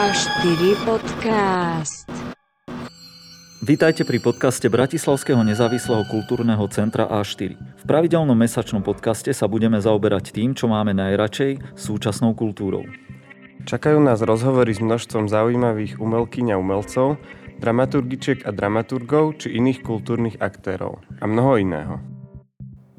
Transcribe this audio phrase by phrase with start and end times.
[0.00, 2.08] A4 podcast.
[3.60, 7.52] Vítajte pri podcaste Bratislavského nezávislého kultúrneho centra A4.
[7.60, 12.88] V pravidelnom mesačnom podcaste sa budeme zaoberať tým, čo máme najradšej, súčasnou kultúrou.
[13.68, 17.20] Čakajú nás rozhovory s množstvom zaujímavých umelkyň a umelcov,
[17.60, 22.00] dramaturgičiek a dramaturgov či iných kultúrnych aktérov a mnoho iného.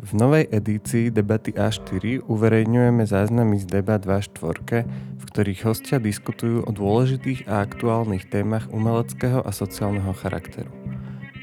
[0.02, 6.72] V novej edícii Debaty A4 uverejňujeme záznamy z debat V4, v ktorých hostia diskutujú o
[6.74, 10.74] dôležitých a aktuálnych témach umeleckého a sociálneho charakteru.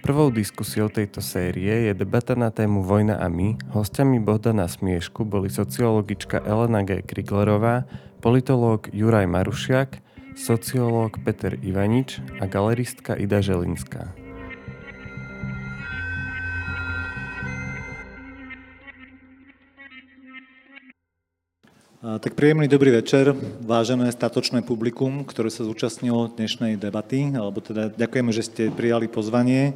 [0.03, 3.55] Prvou diskusiou tejto série je debata na tému Vojna a my.
[3.71, 7.07] Hostiami Bohdana Smiešku boli sociologička Elena G.
[7.07, 7.87] Kriglerová,
[8.19, 10.03] politológ Juraj Marušiak,
[10.35, 14.28] sociológ Peter Ivanič a galeristka Ida Želinská.
[21.99, 28.31] Tak príjemný dobrý večer, vážené statočné publikum, ktoré sa zúčastnilo dnešnej debaty, alebo teda ďakujeme,
[28.31, 29.75] že ste prijali pozvanie.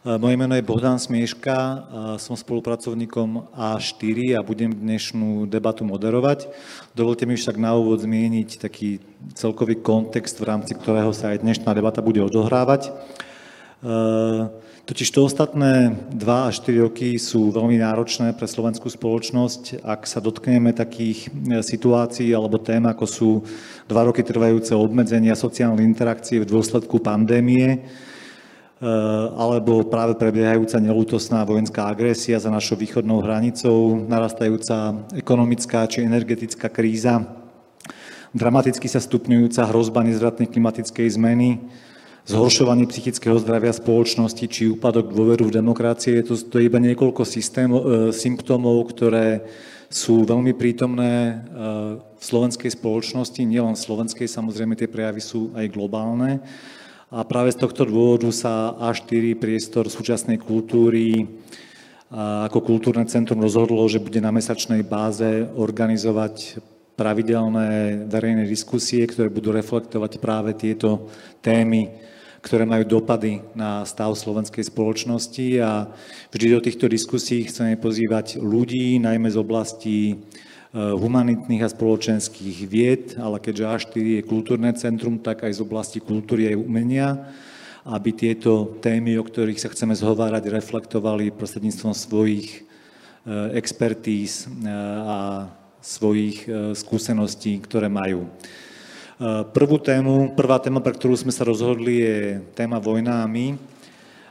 [0.00, 1.84] Moje meno je Bohdan Smieška,
[2.16, 6.48] som spolupracovníkom A4 a budem dnešnú debatu moderovať.
[6.96, 9.04] Dovolte mi však na úvod zmieniť taký
[9.36, 12.96] celkový kontext, v rámci ktorého sa aj dnešná debata bude odohrávať.
[14.82, 19.78] Totiž to ostatné 2 až 4 roky sú veľmi náročné pre slovenskú spoločnosť.
[19.86, 23.30] Ak sa dotkneme takých e, situácií alebo tém, ako sú
[23.86, 28.90] 2 roky trvajúce obmedzenia sociálnej interakcie v dôsledku pandémie, e,
[29.38, 37.22] alebo práve prebiehajúca nelútosná vojenská agresia za našou východnou hranicou, narastajúca ekonomická či energetická kríza,
[38.34, 41.62] dramaticky sa stupňujúca hrozba nezvratnej klimatickej zmeny,
[42.26, 46.22] zhoršovanie psychického zdravia spoločnosti či úpadok dôveru v demokracie.
[46.22, 49.42] To, to je iba niekoľko systémov, e, symptómov, ktoré
[49.90, 51.34] sú veľmi prítomné e,
[51.98, 56.38] v slovenskej spoločnosti, nielen slovenskej, samozrejme tie prejavy sú aj globálne.
[57.12, 61.28] A práve z tohto dôvodu sa A4 priestor súčasnej kultúry
[62.12, 66.60] ako kultúrne centrum rozhodlo, že bude na mesačnej báze organizovať
[66.92, 71.08] pravidelné verejné diskusie, ktoré budú reflektovať práve tieto
[71.40, 71.88] témy
[72.42, 75.86] ktoré majú dopady na stav slovenskej spoločnosti a
[76.34, 80.14] vždy do týchto diskusí chceme pozývať ľudí, najmä z oblasti e,
[80.74, 86.50] humanitných a spoločenských vied, ale keďže A4 je kultúrne centrum, tak aj z oblasti kultúry
[86.50, 87.30] a umenia,
[87.86, 92.60] aby tieto témy, o ktorých sa chceme zhovárať, reflektovali prostredníctvom svojich e,
[93.54, 94.66] expertíz e,
[95.06, 95.46] a
[95.82, 96.46] svojich
[96.78, 98.30] skúseností, ktoré majú.
[99.54, 102.16] Prvú tému, prvá téma, pre ktorú sme sa rozhodli, je
[102.58, 103.54] téma vojna a my.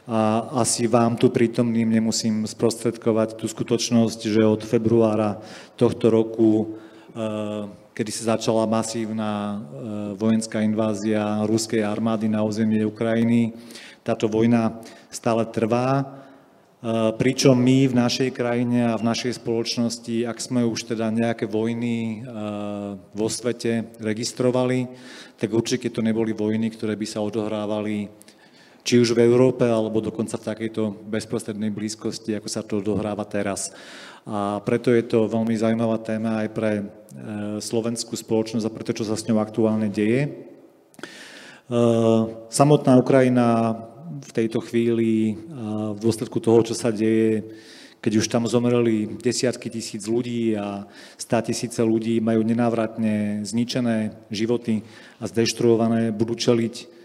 [0.04, 5.40] A asi vám tu prítomným nemusím sprostredkovať tú skutočnosť, že od februára
[5.80, 6.76] tohto roku,
[7.16, 9.60] eh, kedy sa začala masívna eh,
[10.20, 13.56] vojenská invázia ruskej armády na územie Ukrajiny,
[14.04, 14.76] táto vojna
[15.08, 16.04] stále trvá
[17.14, 22.20] pričom my v našej krajine a v našej spoločnosti, ak sme už teda nejaké vojny
[22.20, 22.22] eh,
[22.98, 24.90] vo svete registrovali,
[25.38, 28.10] tak určite to neboli vojny, ktoré by sa odohrávali
[28.82, 33.70] či už v Európe, alebo dokonca v takejto bezprostrednej blízkosti, ako sa to odohráva teraz.
[34.26, 36.84] A preto je to veľmi zaujímavá téma aj pre eh,
[37.62, 40.50] slovenskú spoločnosť a preto, čo sa s ňou aktuálne deje.
[42.52, 43.72] Samotná Ukrajina
[44.22, 45.36] v tejto chvíli
[45.94, 47.44] v dôsledku toho, čo sa deje,
[48.02, 54.82] keď už tam zomreli desiatky tisíc ľudí a stá tisíce ľudí majú nenávratne zničené životy
[55.22, 57.02] a zdeštruované, budú čeliť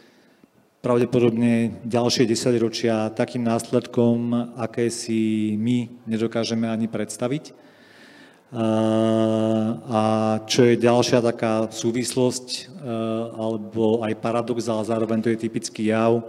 [0.80, 7.66] pravdepodobne ďalšie desaťročia takým následkom, aké si my nedokážeme ani predstaviť.
[9.90, 10.02] A
[10.46, 12.70] čo je ďalšia taká súvislosť,
[13.34, 16.22] alebo aj paradox, ale zároveň to je typický jav,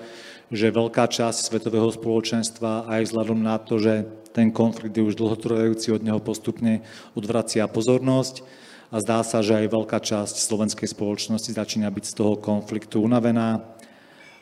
[0.47, 5.91] že veľká časť svetového spoločenstva aj vzhľadom na to, že ten konflikt je už dlhotrvajúci,
[5.91, 6.85] od neho postupne
[7.17, 8.45] odvracia pozornosť
[8.87, 13.59] a zdá sa, že aj veľká časť slovenskej spoločnosti začína byť z toho konfliktu unavená.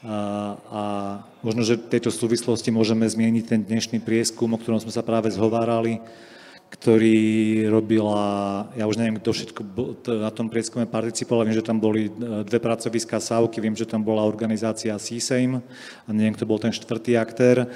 [0.06, 0.18] A,
[0.70, 0.84] a
[1.42, 5.34] možno, že v tejto súvislosti môžeme zmieniť ten dnešný prieskum, o ktorom sme sa práve
[5.34, 5.98] zhovárali,
[6.66, 9.62] ktorý robila, ja už neviem, kto všetko
[10.20, 14.04] na tom prieskume participoval, viem, že tam boli e, dve pracoviská Sávky, viem, že tam
[14.04, 15.62] bola organizácia CSAIM
[16.06, 17.70] a neviem, kto bol ten štvrtý aktér.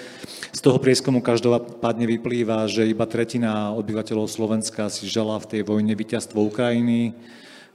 [0.51, 5.95] Z toho prieskumu každopádne vyplýva, že iba tretina obyvateľov Slovenska si žala v tej vojne
[5.95, 7.15] víťazstvo Ukrajiny,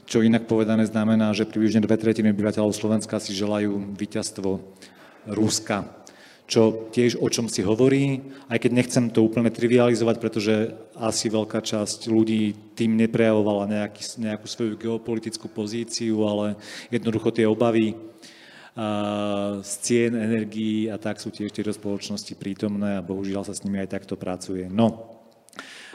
[0.05, 4.61] čo inak povedané znamená, že približne dve tretiny obyvateľov Slovenska si želajú víťazstvo
[5.31, 6.04] Ruska
[6.45, 8.21] čo tiež o čom si hovorí,
[8.53, 14.45] aj keď nechcem to úplne trivializovať, pretože asi veľká časť ľudí tým neprejavovala nejaký, nejakú
[14.45, 16.61] svoju geopolitickú pozíciu, ale
[16.93, 17.97] jednoducho tie obavy
[19.65, 23.79] z cien energií a tak sú tiež tieto spoločnosti prítomné a bohužiaľ sa s nimi
[23.79, 24.67] aj takto pracuje.
[24.67, 25.15] No,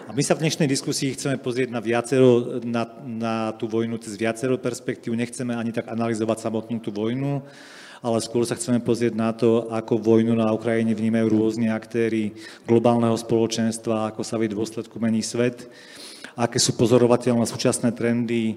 [0.08, 4.18] a my sa v dnešnej diskusii chceme pozrieť na, viacero, na, na tú vojnu cez
[4.18, 5.14] viacero perspektív.
[5.14, 7.46] Nechceme ani tak analyzovať samotnú tú vojnu,
[8.00, 12.32] ale skôr sa chceme pozrieť na to, ako vojnu na Ukrajine vnímajú rôzni aktéry
[12.64, 15.68] globálneho spoločenstva, ako sa v dôsledku mení svet,
[16.40, 18.56] aké sú pozorovateľné súčasné trendy,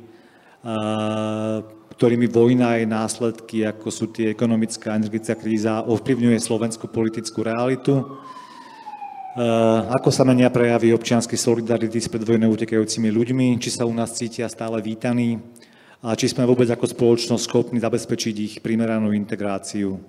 [1.99, 7.99] ktorými vojna aj následky, ako sú tie ekonomická a energetická kríza, ovplyvňuje slovenskú politickú realitu.
[9.91, 14.47] Ako sa menia prejavy občianskej solidarity s predvojnou utekajúcimi ľuďmi, či sa u nás cítia
[14.47, 15.43] stále vítaní,
[16.03, 20.03] a či sme vôbec ako spoločnosť schopní zabezpečiť ich primeranú integráciu.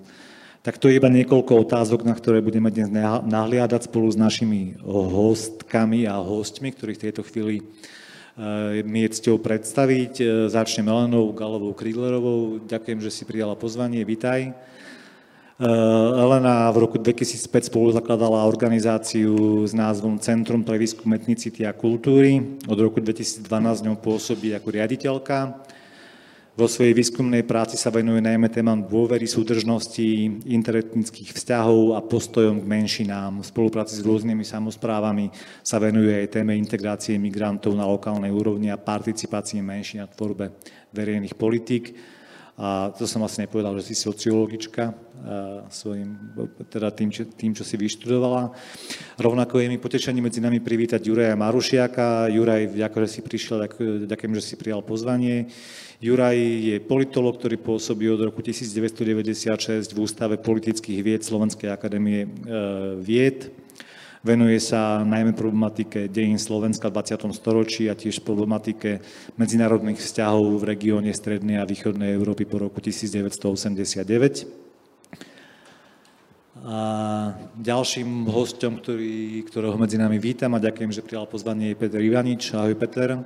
[0.66, 2.90] Tak to je iba niekoľko otázok, na ktoré budeme dnes
[3.22, 9.38] nahliadať spolu s našimi hostkami a hostmi, ktorých v tejto chvíli eh, mi je cťou
[9.38, 10.12] predstaviť.
[10.18, 12.64] Eh, začnem Elenou Galovou Krídlerovou.
[12.66, 14.02] Ďakujem, že si prijala pozvanie.
[14.02, 14.50] Vítaj.
[14.50, 15.68] Eh,
[16.18, 22.58] Elena v roku 2005 spolu zakladala organizáciu s názvom Centrum pre výskum etnicity a kultúry.
[22.66, 23.46] Od roku 2012
[23.84, 25.60] ňou pôsobí ako riaditeľka.
[26.54, 32.70] Vo svojej výskumnej práci sa venuje najmä témam dôvery, súdržnosti, interetnických vzťahov a postojom k
[32.70, 33.42] menšinám.
[33.42, 35.34] V spolupráci s rôznymi samozprávami
[35.66, 40.54] sa venuje aj téme integrácie migrantov na lokálnej úrovni a participácii menšín na tvorbe
[40.94, 41.98] verejných politík.
[42.54, 44.94] A to som vlastne nepovedal, že si sociologička,
[45.72, 46.16] svojim,
[46.68, 48.52] teda tým tým, čo si vyštudovala.
[49.16, 52.28] Rovnako je mi potešenie medzi nami privítať Juraja Marušiaka.
[52.28, 53.56] Juraj, ďakujem, že si prišiel,
[54.04, 55.48] ďakujem, že si prijal pozvanie.
[56.04, 62.28] Juraj je politolog, ktorý pôsobí od roku 1996 v Ústave politických vied Slovenskej akadémie e,
[63.00, 63.48] vied.
[64.24, 67.28] Venuje sa najmä problematike dejín Slovenska v 20.
[67.36, 69.04] storočí a tiež problematike
[69.36, 74.63] medzinárodných vzťahov v regióne Strednej a Východnej Európy po roku 1989.
[76.64, 76.76] A
[77.60, 82.56] ďalším hostom, ktorý, ktorého medzi nami vítam a ďakujem, že prijal pozvanie, je Peter Ivanič.
[82.56, 83.20] Ahoj Peter.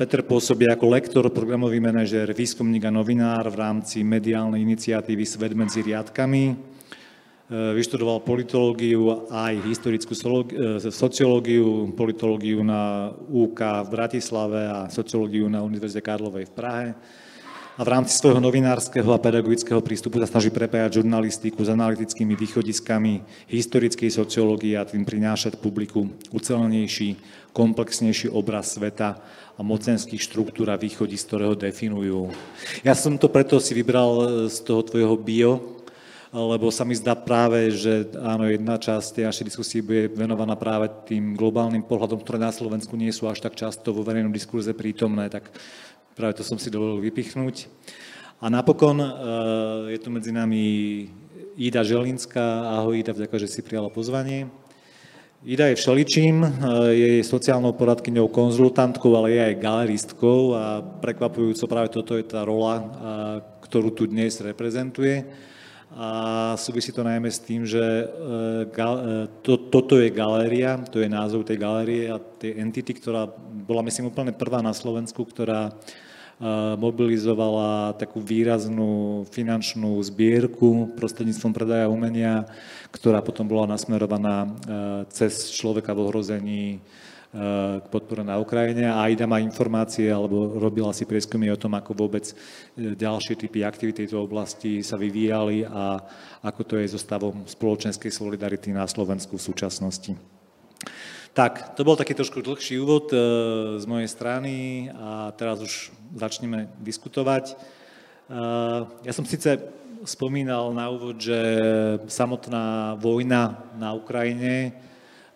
[0.00, 5.84] Peter pôsobí ako lektor, programový manažer, výskumník a novinár v rámci mediálnej iniciatívy Svet medzi
[5.84, 6.44] riadkami.
[6.48, 6.54] E,
[7.76, 15.60] vyštudoval politológiu a aj historickú e, sociológiu, politológiu na UK v Bratislave a sociológiu na
[15.60, 16.88] Univerzite Karlovej v Prahe
[17.78, 23.22] a v rámci svojho novinárskeho a pedagogického prístupu sa snaží prepájať žurnalistiku s analytickými východiskami
[23.46, 27.14] historickej sociológie a tým prinášať publiku ucelenejší,
[27.54, 29.22] komplexnejší obraz sveta
[29.54, 32.34] a mocenských štruktúr a východí, z ktorého definujú.
[32.82, 35.78] Ja som to preto si vybral z toho tvojho bio,
[36.34, 40.90] lebo sa mi zdá práve, že áno, jedna časť tej našej diskusie bude venovaná práve
[41.08, 45.32] tým globálnym pohľadom, ktoré na Slovensku nie sú až tak často vo verejnom diskurze prítomné,
[45.32, 45.48] tak
[46.18, 47.70] Práve to som si dovolil vypichnúť.
[48.42, 49.08] A napokon eh,
[49.94, 50.66] je tu medzi nami
[51.54, 52.74] Ida Želinská.
[52.74, 54.50] Ahoj Ida, vďaka, že si prijala pozvanie.
[55.46, 56.50] Ida je všeličím, eh,
[56.90, 62.74] je sociálnou poradkyňou, konzultantkou, ale je aj galeristkou a prekvapujúco práve toto je tá rola,
[62.82, 62.86] eh,
[63.70, 65.22] ktorú tu dnes reprezentuje.
[65.94, 67.80] A súvisí to najmä s tým, že
[69.40, 73.24] to, toto je galéria, to je názov tej galérie a tej entity, ktorá
[73.64, 75.72] bola myslím úplne prvá na Slovensku, ktorá
[76.78, 82.46] mobilizovala takú výraznú finančnú zbierku prostredníctvom predaja umenia,
[82.94, 84.48] ktorá potom bola nasmerovaná e,
[85.10, 86.78] cez človeka v ohrození e,
[87.82, 92.06] k podpore na Ukrajine a Aida má informácie alebo robila si prieskumy o tom, ako
[92.06, 92.34] vôbec e,
[92.94, 95.98] ďalšie typy aktivity tejto oblasti sa vyvíjali a
[96.46, 100.14] ako to je so stavom spoločenskej solidarity na Slovensku v súčasnosti.
[101.34, 103.18] Tak, to bol taký trošku dlhší úvod e,
[103.78, 104.54] z mojej strany
[104.90, 107.52] a teraz už začneme diskutovať.
[107.52, 107.54] E,
[109.06, 109.60] ja som síce
[110.02, 111.38] spomínal na úvod, že
[112.10, 114.74] samotná vojna na Ukrajine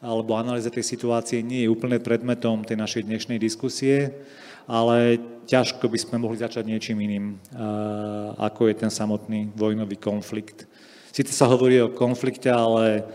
[0.03, 4.11] alebo analýza tej situácie nie je úplne predmetom tej našej dnešnej diskusie,
[4.67, 7.37] ale ťažko by sme mohli začať niečím iným, e,
[8.43, 10.67] ako je ten samotný vojnový konflikt.
[11.15, 13.07] Sice sa hovorí o konflikte, ale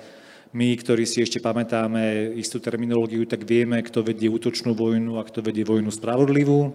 [0.54, 5.44] my, ktorí si ešte pamätáme istú terminológiu, tak vieme, kto vedie útočnú vojnu a kto
[5.44, 6.72] vedie vojnu spravodlivú.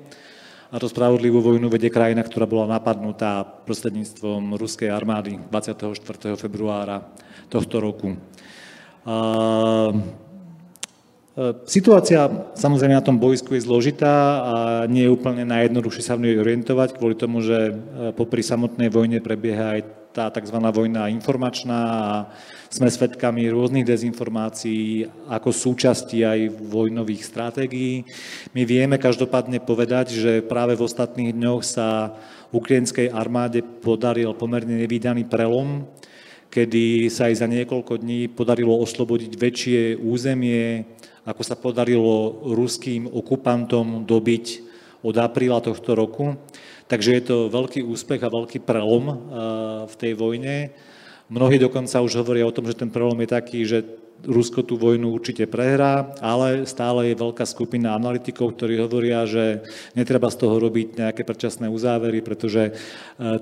[0.73, 6.37] A to spravodlivú vojnu vedie krajina, ktorá bola napadnutá prostredníctvom ruskej armády 24.
[6.41, 7.05] februára
[7.53, 8.17] tohto roku.
[9.05, 9.93] A,
[11.65, 16.37] Situácia samozrejme na tom boisku je zložitá a nie je úplne najjednoduchšie sa v nej
[16.37, 17.73] orientovať, kvôli tomu, že
[18.21, 20.57] popri samotnej vojne prebieha aj tá tzv.
[20.61, 22.09] vojna informačná a
[22.69, 28.05] sme svedkami rôznych dezinformácií ako súčasti aj vojnových stratégií.
[28.53, 32.17] My vieme každopádne povedať, že práve v ostatných dňoch sa
[32.53, 35.89] ukrajinskej armáde podaril pomerne nevydaný prelom,
[36.53, 40.85] kedy sa aj za niekoľko dní podarilo oslobodiť väčšie územie,
[41.25, 44.45] ako sa podarilo ruským okupantom dobiť
[45.03, 46.37] od apríla tohto roku.
[46.93, 49.17] Takže je to veľký úspech a veľký prelom
[49.89, 50.77] v tej vojne.
[51.33, 53.81] Mnohí dokonca už hovoria o tom, že ten prelom je taký, že
[54.23, 59.67] Rusko tú vojnu určite prehrá, ale stále je veľká skupina analytikov, ktorí hovoria, že
[59.99, 62.73] netreba z toho robiť nejaké predčasné uzávery, pretože e,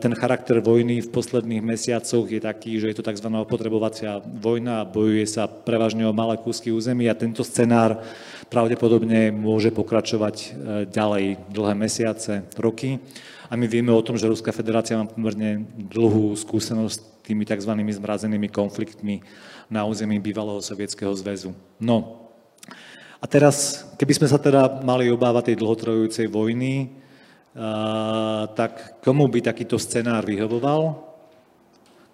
[0.01, 3.29] ten charakter vojny v posledných mesiacoch je taký, že je to tzv.
[3.45, 8.01] potrebovacia vojna a bojuje sa prevažne o malé kúsky území a tento scenár
[8.49, 10.49] pravdepodobne môže pokračovať e,
[10.89, 12.97] ďalej dlhé mesiace, roky.
[13.51, 17.75] A my vieme o tom, že Ruská federácia má pomerne dlhú skúsenosť s tými tzv.
[17.75, 19.27] zmrazenými konfliktmi
[19.67, 21.51] na území bývalého Sovietskeho zväzu.
[21.83, 22.31] No,
[23.21, 26.95] a teraz, keby sme sa teda mali obávať tej dlhotrojujúcej vojny,
[28.57, 31.11] tak komu by takýto scenár vyhovoval?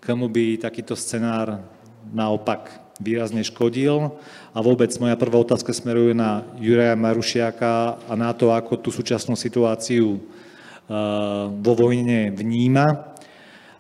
[0.03, 1.63] Komu by takýto scenár
[2.11, 4.19] naopak výrazne škodil?
[4.51, 9.39] A vôbec moja prvá otázka smeruje na Juraja Marušiaka a na to, ako tú súčasnú
[9.39, 10.19] situáciu
[11.51, 13.17] vo vojne vníma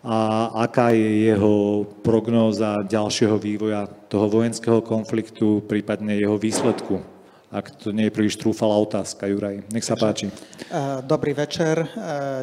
[0.07, 0.19] a
[0.63, 7.03] aká je jeho prognóza ďalšieho vývoja toho vojenského konfliktu, prípadne jeho výsledku.
[7.51, 9.67] Ak to nie je príliš trúfalá otázka, Juraj.
[9.75, 10.31] Nech sa páči.
[10.31, 10.35] E,
[11.03, 11.87] dobrý večer, e,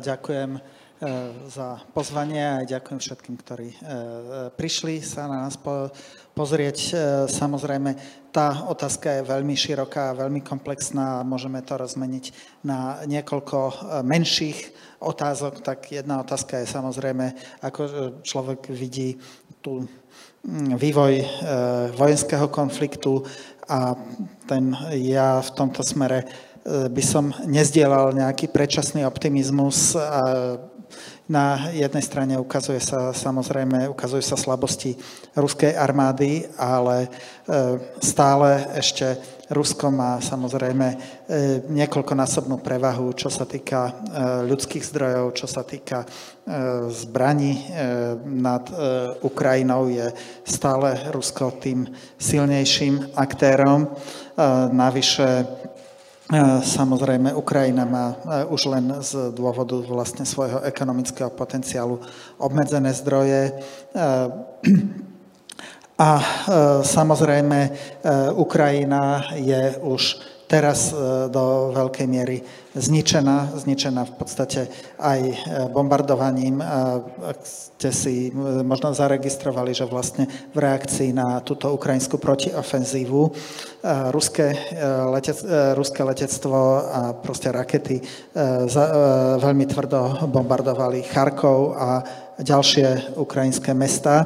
[0.04, 0.62] ďakujem e,
[1.48, 3.68] za pozvanie a ďakujem všetkým, ktorí
[4.60, 5.56] prišli sa na nás
[6.36, 6.78] pozrieť.
[7.32, 12.34] Samozrejme, tá otázka je veľmi široká, veľmi komplexná a môžeme to rozmeniť
[12.66, 13.58] na niekoľko
[14.02, 14.74] menších
[15.04, 17.92] otázok, tak jedna otázka je samozrejme, ako e,
[18.24, 19.20] človek vidí
[19.60, 19.84] tú
[20.48, 21.26] mm, vývoj e,
[21.94, 23.22] vojenského konfliktu
[23.68, 23.94] a
[24.48, 26.28] ten ja v tomto smere e,
[26.88, 30.24] by som nezdielal nejaký predčasný optimizmus a
[31.30, 35.00] na jednej strane ukazuje sa samozrejme, ukazujú sa slabosti
[35.40, 37.08] ruskej armády, ale
[38.04, 39.16] stále ešte
[39.54, 40.98] Rusko má samozrejme e,
[41.70, 43.94] niekoľkonásobnú prevahu, čo sa týka e,
[44.50, 46.08] ľudských zdrojov, čo sa týka e,
[46.90, 47.70] zbraní
[48.24, 48.66] nad
[49.22, 50.10] Ukrajinou, je
[50.48, 51.86] stále Rusko tým
[52.18, 53.88] silnejším aktérom.
[54.74, 55.30] Navyše
[56.64, 58.18] Samozrejme, Ukrajina má
[58.50, 62.02] už len z dôvodu vlastne svojho ekonomického potenciálu
[62.42, 63.54] obmedzené zdroje.
[65.94, 66.26] A e,
[66.82, 67.72] samozrejme, e,
[68.34, 70.18] Ukrajina je už
[70.50, 72.42] teraz e, do veľkej miery
[72.74, 74.62] zničená, zničená v podstate
[74.98, 75.22] aj
[75.70, 76.62] bombardovaním.
[77.22, 78.16] Ak ste si
[78.66, 83.22] možno zaregistrovali, že vlastne v reakcii na túto ukrajinskú protiofenzívu
[84.10, 84.58] ruské,
[85.10, 85.38] letec,
[85.78, 88.02] ruské letectvo a proste rakety
[89.42, 92.02] veľmi tvrdo bombardovali Charkov a
[92.42, 94.26] ďalšie ukrajinské mesta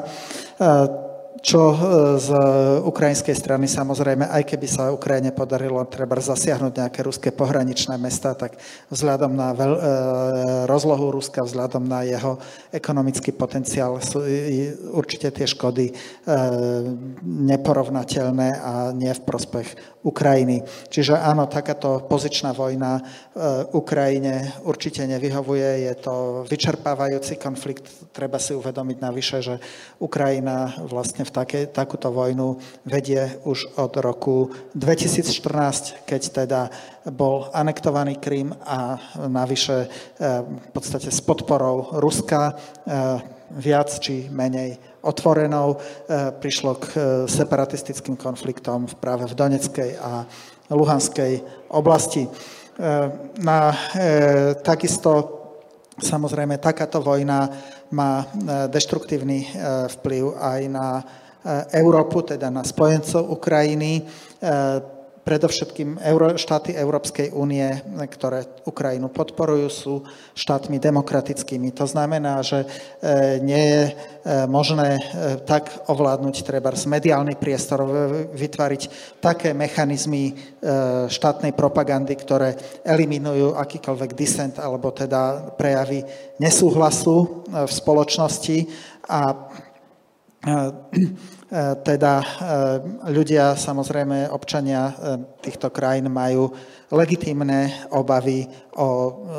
[1.48, 1.76] čo e,
[2.20, 2.30] z
[2.84, 8.60] ukrajinskej strany samozrejme, aj keby sa Ukrajine podarilo treba zasiahnuť nejaké ruské pohraničné mesta, tak
[8.92, 9.82] vzhľadom na veľ, e,
[10.68, 12.36] rozlohu Ruska, vzhľadom na jeho
[12.76, 14.28] ekonomický potenciál sú
[14.92, 15.94] určite tie škody e,
[17.24, 20.68] neporovnateľné a nie v prospech Ukrajiny.
[20.92, 23.00] Čiže áno, takáto pozičná vojna
[23.76, 26.16] Ukrajine určite nevyhovuje, je to
[26.48, 29.56] vyčerpávajúci konflikt, treba si uvedomiť navyše, že
[30.00, 36.62] Ukrajina vlastne v také, takúto vojnu vedie už od roku 2014, keď teda
[37.14, 38.98] bol anektovaný Krym a
[39.30, 43.22] navyše eh, v podstate s podporou Ruska eh,
[43.54, 46.86] viac či menej otvorenou eh, prišlo k
[47.30, 50.26] separatistickým konfliktom práve v Doneckej a
[50.68, 51.40] Luhanskej
[51.72, 52.28] oblasti.
[53.42, 53.74] Na,
[54.62, 55.34] takisto
[55.98, 57.50] Samozrejme, takáto vojna
[57.90, 58.22] má
[58.70, 59.50] deštruktívny
[59.98, 61.02] vplyv aj na
[61.72, 64.96] Európu, teda na spojencov Ukrajiny, eh,
[65.28, 66.00] predovšetkým
[66.40, 67.68] štáty Európskej únie,
[68.08, 69.96] ktoré Ukrajinu podporujú, sú
[70.32, 71.76] štátmi demokratickými.
[71.76, 73.84] To znamená, že eh, nie je
[74.48, 75.00] možné
[75.48, 77.88] tak ovládnuť treba z mediálny priestor,
[78.36, 78.82] vytvoriť
[79.24, 80.36] také mechanizmy
[81.08, 82.52] štátnej propagandy, ktoré
[82.84, 86.04] eliminujú akýkoľvek disent alebo teda prejavy
[86.44, 88.68] nesúhlasu v spoločnosti
[89.08, 89.48] a
[91.84, 92.14] teda
[93.08, 94.92] ľudia, samozrejme občania
[95.40, 96.52] týchto krajín majú
[96.92, 98.88] legitímne obavy o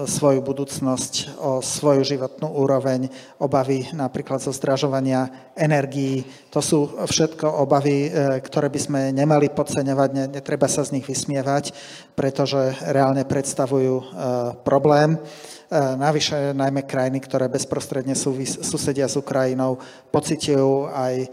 [0.08, 6.24] svoju budúcnosť, o svoju životnú úroveň, obavy napríklad zo zdražovania energií.
[6.48, 8.08] To sú všetko obavy,
[8.40, 11.76] ktoré by sme nemali podceňovať, netreba sa z nich vysmievať,
[12.16, 14.16] pretože reálne predstavujú
[14.64, 15.20] problém.
[15.68, 18.16] E, navyše najmä krajiny, ktoré bezprostredne
[18.64, 19.76] susedia s Ukrajinou,
[20.08, 21.28] pocitujú aj e,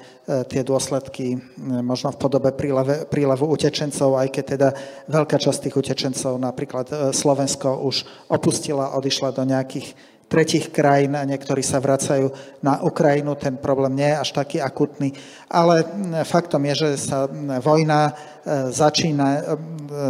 [0.51, 1.39] tie dôsledky
[1.79, 4.69] možno v podobe príleve, prílevu utečencov, aj keď teda
[5.07, 9.95] veľká časť tých utečencov, napríklad e, Slovensko, už opustila, odišla do nejakých
[10.27, 12.27] tretich krajín a niektorí sa vracajú
[12.59, 13.39] na Ukrajinu.
[13.39, 15.15] Ten problém nie je až taký akutný.
[15.47, 15.85] Ale
[16.27, 17.29] faktom je, že sa
[17.61, 18.09] vojna
[18.73, 19.57] začína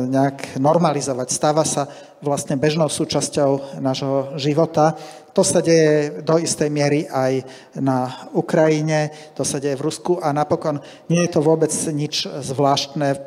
[0.07, 1.27] nejak normalizovať.
[1.35, 1.91] Stáva sa
[2.25, 4.97] vlastne bežnou súčasťou nášho života.
[5.37, 7.45] To sa deje do istej miery aj
[7.77, 13.07] na Ukrajine, to sa deje v Rusku a napokon nie je to vôbec nič zvláštne
[13.13, 13.17] e,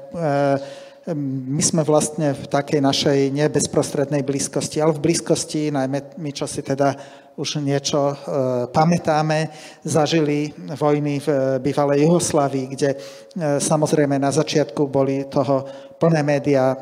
[1.16, 6.60] my sme vlastne v takej našej nebezprostrednej blízkosti, ale v blízkosti, najmä my, čo si
[6.60, 6.92] teda
[7.38, 8.14] už niečo e,
[8.74, 9.46] pamätáme,
[9.86, 11.28] zažili vojny v
[11.62, 12.96] bývalej Juhoslávii, kde e,
[13.62, 15.62] samozrejme na začiatku boli toho
[16.02, 16.76] plné médiá, e,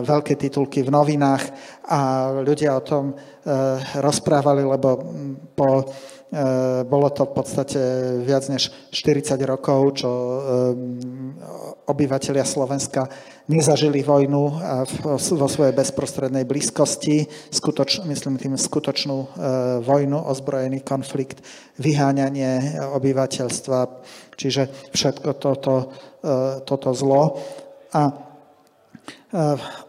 [0.00, 1.44] veľké titulky v novinách
[1.84, 3.14] a ľudia o tom e,
[4.00, 4.88] rozprávali, lebo
[5.52, 5.84] po
[6.86, 7.80] bolo to v podstate
[8.22, 10.38] viac než 40 rokov, čo eh,
[11.90, 13.10] obyvateľia Slovenska
[13.50, 14.42] nezažili vojnu
[15.10, 19.28] vo svojej bezprostrednej blízkosti, skutoč, myslím tým skutočnú eh,
[19.82, 21.42] vojnu, ozbrojený konflikt,
[21.82, 23.78] vyháňanie obyvateľstva,
[24.38, 25.90] čiže všetko toto,
[26.68, 27.40] toto zlo.
[27.96, 28.29] A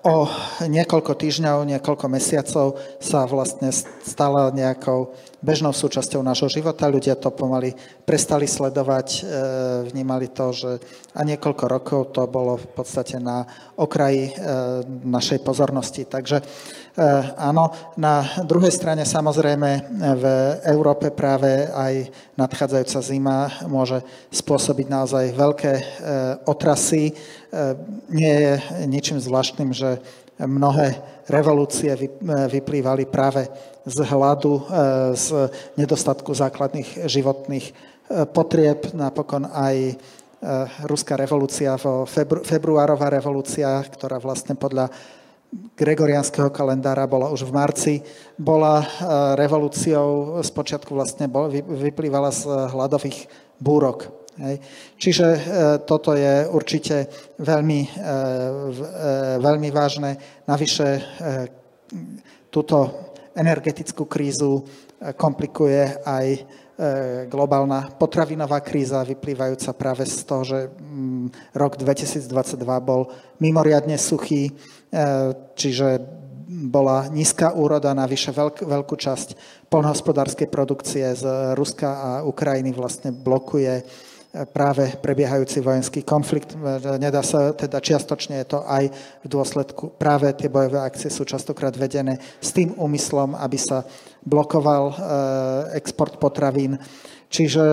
[0.05, 0.29] O
[0.61, 3.73] niekoľko týždňov, niekoľko mesiacov sa vlastne
[4.05, 6.85] stala nejakou bežnou súčasťou nášho života.
[6.85, 7.73] Ľudia to pomaly
[8.05, 9.19] prestali sledovať, e,
[9.89, 10.71] vnímali to, že
[11.17, 13.41] a niekoľko rokov to bolo v podstate na
[13.81, 14.33] okraji e,
[15.09, 16.05] našej pozornosti.
[16.05, 16.45] Takže
[17.39, 20.25] áno, na druhej strane samozrejme v
[20.67, 21.93] Európe práve aj
[22.41, 23.37] nadchádzajúca zima
[23.69, 24.01] môže
[24.33, 25.73] spôsobiť naozaj veľké
[26.49, 27.13] otrasy.
[28.09, 28.53] Nie je
[28.89, 30.01] ničím zvláštnym, že
[30.41, 30.97] mnohé
[31.29, 31.93] revolúcie
[32.25, 33.45] vyplývali práve
[33.85, 34.63] z hladu, e,
[35.17, 37.73] z nedostatku základných životných e,
[38.29, 39.95] potrieb, napokon aj e,
[40.85, 41.77] ruská revolúcia,
[42.45, 44.89] februárová revolúcia, ktorá vlastne podľa
[45.51, 47.93] gregoriánskeho kalendára bola už v marci,
[48.39, 48.87] bola
[49.35, 51.27] revolúciou, spočiatku vlastne
[51.67, 53.27] vyplývala z hladových
[53.59, 54.21] búrok.
[54.97, 55.39] Čiže e,
[55.83, 58.07] toto je určite veľmi, e, e,
[59.43, 60.15] veľmi vážne.
[60.47, 61.01] Navyše e,
[62.47, 62.77] túto
[63.35, 66.41] energetickú krízu e, komplikuje aj e,
[67.27, 73.11] globálna potravinová kríza, vyplývajúca práve z toho, že mm, rok 2022 bol
[73.43, 74.51] mimoriadne suchý, e,
[75.55, 75.87] čiže
[76.51, 79.39] bola nízka úroda, navyše veľk, veľkú časť
[79.71, 83.81] polnohospodárskej produkcie z Ruska a Ukrajiny vlastne blokuje
[84.51, 86.55] práve prebiehajúci vojenský konflikt.
[86.99, 88.87] Nedá sa, teda čiastočne je to aj
[89.23, 93.83] v dôsledku, práve tie bojové akcie sú častokrát vedené s tým úmyslom, aby sa
[94.23, 94.95] blokoval
[95.75, 96.79] export potravín.
[97.31, 97.63] Čiže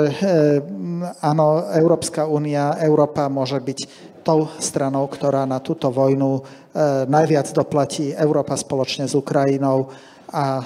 [1.19, 6.43] áno, Európska únia, Európa môže byť tou stranou, ktorá na túto vojnu e,
[7.07, 8.13] najviac doplatí.
[8.13, 9.91] Európa spoločne s Ukrajinou
[10.29, 10.61] a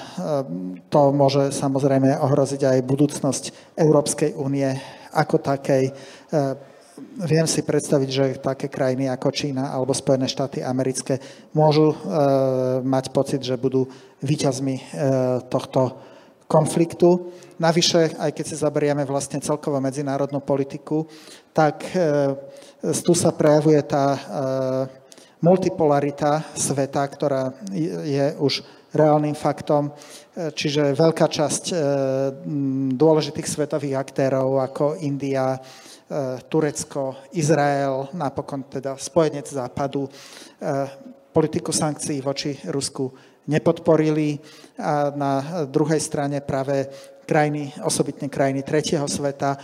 [0.91, 3.45] to môže samozrejme ohroziť aj budúcnosť
[3.79, 4.67] Európskej únie
[5.15, 5.85] ako takej.
[5.87, 5.93] E,
[7.23, 11.23] viem si predstaviť, že také krajiny ako Čína alebo Spojené štáty americké
[11.55, 11.97] môžu e,
[12.83, 13.87] mať pocit, že budú
[14.25, 14.83] výťazmi e,
[15.47, 16.01] tohto
[16.51, 17.31] konfliktu.
[17.63, 21.07] Navyše, aj keď si zaberieme vlastne celkovú medzinárodnú politiku,
[21.55, 21.85] tak
[22.83, 24.19] tu sa prejavuje tá
[25.43, 27.51] multipolarita sveta, ktorá
[28.07, 28.63] je už
[28.95, 29.91] reálnym faktom.
[30.33, 31.75] Čiže veľká časť e,
[32.97, 35.61] dôležitých svetových aktérov ako India, e,
[36.49, 40.11] Turecko, Izrael, napokon teda spojenec západu, e,
[41.33, 43.13] politiku sankcií voči Rusku
[43.49, 44.41] nepodporili
[44.81, 45.33] a na
[45.69, 46.89] druhej strane práve
[47.29, 49.59] krajiny, osobitne krajiny tretieho sveta,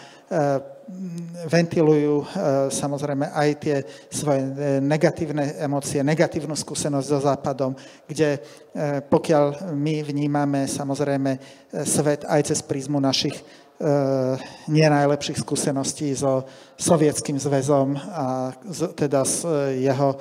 [1.47, 2.25] ventilujú
[2.73, 3.77] samozrejme aj tie
[4.09, 4.43] svoje
[4.81, 7.73] negatívne emócie, negatívnu skúsenosť so Západom,
[8.09, 8.41] kde
[9.07, 11.39] pokiaľ my vnímame samozrejme
[11.85, 13.37] svet aj cez prízmu našich
[14.67, 16.43] nie najlepších skúseností so
[16.75, 18.51] Sovietským zväzom a
[18.99, 19.47] teda s
[19.79, 20.19] jeho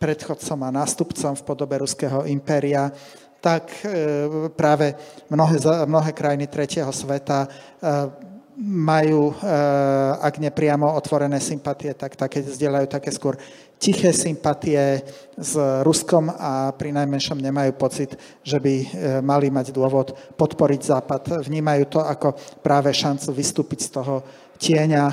[0.00, 2.88] predchodcom a nástupcom v podobe Ruského impéria,
[3.44, 3.68] tak
[4.56, 4.96] práve
[5.28, 7.44] mnohé, mnohé krajiny tretieho sveta
[8.56, 9.36] majú,
[10.20, 13.36] ak nepriamo otvorené sympatie, tak také zdieľajú také skôr
[13.76, 15.04] tiché sympatie
[15.36, 15.52] s
[15.84, 18.74] Ruskom a pri najmenšom nemajú pocit, že by
[19.20, 21.44] mali mať dôvod podporiť Západ.
[21.44, 22.32] Vnímajú to ako
[22.64, 24.14] práve šancu vystúpiť z toho
[24.56, 25.04] tieňa,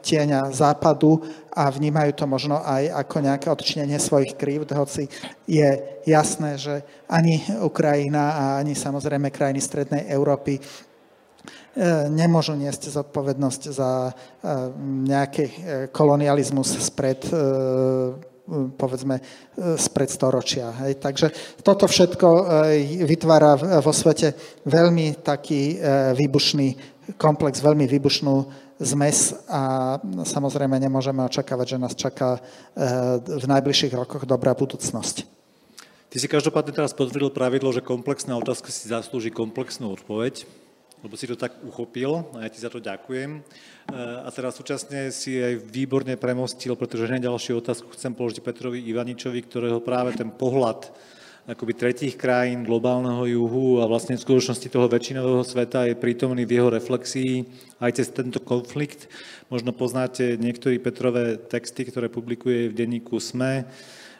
[0.00, 1.20] tieňa západu
[1.52, 5.12] a vnímajú to možno aj ako nejaké odčinenie svojich krívd, hoci
[5.44, 10.56] je jasné, že ani Ukrajina a ani samozrejme krajiny Strednej Európy
[12.12, 14.12] nemôžu niesť zodpovednosť za e,
[15.08, 15.54] nejaký e,
[15.88, 17.24] kolonializmus spred
[18.52, 19.22] povedzme,
[19.78, 20.74] spred storočia.
[20.84, 20.98] Hej.
[20.98, 21.26] Takže
[21.62, 22.28] toto všetko
[23.06, 24.34] vytvára vo svete
[24.66, 25.78] veľmi taký
[26.18, 26.68] výbušný
[27.16, 28.34] komplex, veľmi výbušnú
[28.82, 29.94] zmes a
[30.26, 32.42] samozrejme nemôžeme očakávať, že nás čaká
[33.22, 35.22] v najbližších rokoch dobrá budúcnosť.
[36.12, 40.44] Ty si každopádne teraz potvrdil pravidlo, že komplexná otázka si zaslúži komplexnú odpoveď,
[41.02, 43.30] lebo si to tak uchopil a ja ti za to ďakujem.
[43.38, 48.78] Eh, a teraz súčasne si aj výborne premostil, pretože hneď ďalšiu otázku chcem položiť Petrovi
[48.86, 50.94] Ivaničovi, ktorého práve ten pohľad
[51.42, 56.62] akoby tretích krajín globálneho juhu a vlastne v skutočnosti toho väčšinového sveta je prítomný v
[56.62, 57.42] jeho reflexii
[57.82, 59.10] aj cez tento konflikt.
[59.50, 63.66] Možno poznáte niektorí Petrové texty, ktoré publikuje v denníku SME,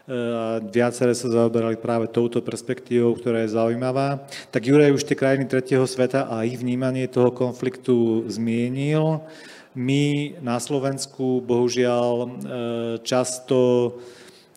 [0.02, 4.18] a viaceré sa zaoberali práve touto perspektívou, ktorá je zaujímavá.
[4.50, 9.22] Tak Juraj už tie krajiny tretieho sveta a ich vnímanie toho konfliktu zmienil.
[9.78, 12.28] My na Slovensku bohužiaľ e,
[13.06, 13.94] často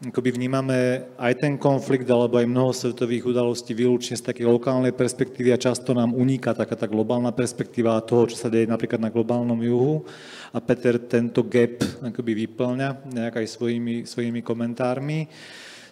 [0.03, 5.55] akoby vnímame aj ten konflikt alebo aj mnoho svetových udalostí výlučne z takej lokálnej perspektívy
[5.55, 9.55] a často nám uniká taká tá globálna perspektíva toho, čo sa deje napríklad na globálnom
[9.63, 10.03] juhu.
[10.51, 15.31] A Peter tento gap akoby vyplňa nejak aj svojimi, svojimi komentármi.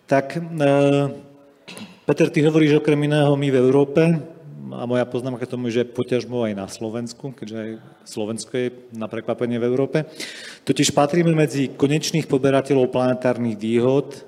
[0.04, 0.42] Tak e,
[2.04, 4.02] Peter, ty hovoríš okrem iného my v Európe,
[4.74, 9.68] a moja poznámka tomu, že poťažmo aj na Slovensku, keďže Slovensko je na prekvapenie v
[9.68, 10.08] Európe.
[10.66, 14.26] Totiž patríme medzi konečných poberateľov planetárnych výhod,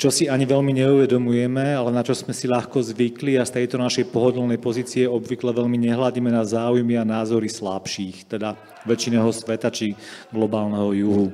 [0.00, 3.76] čo si ani veľmi neuvedomujeme, ale na čo sme si ľahko zvykli a z tejto
[3.76, 8.56] našej pohodlnej pozície obvykle veľmi nehľadíme na záujmy a názory slabších, teda
[8.88, 9.92] väčšiného sveta či
[10.32, 11.26] globálneho juhu.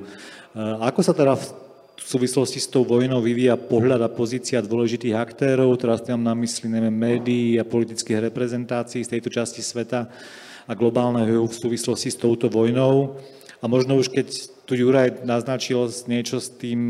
[0.83, 1.66] Ako sa teda v
[2.07, 6.95] súvislosti s tou vojnou vyvíja pohľad a pozícia dôležitých aktérov, teraz mám na mysli neviem,
[6.95, 10.07] médií a politických reprezentácií z tejto časti sveta
[10.67, 13.19] a globálneho v súvislosti s touto vojnou.
[13.59, 14.31] A možno už keď
[14.67, 16.81] tu Juraj naznačil niečo s, tým,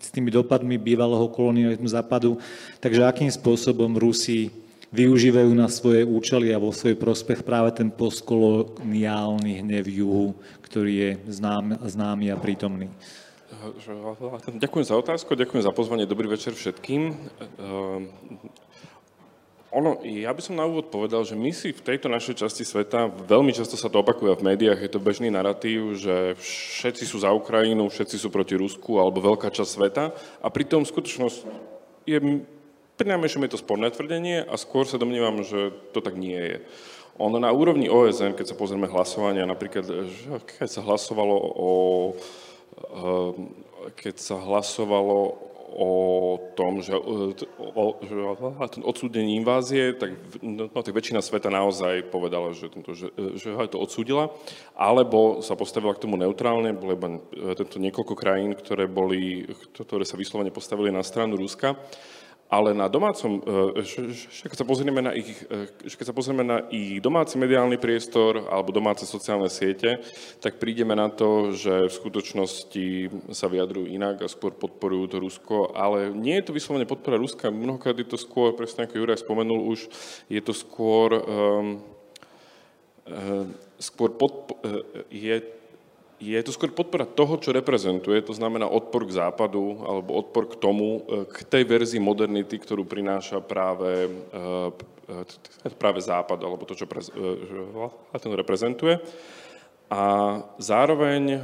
[0.00, 2.40] s tými dopadmi bývalého kolonializmu západu,
[2.80, 4.48] takže akým spôsobom Rusi
[4.96, 10.32] využívajú na svoje účely a vo svoj prospech práve ten postkoloniálny hnev juhu,
[10.64, 12.88] ktorý je znám, známy a prítomný.
[14.46, 16.06] Ďakujem za otázku, ďakujem za pozvanie.
[16.06, 17.02] Dobrý večer všetkým.
[17.10, 18.14] Ehm,
[19.74, 23.10] ono, ja by som na úvod povedal, že my si v tejto našej časti sveta,
[23.10, 27.34] veľmi často sa to opakuje v médiách, je to bežný narratív, že všetci sú za
[27.34, 30.04] Ukrajinu, všetci sú proti Rusku, alebo veľká časť sveta.
[30.40, 31.38] A pritom skutočnosť
[32.06, 32.46] je,
[32.94, 36.56] pri najmenšom je to sporné tvrdenie a skôr sa domnívam, že to tak nie je.
[37.18, 39.88] Ono na úrovni OSN, keď sa pozrieme hlasovania, napríklad,
[40.56, 41.70] keď sa hlasovalo o
[43.96, 45.92] keď sa hlasovalo o
[46.56, 48.16] tom, že, o, že
[48.80, 53.76] odsúdenie invázie, tak, no, no, tak väčšina sveta naozaj povedala, že, tento, že, že to
[53.76, 54.32] odsúdila,
[54.72, 59.44] alebo sa postavila k tomu neutrálne, bolo iba e, tento niekoľko krajín, ktoré, boli,
[59.76, 61.76] ktoré sa vyslovene postavili na stranu Ruska.
[62.46, 63.82] Ale na domácom, e,
[64.46, 68.70] keď sa pozrieme na ich, e, keď sa pozrieme na ich domáci mediálny priestor alebo
[68.70, 69.98] domáce sociálne siete,
[70.38, 72.86] tak prídeme na to, že v skutočnosti
[73.34, 77.50] sa vyjadrujú inak a skôr podporujú to Rusko, ale nie je to vyslovene podpora Ruska,
[77.50, 79.90] mnohokrát je to skôr, presne ako Juraj spomenul už,
[80.30, 81.82] je to skôr um,
[83.78, 84.58] skôr podpo-
[85.10, 85.38] je
[86.16, 90.56] je to skôr podpora toho, čo reprezentuje, to znamená odpor k západu alebo odpor k
[90.56, 94.08] tomu, e, k tej verzii modernity, ktorú prináša práve,
[95.68, 98.96] e, práve západ alebo to, čo e, ten reprezentuje.
[99.86, 100.02] A
[100.58, 101.38] zároveň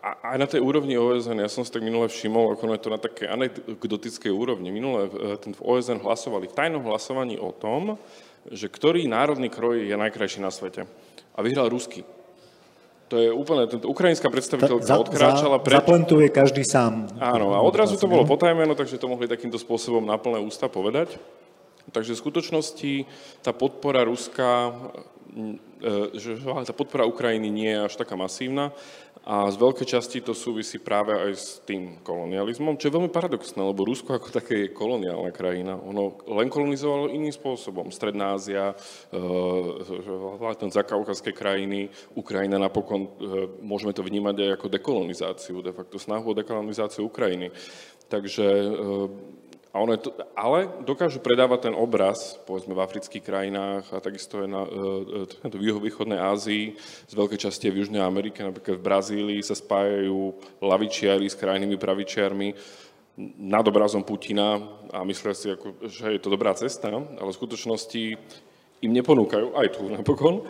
[0.00, 3.00] aj na tej úrovni OSN, ja som si tak minule všimol, ako je to na
[3.02, 4.70] také anekdotickej úrovni.
[4.70, 5.10] Minule
[5.42, 7.98] ten v OSN hlasovali v tajnom hlasovaní o tom,
[8.46, 10.86] že ktorý národný kroj je najkrajší na svete.
[11.34, 12.06] A vyhral ruský.
[13.10, 15.82] To je úplne, tento ukrajinská predstaviteľka za, odkráčala pred...
[15.82, 17.10] Zaplentuje každý sám.
[17.18, 21.18] Áno, a odrazu to bolo potajmeno, takže to mohli takýmto spôsobom na plné ústa povedať.
[21.90, 22.92] Takže v skutočnosti
[23.42, 24.70] tá podpora Ruska,
[25.34, 28.70] e, že tá podpora Ukrajiny nie je až taká masívna.
[29.20, 33.60] A z veľkej časti to súvisí práve aj s tým kolonializmom, čo je veľmi paradoxné,
[33.60, 35.76] lebo Rusko ako také je koloniálna krajina.
[35.76, 37.92] Ono len kolonizovalo iným spôsobom.
[37.92, 38.72] Stredná Ázia,
[39.12, 43.10] e, zakaukazské krajiny, Ukrajina napokon, e,
[43.60, 47.52] môžeme to vnímať aj ako dekolonizáciu, de facto snahu o dekolonizáciu Ukrajiny.
[48.08, 48.46] Takže
[49.70, 54.48] a ono to, ale dokážu predávať ten obraz, povedzme v afrických krajinách a takisto aj
[54.50, 56.74] na, e, v juhovýchodnej Ázii,
[57.06, 62.48] z veľkej časti v Južnej Amerike, napríklad v Brazílii sa spájajú lavičiari s krajnými pravičiarmi
[63.38, 64.58] nad obrazom Putina
[64.90, 68.02] a myslia si, ako, že je to dobrá cesta, ale v skutočnosti
[68.80, 70.48] im neponúkajú, aj tu napokon,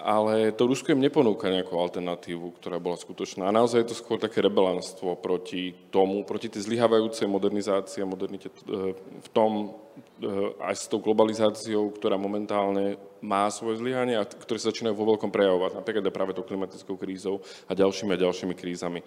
[0.00, 3.46] ale to Rusko im neponúka nejakú alternatívu, ktorá bola skutočná.
[3.48, 8.48] A naozaj je to skôr také rebelánstvo proti tomu, proti tej zlyhávajúcej modernizácii a modernite
[8.48, 9.76] e, v tom,
[10.18, 15.14] e, aj s tou globalizáciou, ktorá momentálne má svoje zlyhanie a ktoré sa začínajú vo
[15.14, 19.04] veľkom prejavovať, napríklad aj práve tou klimatickou krízou a ďalšími a ďalšími krízami.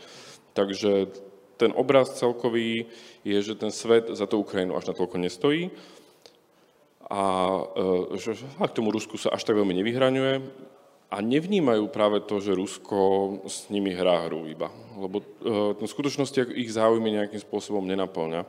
[0.53, 1.09] Takže
[1.57, 2.85] ten obraz celkový
[3.25, 5.73] je, že ten svet za tú Ukrajinu až na toľko nestojí
[7.09, 7.23] a
[8.13, 10.33] e, že k tomu Rusku sa až tak veľmi nevyhraňuje
[11.13, 12.97] a nevnímajú práve to, že Rusko
[13.45, 14.73] s nimi hrá hru iba.
[14.97, 15.25] Lebo e,
[15.77, 18.41] v skutočnosti ich záujmy nejakým spôsobom nenaplňa.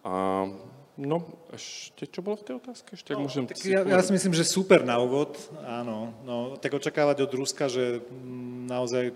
[0.00, 0.48] A
[0.96, 1.16] no,
[1.52, 2.96] ešte čo bolo v tej otázke?
[2.96, 5.36] Ešte, no, môžem tak ja, ja si myslím, že super na úvod,
[5.68, 6.16] áno.
[6.24, 9.12] No, tak očakávať od Ruska, že mm, naozaj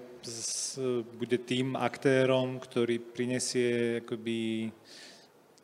[1.16, 4.68] bude tým aktérom, ktorý prinesie akoby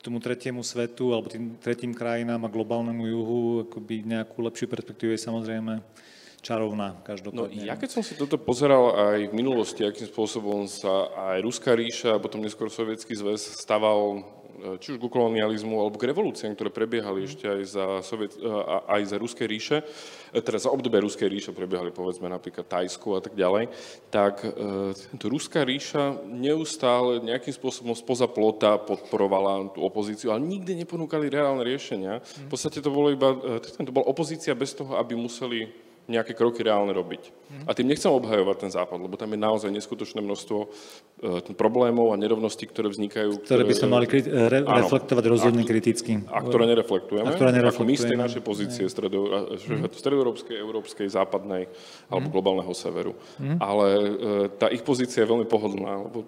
[0.01, 5.21] tomu tretiemu svetu alebo tým tretím krajinám a globálnemu juhu akoby nejakú lepšiu perspektívu je
[5.21, 5.85] samozrejme
[6.41, 7.61] čarovná každopádne.
[7.61, 11.77] No, ja keď som si toto pozeral aj v minulosti, akým spôsobom sa aj Ruská
[11.77, 14.25] ríša a potom neskôr Sovietský zväz staval
[14.65, 18.49] e, či už k kolonializmu alebo k revolúciám, ktoré prebiehali ešte aj za, Soviet, e,
[18.89, 19.85] aj za Ruskej ríše,
[20.33, 23.69] e, teda za obdobie Ruskej ríše prebiehali povedzme napríklad Tajsku a tak ďalej,
[24.09, 24.41] tak
[25.21, 31.69] to Ruská ríša neustále nejakým spôsobom spoza plota podporovala tú opozíciu, ale nikdy neponúkali reálne
[31.69, 32.25] riešenia.
[32.49, 36.91] V podstate to bolo iba, to bola opozícia bez toho, aby museli nejaké kroky reálne
[36.91, 37.31] robiť.
[37.67, 40.69] A tým nechcem obhajovať ten západ, lebo tam je naozaj neskutočné množstvo e,
[41.55, 43.43] problémov a nerovností, ktoré vznikajú.
[43.43, 46.27] Ktoré, ktoré by sme mali kri- re- áno, reflektovať rozhodne kriticky.
[46.31, 47.27] A ktoré nereflektujeme.
[47.27, 47.71] A ktoré nereflektujeme.
[47.71, 49.95] Ako my z tej našej pozície stredo, mm.
[49.95, 51.71] stredoeurópskej, európskej, západnej
[52.11, 52.33] alebo mm.
[52.35, 53.15] globálneho severu.
[53.39, 53.57] Mm.
[53.63, 54.11] Ale e,
[54.59, 56.27] tá ich pozícia je veľmi pohodlná, lebo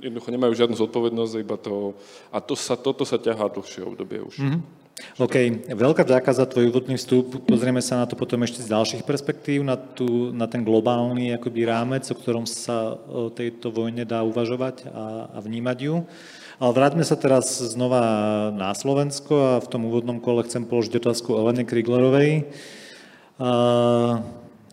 [0.00, 1.94] jednoducho nemajú žiadnu zodpovednosť, iba to,
[2.34, 4.36] a to sa, toto sa ťahá dlhšie obdobie už.
[4.42, 4.83] Mm.
[5.18, 7.42] OK, veľká vďaka za tvoj úvodný vstup.
[7.46, 11.66] Pozrieme sa na to potom ešte z ďalších perspektív, na, tú, na ten globálny akoby
[11.66, 16.06] rámec, o ktorom sa o tejto vojne dá uvažovať a, a vnímať ju.
[16.62, 18.02] Ale vráťme sa teraz znova
[18.54, 22.46] na Slovensko a v tom úvodnom kole chcem položiť otázku Elene Kriglerovej.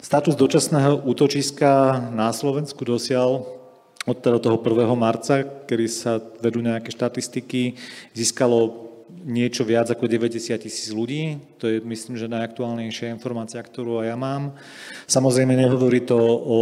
[0.02, 3.42] Status dočasného útočiska na Slovensku dosial
[4.06, 4.86] od teda toho 1.
[4.98, 7.78] marca, kedy sa vedú nejaké štatistiky,
[8.18, 8.91] získalo
[9.22, 11.38] niečo viac ako 90 tisíc ľudí.
[11.62, 14.56] To je, myslím, že najaktuálnejšia informácia, ktorú aj ja mám.
[15.06, 16.58] Samozrejme, nehovorí to o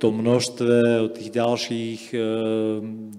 [0.00, 2.18] tom množstve, o tých ďalších e,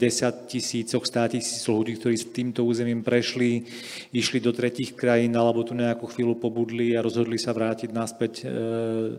[0.01, 3.69] 10 tisícoch, 100 tisíc ľudí, ktorí s týmto územím prešli,
[4.09, 8.45] išli do tretich krajín alebo tu nejakú chvíľu pobudli a rozhodli sa vrátiť naspäť e,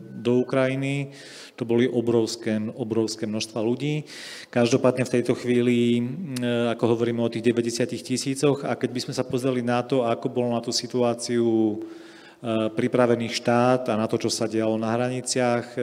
[0.02, 1.14] do Ukrajiny.
[1.54, 4.10] To boli obrovské, obrovské množstva ľudí.
[4.50, 6.02] Každopádne v tejto chvíli, e,
[6.74, 10.26] ako hovoríme o tých 90 tisícoch, a keď by sme sa pozreli na to, ako
[10.26, 11.78] bolo na tú situáciu
[12.74, 15.78] pripravený štát a na to, čo sa dialo na hraniciach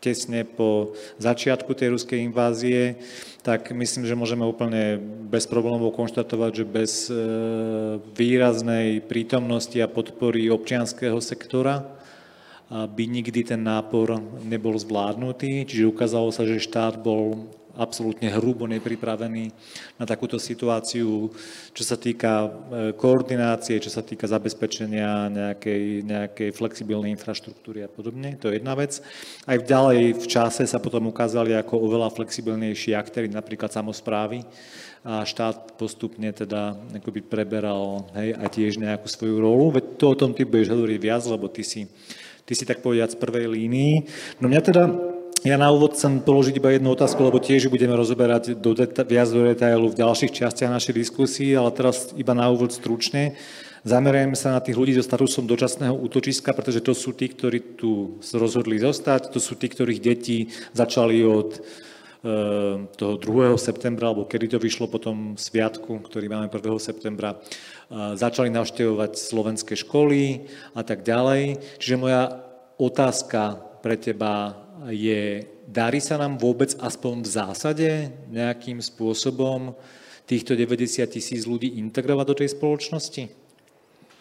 [0.00, 2.96] tesne po začiatku tej ruskej invázie,
[3.44, 4.96] tak myslím, že môžeme úplne
[5.28, 6.92] bez problémov konštatovať, že bez
[8.16, 11.84] výraznej prítomnosti a podpory občianského sektora
[12.70, 19.50] by nikdy ten nápor nebol zvládnutý, čiže ukázalo sa, že štát bol absolútne hrubo nepripravený
[19.98, 21.30] na takúto situáciu,
[21.74, 22.48] čo sa týka e,
[22.94, 28.34] koordinácie, čo sa týka zabezpečenia nejakej, nejakej flexibilnej infraštruktúry a podobne.
[28.40, 28.98] To je jedna vec.
[29.46, 34.42] Aj ďalej v čase sa potom ukázali ako oveľa flexibilnejší aktéry, napríklad samozprávy,
[35.00, 39.72] a štát postupne teda akoby preberal hej, a tiež nejakú svoju rolu.
[39.80, 41.88] Veď to o tom ty budeš hovoriť viac, lebo ty si
[42.50, 44.10] ty si tak povedať z prvej línii.
[44.42, 44.82] No mňa teda,
[45.40, 49.32] ja na úvod chcem položiť iba jednu otázku, lebo tiež budeme rozoberať do deta- viac
[49.32, 53.32] do detailu v ďalších častiach našej diskusii, ale teraz iba na úvod stručne.
[53.80, 58.20] Zamerajme sa na tých ľudí so statusom dočasného útočiska, pretože to sú tí, ktorí tu
[58.36, 61.60] rozhodli zostať, to sú tí, ktorých deti začali od e,
[62.92, 63.56] toho 2.
[63.56, 66.60] septembra, alebo kedy to vyšlo po tom sviatku, ktorý máme 1.
[66.76, 67.40] septembra,
[68.12, 70.44] začali navštevovať slovenské školy
[70.76, 71.56] a tak ďalej.
[71.80, 72.44] Čiže moja
[72.76, 77.88] otázka pre teba je, darí sa nám vôbec aspoň v zásade
[78.32, 79.76] nejakým spôsobom
[80.24, 83.50] týchto 90 tisíc ľudí integrovať do tej spoločnosti?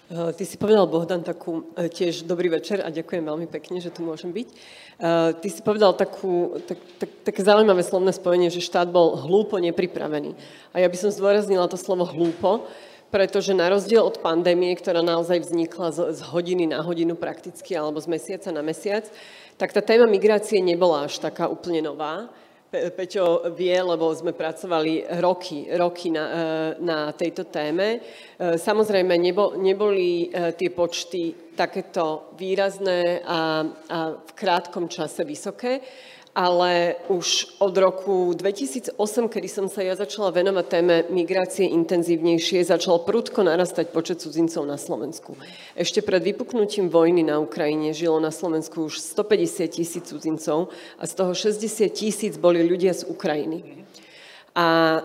[0.10, 3.94] Eh, ty si povedal, Bohdan, takú eh, tiež dobrý večer a ďakujem veľmi pekne, že
[3.94, 4.48] tu môžem byť.
[4.50, 9.62] Eh, ty si povedal takú, tak, tak, také zaujímavé slovné spojenie, že štát bol hlúpo
[9.62, 10.34] nepripravený.
[10.74, 12.66] A ja by som zdôraznila to slovo hlúpo,
[13.14, 18.02] pretože na rozdiel od pandémie, ktorá naozaj vznikla z, z hodiny na hodinu prakticky alebo
[18.02, 19.06] z mesiaca na mesiac,
[19.60, 22.32] tak tá téma migrácie nebola až taká úplne nová.
[22.72, 26.44] Peťo vie, lebo sme pracovali roky, roky na, e,
[26.86, 27.98] na tejto téme.
[27.98, 28.00] E,
[28.62, 35.82] samozrejme, nebo, neboli e, tie počty takéto výrazné a, a v krátkom čase vysoké,
[36.40, 38.96] ale už od roku 2008,
[39.28, 44.80] kedy som sa ja začala venovať téme migrácie intenzívnejšie, začal prudko narastať počet cudzincov na
[44.80, 45.36] Slovensku.
[45.76, 51.14] Ešte pred vypuknutím vojny na Ukrajine žilo na Slovensku už 150 tisíc cudzincov a z
[51.20, 53.84] toho 60 tisíc boli ľudia z Ukrajiny.
[54.56, 55.04] A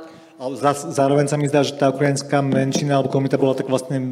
[0.90, 4.02] zároveň sa mi zdá, že tá ukrajinská menšina alebo komunita bola tak vlastne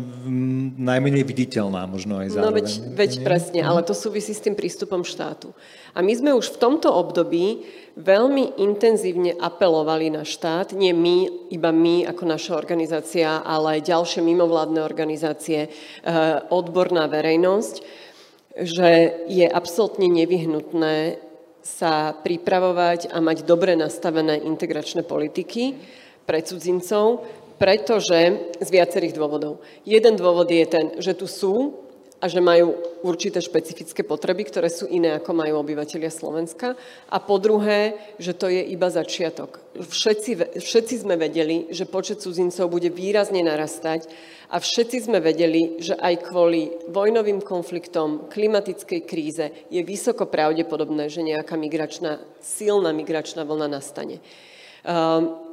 [0.79, 2.47] najmenej viditeľná možno aj zároveň.
[2.47, 5.51] No veď, veď presne, ale to súvisí s tým prístupom štátu.
[5.93, 7.67] A my sme už v tomto období
[7.99, 14.21] veľmi intenzívne apelovali na štát, nie my, iba my ako naša organizácia, ale aj ďalšie
[14.25, 15.71] mimovládne organizácie, eh,
[16.49, 17.75] odborná verejnosť,
[18.63, 18.89] že
[19.27, 21.19] je absolútne nevyhnutné
[21.63, 25.79] sa pripravovať a mať dobre nastavené integračné politiky,
[26.33, 27.29] pre cudzincov,
[27.61, 29.61] pretože z viacerých dôvodov.
[29.85, 31.77] Jeden dôvod je ten, že tu sú
[32.17, 32.73] a že majú
[33.05, 36.73] určité špecifické potreby, ktoré sú iné, ako majú obyvateľia Slovenska.
[37.13, 39.61] A po druhé, že to je iba začiatok.
[39.77, 44.09] Všetci, všetci sme vedeli, že počet cudzincov bude výrazne narastať
[44.49, 51.27] a všetci sme vedeli, že aj kvôli vojnovým konfliktom, klimatickej kríze je vysoko pravdepodobné, že
[51.27, 54.25] nejaká migračná, silná migračná vlna nastane.
[54.87, 55.52] Um,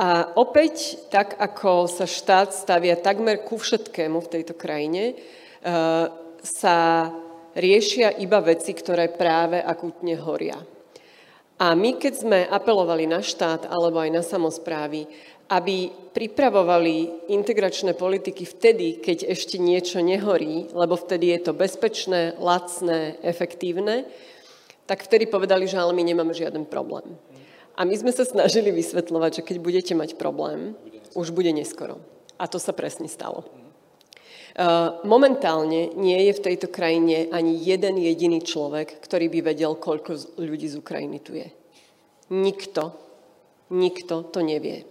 [0.00, 5.14] a opäť, tak ako sa štát stavia takmer ku všetkému v tejto krajine, e,
[6.40, 6.76] sa
[7.52, 10.56] riešia iba veci, ktoré práve akútne horia.
[11.60, 15.04] A my, keď sme apelovali na štát alebo aj na samozprávy,
[15.52, 23.20] aby pripravovali integračné politiky vtedy, keď ešte niečo nehorí, lebo vtedy je to bezpečné, lacné,
[23.20, 24.08] efektívne,
[24.88, 27.20] tak vtedy povedali, že ale my nemáme žiaden problém.
[27.80, 30.76] A my sme sa snažili vysvetľovať, že keď budete mať problém,
[31.16, 31.96] už bude neskoro.
[32.36, 33.48] A to sa presne stalo.
[34.52, 40.36] Uh, momentálne nie je v tejto krajine ani jeden jediný človek, ktorý by vedel, koľko
[40.36, 41.48] ľudí z Ukrajiny tu je.
[42.28, 42.92] Nikto,
[43.72, 44.84] nikto to nevie.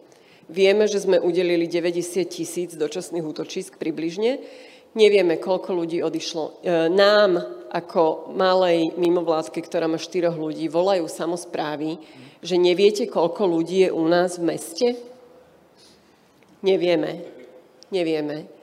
[0.50, 4.42] Vieme, že sme udelili 90 tisíc dočasných útočisk približne.
[4.98, 6.66] Nevieme, koľko ľudí odišlo.
[6.66, 7.38] Uh, nám,
[7.70, 12.02] ako malej mimovládke, ktorá má štyroch ľudí, volajú samozprávy,
[12.40, 14.88] že neviete, koľko ľudí je u nás v meste?
[16.64, 17.24] Nevieme.
[17.92, 18.60] Nevieme.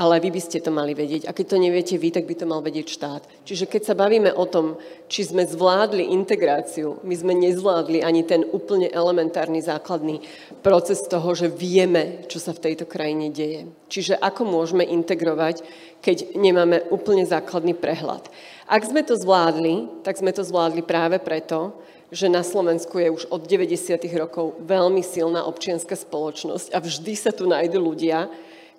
[0.00, 1.28] Ale vy by ste to mali vedieť.
[1.28, 3.22] A keď to neviete vy, tak by to mal vedieť štát.
[3.44, 4.80] Čiže keď sa bavíme o tom,
[5.12, 10.24] či sme zvládli integráciu, my sme nezvládli ani ten úplne elementárny základný
[10.64, 13.68] proces toho, že vieme, čo sa v tejto krajine deje.
[13.92, 15.60] Čiže ako môžeme integrovať,
[16.00, 18.24] keď nemáme úplne základný prehľad.
[18.70, 21.74] Ak sme to zvládli, tak sme to zvládli práve preto,
[22.14, 23.98] že na Slovensku je už od 90.
[24.14, 28.30] rokov veľmi silná občianská spoločnosť a vždy sa tu nájdú ľudia,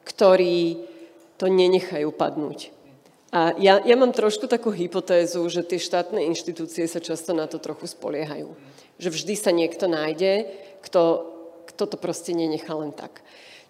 [0.08, 0.88] ktorí
[1.36, 2.72] to nenechajú padnúť.
[3.36, 7.60] A ja, ja mám trošku takú hypotézu, že tie štátne inštitúcie sa často na to
[7.60, 8.48] trochu spoliehajú.
[8.96, 10.48] Že vždy sa niekto nájde,
[10.88, 11.04] kto,
[11.68, 13.20] kto to proste nenechá len tak.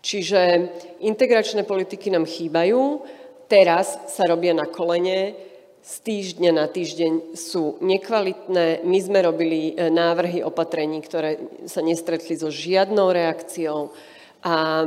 [0.05, 0.69] Čiže
[1.01, 3.05] integračné politiky nám chýbajú,
[3.49, 5.49] teraz sa robia na kolene,
[5.82, 8.86] z týždňa na týždeň sú nekvalitné.
[8.86, 13.89] My sme robili e, návrhy opatrení, ktoré sa nestretli so žiadnou reakciou
[14.46, 14.86] a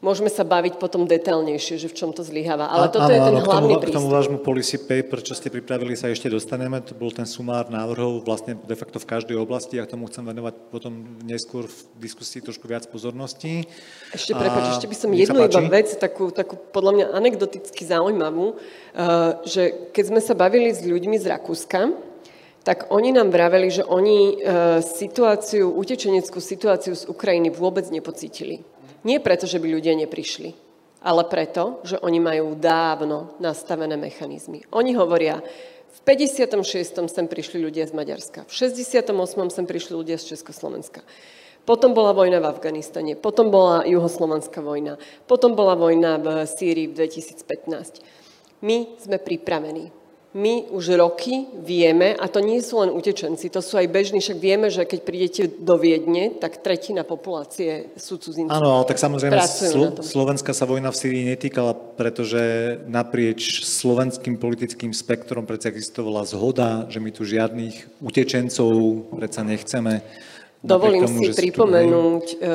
[0.00, 2.72] Môžeme sa baviť potom detailnejšie, že v čom to zlyháva.
[2.72, 5.36] Ale a, toto áno, je ten áno, hlavný tomu, K tomu vášmu policy paper, čo
[5.36, 6.80] ste pripravili, sa ešte dostaneme.
[6.88, 9.76] To bol ten sumár návrhov vlastne de facto v každej oblasti.
[9.76, 13.68] Ja tomu chcem venovať potom neskôr v diskusii trošku viac pozorností.
[14.16, 19.36] Ešte prepáč, ešte by som jednu iba vec, takú, takú podľa mňa anekdoticky zaujímavú, uh,
[19.44, 21.92] že keď sme sa bavili s ľuďmi z Rakúska,
[22.64, 28.64] tak oni nám vraveli, že oni uh, situáciu, utečeneckú situáciu z Ukrajiny vôbec nepocítili.
[29.04, 30.52] Nie preto, že by ľudia neprišli,
[31.00, 34.64] ale preto, že oni majú dávno nastavené mechanizmy.
[34.72, 35.40] Oni hovoria,
[35.90, 37.08] v 56.
[37.10, 39.10] sem prišli ľudia z Maďarska, v 68.
[39.50, 41.02] sem prišli ľudia z Československa.
[41.64, 44.96] Potom bola vojna v Afganistane, potom bola juhoslovanská vojna,
[45.28, 48.00] potom bola vojna v Sýrii v 2015.
[48.64, 49.99] My sme pripravení.
[50.30, 54.38] My už roky vieme, a to nie sú len utečenci, to sú aj bežní, však
[54.38, 58.46] vieme, že keď prídete do Viedne, tak tretina populácie sú cudzinci.
[58.46, 62.38] Áno, tak samozrejme Slo- Slovenska sa vojna v Syrii netýkala, pretože
[62.86, 68.70] naprieč slovenským politickým spektrom predsa existovala zhoda, že my tu žiadnych utečencov
[69.18, 70.06] predsa nechceme.
[70.62, 72.38] Dovolím tomu, si pripomenúť tu...
[72.38, 72.48] E,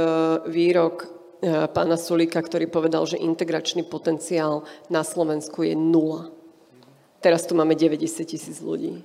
[0.47, 0.95] výrok
[1.41, 6.34] e, pána Sulíka, ktorý povedal, že integračný potenciál na Slovensku je nula.
[7.25, 9.01] Teraz tu máme 90 tisíc ľudí.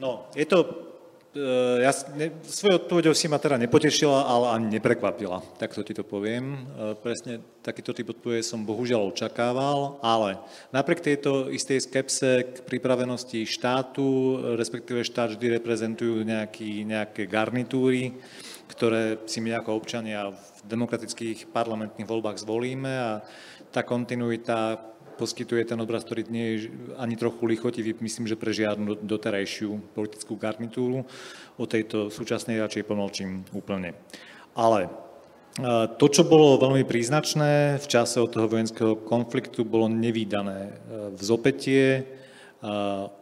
[0.00, 0.88] No, je to...
[1.36, 5.44] E, ja, ne, svojou odpovedou si ma teda nepotešila, ale ani neprekvapila.
[5.60, 6.56] Tak to ti to poviem.
[6.56, 10.40] E, presne takýto typ odpovede som bohužiaľ očakával, ale
[10.72, 18.16] napriek tejto istej skepse k pripravenosti štátu, respektíve štát vždy reprezentujú nejaký, nejaké garnitúry,
[18.72, 23.20] ktoré si my ako občania v demokratických parlamentných voľbách zvolíme a
[23.68, 26.56] tá kontinuita poskytuje ten obraz, ktorý nie je
[26.96, 31.04] ani trochu lichotivý, myslím, že pre žiadnu doterajšiu politickú garnitúru.
[31.60, 33.92] O tejto súčasnej radšej pomlčím úplne.
[34.56, 34.90] Ale e,
[35.96, 40.78] to, čo bolo veľmi príznačné v čase od toho vojenského konfliktu, bolo nevýdané
[41.12, 42.08] v zopetie,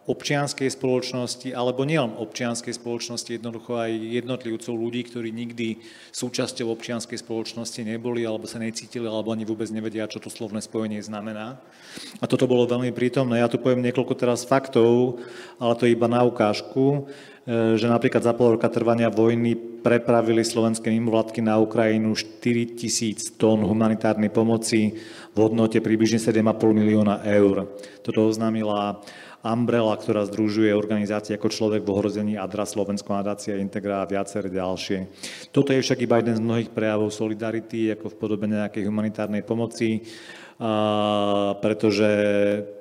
[0.05, 3.89] občianskej spoločnosti, alebo nielen občianskej spoločnosti, jednoducho aj
[4.21, 5.81] jednotlivcov ľudí, ktorí nikdy
[6.13, 11.01] súčasťou občianskej spoločnosti neboli, alebo sa necítili, alebo ani vôbec nevedia, čo to slovné spojenie
[11.01, 11.57] znamená.
[12.21, 13.41] A toto bolo veľmi prítomné.
[13.41, 15.25] Ja tu poviem niekoľko teraz faktov,
[15.57, 17.09] ale to iba na ukážku,
[17.49, 23.33] e, že napríklad za pol roka trvania vojny prepravili slovenské mimovládky na Ukrajinu 4 tisíc
[23.41, 25.01] tón humanitárnej pomoci
[25.33, 26.45] v hodnote približne 7,5
[26.77, 27.73] milióna eur.
[28.05, 29.01] Toto oznámila
[29.41, 35.09] Umbrella, ktorá združuje organizácie ako Človek v ohrození, Adra, Slovenská nadácia, Integra a viaceré ďalšie.
[35.49, 40.05] Toto je však iba jeden z mnohých prejavov solidarity, ako v podobe nejakej humanitárnej pomoci,
[41.65, 42.09] pretože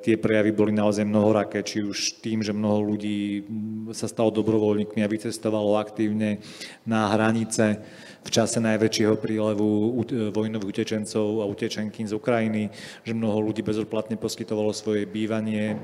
[0.04, 3.48] tie prejavy boli naozaj mnohoraké, či už tým, že mnoho ľudí
[3.96, 6.44] sa stalo dobrovoľníkmi a vycestovalo aktívne
[6.84, 7.80] na hranice,
[8.20, 9.96] v čase najväčšieho prílevu
[10.36, 12.68] vojnových utečencov a utečenky z Ukrajiny,
[13.08, 15.76] že mnoho ľudí bezodplatne poskytovalo svoje bývanie e,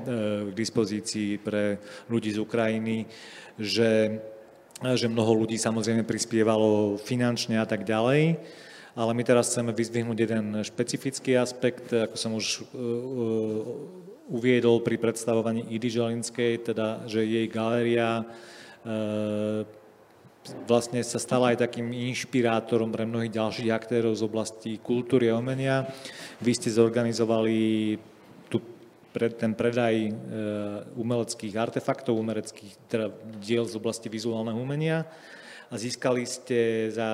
[0.44, 1.80] k dispozícii pre
[2.12, 3.08] ľudí z Ukrajiny,
[3.56, 4.20] že,
[4.84, 8.36] že mnoho ľudí samozrejme prispievalo finančne a tak ďalej.
[8.96, 12.64] Ale my teraz chceme vyzdvihnúť jeden špecifický aspekt, ako som už e, e,
[14.32, 18.24] uviedol pri predstavovaní Idy Žalinskej, teda, že jej galéria
[20.66, 25.90] vlastne sa stala aj takým inšpirátorom pre mnohých ďalších aktérov z oblasti kultúry a umenia.
[26.38, 27.98] Vy ste zorganizovali
[28.46, 28.62] tu
[29.16, 30.12] ten predaj e,
[30.94, 33.10] umeleckých artefaktov, umeleckých teda
[33.42, 35.08] diel z oblasti vizuálneho umenia
[35.66, 37.10] a získali ste za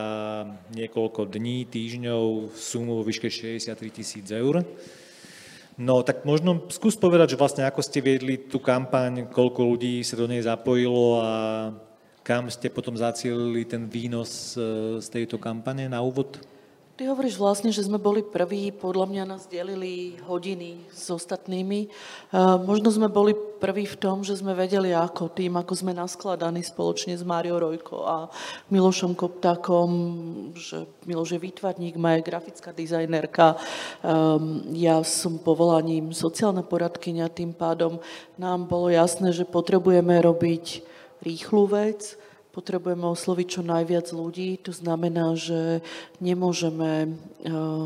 [0.77, 4.61] niekoľko dní, týždňov sumu vo výške 63 tisíc eur.
[5.81, 10.21] No tak možno skús povedať, že vlastne ako ste viedli tú kampaň, koľko ľudí sa
[10.21, 11.33] do nej zapojilo a
[12.21, 16.37] kam ste potom zacielili ten výnos e, z tejto kampane na úvod?
[17.03, 21.91] Ty hovoríš vlastne, že sme boli prví, podľa mňa nás delili hodiny s ostatnými.
[22.31, 26.63] Uh, možno sme boli prví v tom, že sme vedeli ako tým, ako sme naskladaní
[26.63, 28.31] spoločne s Máriou Rojko a
[28.71, 29.91] Milošom Koptákom,
[30.55, 33.59] že Miloš je výtvarník, Maja je grafická dizajnerka,
[34.07, 37.99] um, ja som povolaním sociálna poradkynia, tým pádom
[38.39, 40.87] nám bolo jasné, že potrebujeme robiť
[41.19, 42.15] rýchlu vec,
[42.53, 45.81] potrebujeme osloviť čo najviac ľudí, to znamená, že
[46.21, 47.13] nemôžeme eh,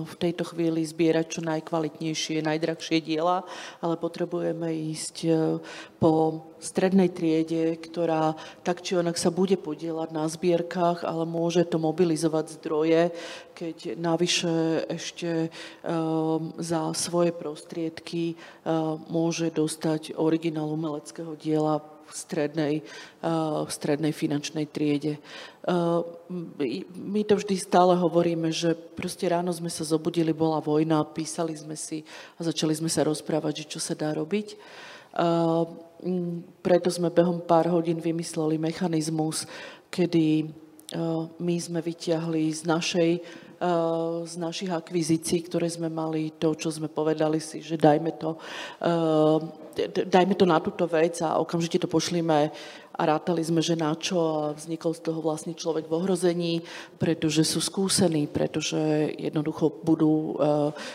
[0.03, 3.47] v tejto chvíli zbierať čo najkvalitnejšie, najdrahšie diela,
[3.79, 5.63] ale potrebujeme ísť eh,
[6.03, 8.35] po strednej triede, ktorá
[8.67, 13.03] tak či onak sa bude podielať na zbierkach, ale môže to mobilizovať zdroje,
[13.55, 15.51] keď navyše ešte eh,
[16.59, 18.35] za svoje prostriedky
[19.07, 25.19] môže dostať originál umeleckého diela v strednej, eh, v strednej finančnej triede.
[25.19, 26.01] Eh,
[26.95, 31.75] my to vždy stále hovoríme, že proste ráno sme sa zobudili, bola vojna, písali sme
[31.75, 32.07] si
[32.39, 34.55] a začali sme sa rozprávať, že čo sa dá robiť.
[34.55, 35.65] Eh,
[36.63, 39.49] preto sme behom pár hodín vymysleli mechanizmus,
[39.89, 40.53] kedy
[41.41, 43.11] my sme vyťahli z našej
[44.29, 48.37] z našich akvizícií, ktoré sme mali, to, čo sme povedali si, že dajme to,
[50.09, 52.51] dajme to na túto vec a okamžite to pošlíme
[52.97, 56.55] a rátali sme, že na čo vznikol z toho vlastne človek v ohrození,
[56.97, 60.41] pretože sú skúsení, pretože jednoducho budú,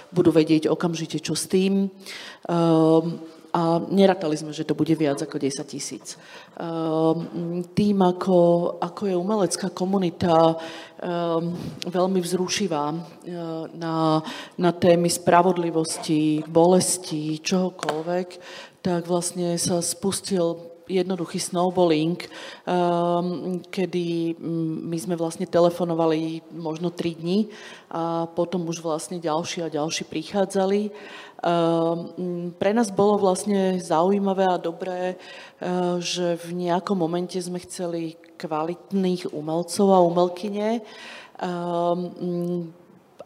[0.10, 1.94] budú vedieť okamžite, čo s tým.
[3.52, 3.62] a
[3.92, 6.16] nerátali sme, že to bude viac ako 10 tisíc.
[6.56, 8.38] Um, tým, ako,
[8.80, 11.52] ako je umelecká komunita um,
[11.84, 13.02] veľmi vzrušivá uh,
[13.76, 14.24] na,
[14.56, 18.28] na témy spravodlivosti, bolesti, čohokoľvek,
[18.82, 22.20] tak vlastne sa spustil jednoduchý snowballing,
[22.68, 27.48] um, kedy mm, my sme vlastne telefonovali možno 3 dní
[27.88, 30.92] a potom už vlastne ďalší a ďalší prichádzali.
[31.42, 38.20] Um, pre nás bolo vlastne zaujímavé a dobré, uh, že v nejakom momente sme chceli
[38.38, 40.84] kvalitných umelcov a umelkyne,
[41.40, 42.70] um,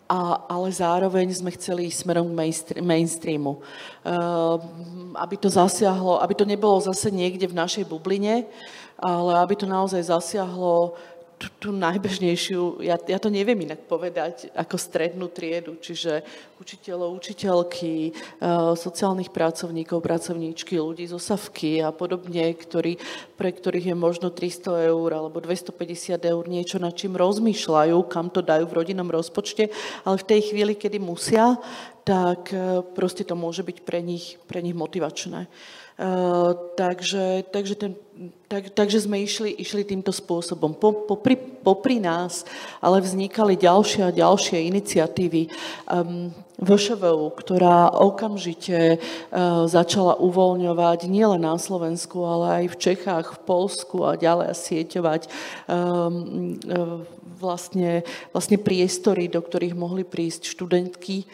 [0.06, 2.38] a, ale zároveň sme chceli ísť smerom k
[2.82, 3.58] mainstreamu.
[4.06, 4.62] Uh,
[5.18, 8.46] aby to zasiahlo, aby to nebolo zase niekde v našej bubline,
[9.02, 10.94] ale aby to naozaj zasiahlo
[11.46, 16.26] tú, tú najbežnejšiu, ja, ja to neviem inak povedať, ako strednú triedu, čiže
[16.58, 18.10] učiteľov, učiteľky,
[18.42, 22.98] uh, sociálnych pracovníkov, pracovníčky, ľudí zo Savky a podobne, ktorí,
[23.38, 28.42] pre ktorých je možno 300 eur alebo 250 eur niečo, nad čím rozmýšľajú, kam to
[28.42, 29.70] dajú v rodinnom rozpočte,
[30.02, 31.62] ale v tej chvíli, kedy musia,
[32.02, 35.46] tak uh, proste to môže byť pre nich, pre nich motivačné.
[35.96, 37.96] Uh, takže, takže ten
[38.48, 40.72] tak, takže sme išli, išli týmto spôsobom.
[40.78, 42.48] Po, popri, popri nás
[42.80, 45.52] ale vznikali ďalšie a ďalšie iniciatívy.
[45.90, 53.44] Um, VŠVU, ktorá okamžite uh, začala uvoľňovať nielen na Slovensku, ale aj v Čechách, v
[53.44, 57.04] Polsku a ďalej sieťovať um, uh,
[57.36, 61.34] vlastne, vlastne priestory, do ktorých mohli prísť študentky Um,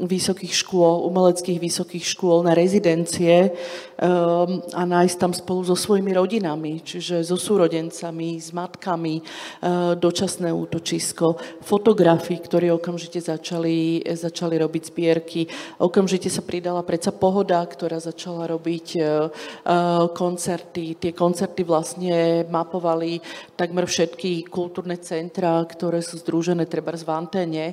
[0.00, 3.52] vysokých škôl, umeleckých vysokých škôl na rezidencie
[4.00, 10.48] um, a nájsť tam spolu so svojimi rodinami, čiže so súrodencami, s matkami, uh, dočasné
[10.48, 15.44] útočisko, fotografi, ktorí okamžite začali, začali robiť zbierky.
[15.76, 20.96] Okamžite sa pridala predsa Pohoda, ktorá začala robiť uh, uh, koncerty.
[20.96, 23.20] Tie koncerty vlastne mapovali
[23.52, 27.64] takmer všetky kultúrne centra, ktoré sú združené treba v Anténe,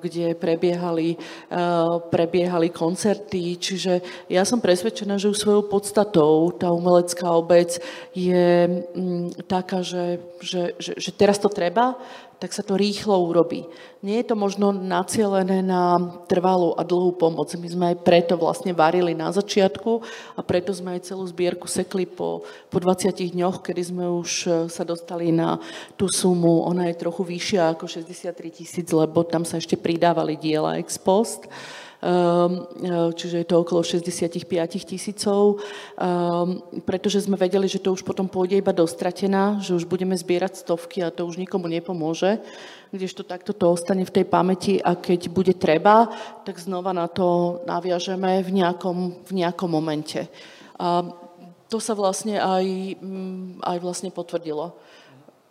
[0.00, 3.60] kde prebiehali, eh, prebiehali koncerty.
[3.60, 7.76] Čiže ja som presvedčená, že už svojou podstatou tá umelecká obec
[8.16, 12.00] je mm, taká, že, že, že, že teraz to treba,
[12.40, 13.68] tak sa to rýchlo urobí.
[14.00, 17.52] Nie je to možno nacielené na trvalú a dlhú pomoc.
[17.52, 20.00] My sme aj preto vlastne varili na začiatku
[20.34, 22.40] a preto sme aj celú zbierku sekli po,
[22.72, 25.60] po 20 dňoch, kedy sme už e, sa dostali na
[26.00, 26.64] tú sumu.
[26.64, 31.44] Ona je trochu vyššia ako 63 tisíc, lebo tam sa ešte pridávali diela ex post.
[31.44, 31.48] E,
[33.12, 34.48] čiže je to okolo 65
[34.88, 35.60] tisícov,
[36.00, 40.64] ehm, pretože sme vedeli, že to už potom pôjde iba dostratená, že už budeme zbierať
[40.64, 42.40] stovky a to už nikomu nepomôže,
[42.88, 46.08] kdežto takto to ostane v tej pamäti a keď bude treba,
[46.48, 50.24] tak znova na to naviažeme v nejakom, v nejakom momente.
[50.80, 51.04] A
[51.68, 54.72] to sa vlastne aj, mm, aj vlastne potvrdilo.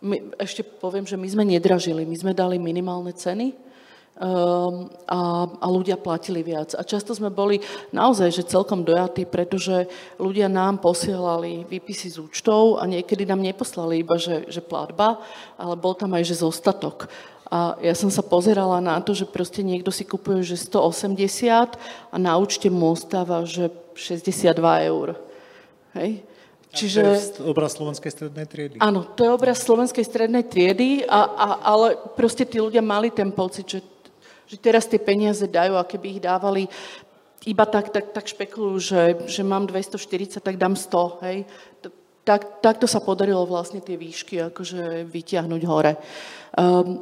[0.02, 3.69] My, ešte poviem, že my sme nedražili, my sme dali minimálne ceny, Ehm,
[4.20, 6.76] a, a ľudia platili viac.
[6.76, 9.88] A často sme boli naozaj že celkom dojatí, pretože
[10.20, 15.24] ľudia nám posielali výpisy z účtov a niekedy nám neposlali iba, že, že platba,
[15.56, 17.08] ale bol tam aj, že zostatok.
[17.50, 21.74] A ja som sa pozerala na to, že proste niekto si kupuje, že 180
[22.12, 24.54] a na účte mu ostáva, že 62
[24.86, 25.18] eur.
[25.98, 26.22] Hej?
[26.70, 27.02] Čiže...
[27.34, 28.76] to je obraz slovenskej strednej triedy.
[28.78, 33.34] Áno, to je obraz slovenskej strednej triedy, a, a, ale proste tí ľudia mali ten
[33.34, 33.82] pocit, že
[34.50, 36.66] že teraz tie peniaze dajú a keby ich dávali
[37.46, 41.38] iba tak, tak, tak špekulujú, že, že mám 240, tak dám 100, hej.
[42.26, 45.96] Tak, takto sa podarilo vlastne tie výšky akože vytiahnuť hore.
[46.58, 47.00] Um,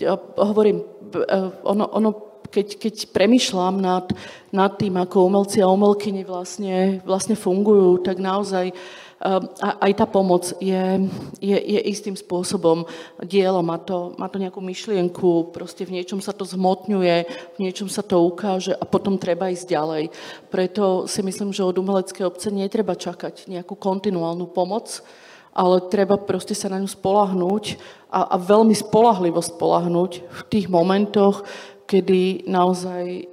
[0.00, 0.80] ja hovorím,
[1.12, 2.10] e, ono, ono
[2.48, 4.06] keď, keď premyšľam nad,
[4.52, 8.76] nad tým, ako umelci a umelkyni vlastne, vlastne fungujú, tak naozaj uh,
[9.22, 11.06] a aj tá pomoc je,
[11.38, 12.82] je, je istým spôsobom
[13.22, 17.16] dielo, má to, má to nejakú myšlienku, proste v niečom sa to zmotňuje,
[17.54, 20.04] v niečom sa to ukáže a potom treba ísť ďalej.
[20.50, 25.06] Preto si myslím, že od umeleckej obce netreba čakať nejakú kontinuálnu pomoc,
[25.54, 27.78] ale treba proste sa na ňu spolahnúť
[28.10, 31.46] a, a veľmi spolahlivo spolahnúť v tých momentoch,
[31.86, 33.30] kedy naozaj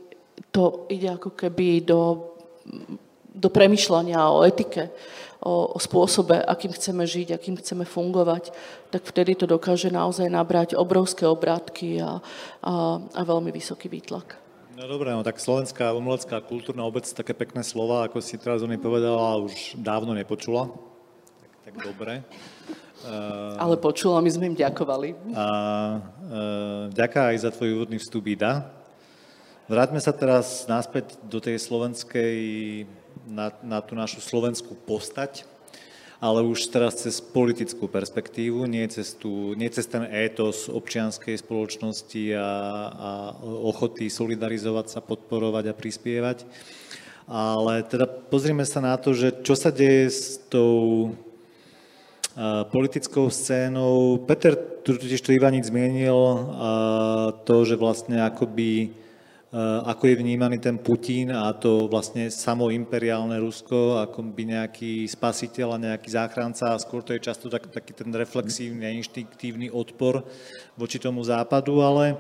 [0.54, 2.30] to ide ako keby do,
[3.34, 4.94] do premyšľania o etike
[5.40, 8.52] o, o spôsobe, akým chceme žiť, akým chceme fungovať,
[8.92, 12.20] tak vtedy to dokáže naozaj nabrať obrovské obrátky a,
[12.64, 14.36] a, a veľmi vysoký výtlak.
[14.80, 18.68] No dobré, no tak slovenská umelecká kultúrna obec, také pekné slova, ako si teraz o
[18.68, 20.72] nej povedala, už dávno nepočula.
[21.44, 22.24] Tak, tak dobre.
[23.04, 25.36] Uh, Ale počula, my sme im ďakovali.
[25.36, 25.46] A
[26.00, 28.72] uh, ďaká aj za tvoj úvodný vstup, Ida.
[29.68, 32.36] Vráťme sa teraz naspäť do tej slovenskej,
[33.28, 35.44] na, na tú našu slovenskú postať,
[36.20, 42.36] ale už teraz cez politickú perspektívu, nie cez, tú, nie cez ten étos občianskej spoločnosti
[42.36, 42.50] a,
[42.92, 43.10] a
[43.44, 46.44] ochoty solidarizovať sa, podporovať a prispievať.
[47.30, 51.14] Ale teda pozrime sa na to, že čo sa deje s tou
[52.72, 54.20] politickou scénou.
[54.24, 56.18] Peter totiž to Ivaník zmienil
[57.44, 58.96] to, že vlastne akoby
[59.58, 65.84] ako je vnímaný ten Putin a to vlastne samoimperiálne Rusko, ako by nejaký spasiteľ a
[65.90, 70.22] nejaký záchranca a skôr to je často tak, taký ten reflexívny a inštinktívny odpor
[70.78, 72.14] voči tomu západu, ale,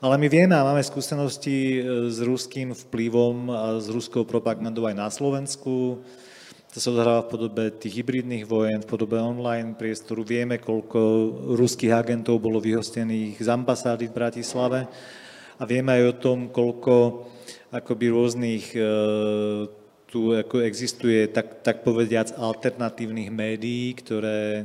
[0.00, 4.96] ale my vieme a máme skúsenosti e, s ruským vplyvom a s ruskou propagandou aj
[4.96, 6.00] na Slovensku,
[6.70, 10.22] to sa odhráva v podobe tých hybridných vojen, v podobe online priestoru.
[10.22, 11.00] Vieme, koľko
[11.58, 14.86] ruských agentov bolo vyhostených z ambasády v Bratislave
[15.60, 17.28] a vieme aj o tom, koľko
[17.68, 18.80] akoby rôznych e,
[20.08, 24.64] tu ako existuje, tak, tak povediac, alternatívnych médií, ktoré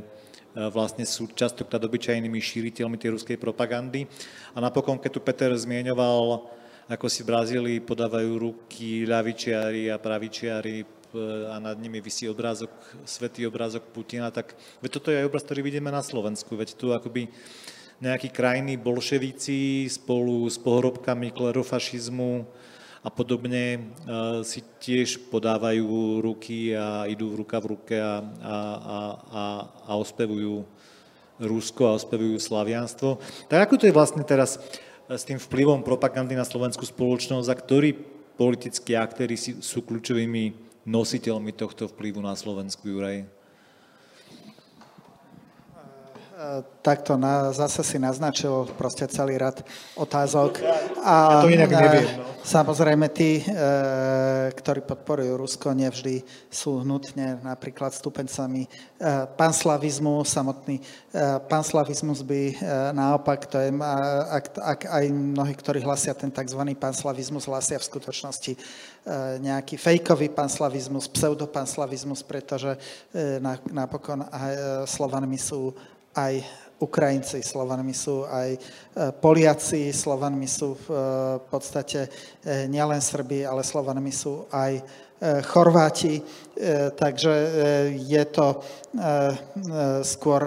[0.72, 4.08] vlastne sú častokrát obyčajnými šíriteľmi tej ruskej propagandy.
[4.56, 6.48] A napokon, keď tu Peter zmieňoval,
[6.88, 12.70] ako si v Brazílii podávajú ruky ľavičiari a pravičiari E, a nad nimi vysí obrázok,
[13.04, 16.92] svetý obrázok Putina, tak veď toto je aj obraz, ktorý vidíme na Slovensku, veď tu
[16.92, 17.30] akoby
[18.00, 22.44] nejakí krajní bolševíci spolu s pohrobkami klerofašizmu
[23.00, 23.78] a podobne e,
[24.44, 28.98] si tiež podávajú ruky a idú ruka v ruke a, a, a,
[29.32, 29.44] a,
[29.88, 30.66] a ospevujú
[31.36, 33.20] Rusko a ospevujú slavianstvo.
[33.52, 34.56] Tak ako to je vlastne teraz
[35.04, 37.88] s tým vplyvom propagandy na slovenskú spoločnosť a ktorí
[38.40, 40.56] politickí aktéry sú kľúčovými
[40.88, 43.35] nositeľmi tohto vplyvu na Slovensku, Juraj?
[46.84, 49.64] Takto na, zase si naznačil proste celý rad
[49.96, 50.60] otázok.
[51.00, 52.06] A, ja to inak neviem.
[52.20, 52.24] No.
[52.46, 53.44] Samozrejme, tí, e,
[54.54, 58.68] ktorí podporujú Rusko, nevždy sú hnutne napríklad stupencami e,
[59.34, 60.22] panslavizmu.
[60.22, 60.82] Samotný e,
[61.50, 62.54] panslavizmus by e,
[62.94, 63.74] naopak, to je,
[64.30, 66.62] ak, ak aj mnohí, ktorí hlasia ten tzv.
[66.78, 68.58] panslavizmus, hlasia v skutočnosti e,
[69.42, 72.78] nejaký fejkový panslavizmus, pseudopanslavizmus, pretože
[73.10, 73.42] e,
[73.74, 74.26] napokon e,
[74.86, 75.74] Slovanmi sú
[76.16, 78.58] aj Ukrajinci, Slovanmi sú aj e,
[79.16, 80.96] Poliaci, Slovanmi sú v e,
[81.48, 82.04] podstate
[82.44, 85.04] e, nielen Srbi, ale Slovanmi sú aj
[85.48, 86.20] Chorváti,
[86.92, 87.32] takže
[88.04, 88.60] je to
[90.04, 90.44] skôr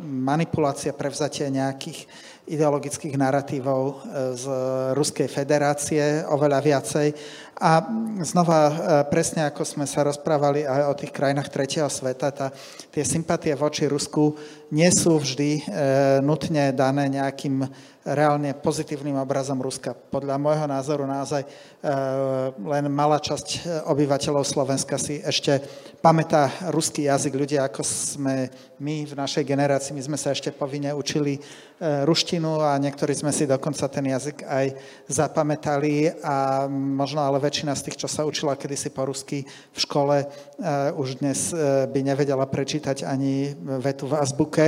[0.00, 2.08] manipulácia, prevzatie nejakých
[2.48, 4.00] ideologických narratívov
[4.32, 4.44] z
[4.96, 7.08] Ruskej federácie, oveľa viacej.
[7.60, 7.84] A
[8.24, 8.60] znova,
[9.12, 12.48] presne ako sme sa rozprávali aj o tých krajinách tretieho sveta, tá,
[12.88, 14.34] tie sympatie voči Rusku
[14.72, 15.62] nie sú vždy e,
[16.24, 17.60] nutne dané nejakým
[18.02, 19.94] reálne pozitívnym obrazom Ruska.
[19.94, 21.48] Podľa môjho názoru naozaj e,
[22.58, 25.62] len malá časť obyvateľov Slovenska si ešte
[26.02, 27.36] pamätá ruský jazyk.
[27.36, 28.50] Ľudia, ako sme
[28.82, 31.40] my v našej generácii, my sme sa ešte povinne učili e,
[32.02, 34.66] ruštinu a niektorí sme si dokonca ten jazyk aj
[35.06, 40.22] zapamätali a možno ale väčšina z tých, čo sa učila kedysi po rusky v škole,
[40.94, 41.50] už dnes
[41.90, 44.66] by nevedela prečítať ani vetu v azbuke.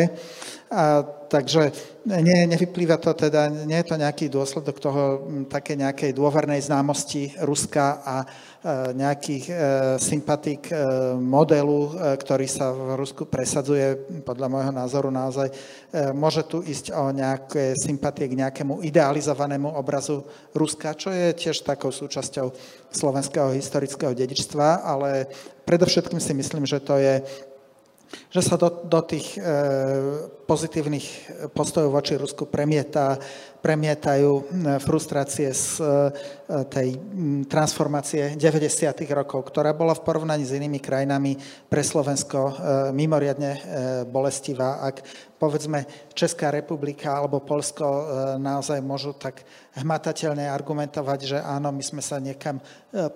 [0.75, 1.70] A, takže
[2.11, 5.03] nie, nevyplýva to teda, nie je to nejaký dôsledok toho
[5.47, 8.27] také nejakej dôvernej známosti Ruska a
[8.97, 9.55] nejakých e,
[10.01, 10.75] sympatík e,
[11.21, 13.93] modelu, e, ktorý sa v Rusku presadzuje,
[14.25, 15.55] podľa môjho názoru naozaj, e,
[16.17, 20.25] môže tu ísť o nejaké sympatie k nejakému idealizovanému obrazu
[20.57, 22.57] Ruska, čo je tiež takou súčasťou
[22.89, 25.29] slovenského historického dedičstva, ale
[25.69, 27.21] predovšetkým si myslím, že to je
[28.31, 29.41] že sa do, do tých e,
[30.47, 31.07] pozitívnych
[31.51, 33.19] postojov voči Rusku premieta,
[33.65, 34.45] premietajú
[34.85, 35.85] frustrácie z e,
[36.69, 37.01] tej
[37.49, 38.93] transformácie 90.
[39.17, 41.41] rokov, ktorá bola v porovnaní s inými krajinami
[41.73, 42.53] pre Slovensko e,
[42.93, 43.61] mimoriadne e,
[44.05, 44.85] bolestivá.
[44.85, 45.01] Ak
[45.41, 47.85] povedzme Česká republika alebo Polsko
[48.37, 49.45] naozaj môžu tak
[49.81, 52.61] hmatateľne argumentovať, že áno, my sme sa niekam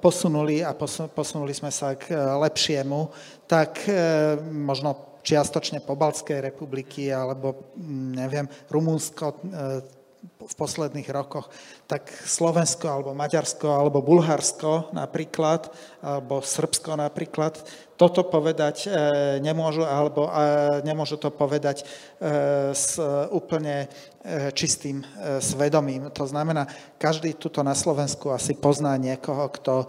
[0.01, 0.77] posunuli a
[1.09, 3.09] posunuli sme sa k lepšiemu,
[3.49, 3.81] tak
[4.53, 7.73] možno čiastočne Pobalskej republiky alebo
[8.13, 9.41] neviem, Rumúnsko
[10.23, 11.47] v posledných rokoch,
[11.87, 15.71] tak Slovensko alebo Maďarsko alebo Bulharsko napríklad,
[16.03, 17.61] alebo Srbsko napríklad,
[17.99, 18.91] toto povedať
[19.43, 20.31] nemôžu, alebo
[20.83, 21.87] nemôžu to povedať
[22.75, 22.99] s
[23.31, 23.91] úplne
[24.53, 25.05] čistým
[25.41, 26.11] svedomím.
[26.13, 26.67] To znamená,
[27.01, 29.87] každý tuto na Slovensku asi pozná niekoho, kto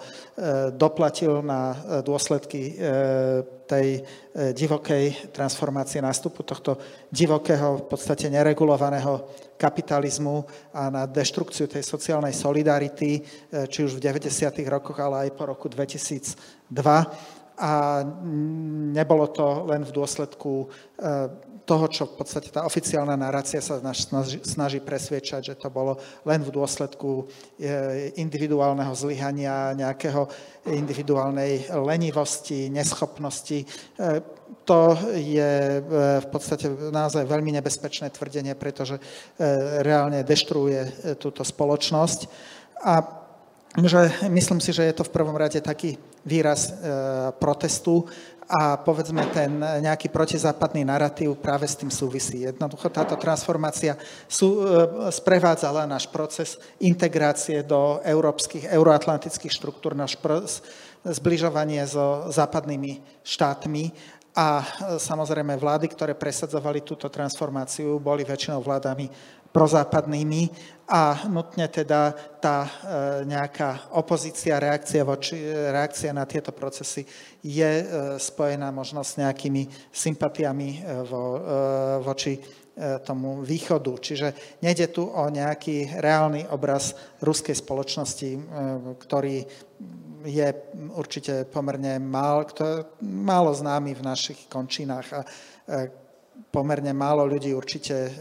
[0.76, 2.80] doplatil na dôsledky
[3.70, 4.02] tej
[4.34, 6.80] divokej transformácie nástupu tohto
[7.12, 9.28] divokého, v podstate neregulovaného
[9.60, 13.22] kapitalizmu a na deštrukciu tej sociálnej solidarity,
[13.68, 14.32] či už v 90.
[14.72, 16.40] rokoch, ale aj po roku 2002
[17.60, 18.02] a
[18.96, 20.68] nebolo to len v dôsledku e,
[21.70, 26.42] toho, čo v podstate tá oficiálna narácia sa snaží, snaží presviečať, že to bolo len
[26.42, 27.30] v dôsledku
[27.62, 30.26] e, individuálneho zlyhania, nejakého
[30.66, 33.62] individuálnej lenivosti, neschopnosti.
[33.62, 33.68] E,
[34.66, 35.82] to je
[36.22, 38.98] v podstate naozaj veľmi nebezpečné tvrdenie, pretože
[39.82, 42.20] reálne deštruuje túto spoločnosť.
[42.86, 43.20] A
[43.78, 46.72] že myslím si, že je to v prvom rade taký výraz e,
[47.38, 48.06] protestu
[48.50, 52.50] a povedzme ten nejaký protizápadný narratív práve s tým súvisí.
[52.50, 53.94] Jednoducho táto transformácia
[54.26, 60.18] sú, e, sprevádzala náš proces integrácie do európskych, euroatlantických štruktúr, náš
[61.06, 63.94] zbližovanie so západnými štátmi
[64.34, 64.66] a e,
[64.98, 69.06] samozrejme vlády, ktoré presadzovali túto transformáciu, boli väčšinou vládami
[69.50, 70.50] prozápadnými
[70.90, 72.70] a nutne teda tá e,
[73.30, 77.06] nejaká opozícia, reakcia, voči, reakcia na tieto procesy
[77.46, 77.86] je e,
[78.18, 81.24] spojená možno s nejakými sympatiami e, vo,
[82.02, 82.42] voči
[83.04, 83.92] tomu východu.
[84.00, 84.28] Čiže
[84.64, 88.40] nejde tu o nejaký reálny obraz ruskej spoločnosti,
[89.04, 89.44] ktorý
[90.24, 90.48] je
[90.96, 92.48] určite pomerne mál,
[93.04, 95.22] málo známy v našich končinách a
[96.48, 98.12] pomerne málo ľudí určite e,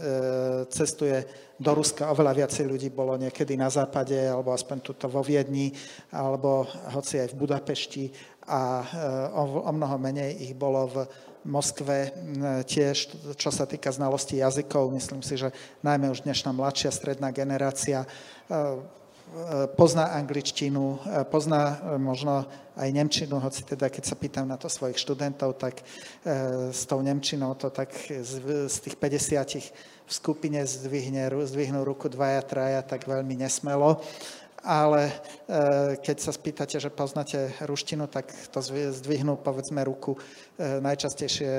[0.67, 1.23] cestuje
[1.55, 2.11] do Ruska.
[2.11, 5.71] Oveľa viacej ľudí bolo niekedy na západe, alebo aspoň tuto vo Viedni,
[6.11, 8.05] alebo hoci aj v Budapešti
[8.51, 8.85] a e,
[9.33, 10.97] o, mnoho menej ich bolo v
[11.39, 12.11] Moskve
[12.67, 14.91] tiež, čo sa týka znalosti jazykov.
[14.91, 18.07] Myslím si, že najmä už dnešná mladšia stredná generácia e,
[19.77, 20.99] pozná angličtinu,
[21.29, 22.49] pozná možno
[22.79, 25.83] aj Nemčinu, hoci teda keď sa pýtam na to svojich študentov, tak
[26.71, 32.81] s tou Nemčinou to tak z, tých 50 v skupine zdvihne, zdvihnú ruku dvaja, traja,
[32.81, 34.01] tak veľmi nesmelo
[34.63, 35.13] ale e,
[36.03, 40.19] keď sa spýtate, že poznáte ruštinu, tak to zdvihnú povedzme ruku e,
[40.83, 41.51] najčastejšie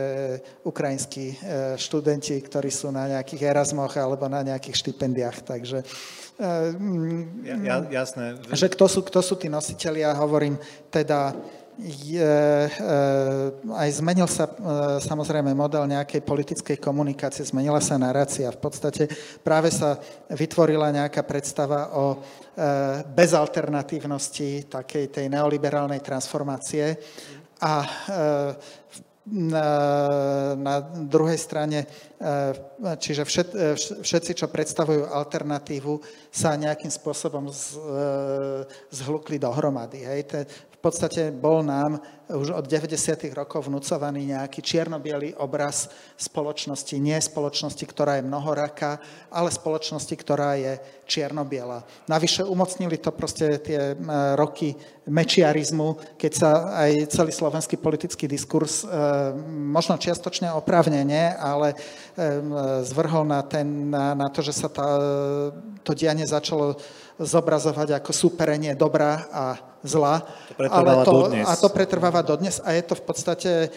[0.64, 1.36] ukrajinskí e,
[1.80, 5.38] študenti, ktorí sú na nejakých Erasmoch alebo na nejakých štipendiách.
[5.44, 5.78] Takže
[6.40, 8.40] ja, ja, jasné.
[8.48, 10.56] Že kto sú, kto sú tí nositeľia, hovorím
[10.88, 11.36] teda
[11.80, 12.36] je,
[13.72, 14.44] aj zmenil sa
[15.00, 18.52] samozrejme model nejakej politickej komunikácie, zmenila sa narácia.
[18.52, 19.08] V podstate
[19.40, 19.96] práve sa
[20.28, 22.20] vytvorila nejaká predstava o
[23.16, 27.00] bezalternatívnosti takej tej neoliberálnej transformácie
[27.64, 27.72] a
[29.30, 29.68] na,
[30.58, 31.86] na druhej strane,
[32.98, 33.48] čiže všet,
[34.02, 36.02] všetci, čo predstavujú alternatívu,
[36.34, 37.78] sa nejakým spôsobom z,
[38.90, 40.02] zhlukli dohromady.
[40.02, 40.20] Hej
[40.80, 42.00] podstate bol nám
[42.30, 42.96] už od 90.
[43.34, 45.02] rokov vnúcovaný nejaký čierno
[45.36, 46.94] obraz spoločnosti.
[46.96, 50.78] Nie spoločnosti, ktorá je mnohoraká, ale spoločnosti, ktorá je
[51.10, 51.82] čierno-biela.
[52.06, 53.98] Navyše umocnili to proste tie
[54.38, 54.78] roky
[55.10, 56.50] mečiarizmu, keď sa
[56.86, 58.86] aj celý slovenský politický diskurs, e,
[59.50, 61.76] možno čiastočne oprávnene, ale e,
[62.86, 64.86] zvrhol na, ten, na, na to, že sa tá,
[65.82, 66.78] to dianie začalo
[67.18, 69.44] zobrazovať ako súperenie dobra a
[69.82, 70.22] zla.
[70.56, 71.46] To ale to, dodnes.
[71.48, 73.68] A to pretrváva dodnes a je to v podstate e,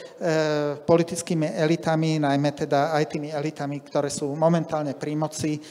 [0.84, 5.62] politickými elitami, najmä teda aj tými elitami, ktoré sú momentálne pri moci, e,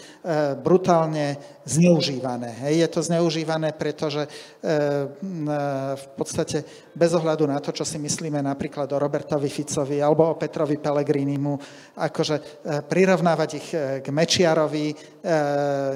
[0.57, 1.37] brutálne
[1.69, 2.67] zneužívané.
[2.67, 2.75] Hej.
[2.87, 4.31] Je to zneužívané, pretože e,
[5.95, 10.39] v podstate bez ohľadu na to, čo si myslíme napríklad o Robertovi Ficovi alebo o
[10.39, 11.57] Petrovi Pellegrinimu,
[11.97, 12.43] akože e,
[12.85, 14.97] prirovnávať ich e, k Mečiarovi e,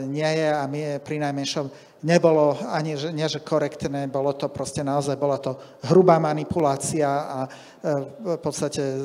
[0.09, 4.85] nie je a my pri najmenšom nebolo ani že, nie, že korektné, bolo to proste
[4.85, 5.57] naozaj, bola to
[5.89, 7.51] hrubá manipulácia a e,
[8.37, 8.97] v podstate e,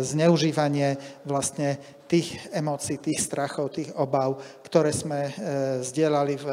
[0.00, 0.96] zneužívanie
[1.28, 5.32] vlastne tých emócií, tých strachov, tých obav, ktoré sme e,
[5.80, 6.46] zdieľali v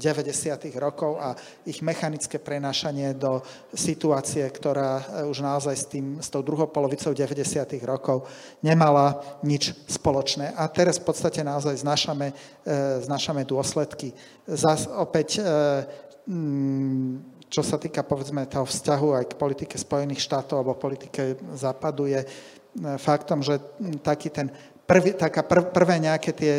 [0.00, 0.68] 90.
[0.80, 1.36] rokov a
[1.68, 3.44] ich mechanické prenášanie do
[3.74, 7.44] situácie, ktorá už naozaj s, tým, s tou druhou polovicou 90.
[7.84, 8.24] rokov
[8.64, 10.56] nemala nič spoločné.
[10.56, 12.32] A teraz v podstate naozaj znašame,
[13.04, 15.42] znašame dôsledky Zas opäť, e,
[16.28, 22.04] mm, čo sa týka povedzme toho vzťahu aj k politike Spojených štátov alebo politike Západu,
[22.04, 22.26] je e,
[23.00, 23.56] faktom, že
[24.04, 24.52] taký ten
[24.86, 26.54] prvý, taká prv, prvé nejaké tie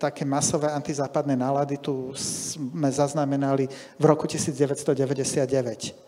[0.00, 3.68] také masové antizápadné nálady tu sme zaznamenali
[4.00, 5.44] v roku 1999,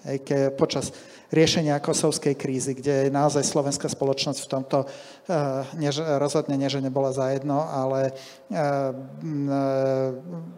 [0.09, 0.97] hej, ke, počas
[1.29, 7.13] riešenia kosovskej krízy, kde naozaj slovenská spoločnosť v tomto uh, než, rozhodne nie, že nebola
[7.13, 8.97] zajedno, ale uh,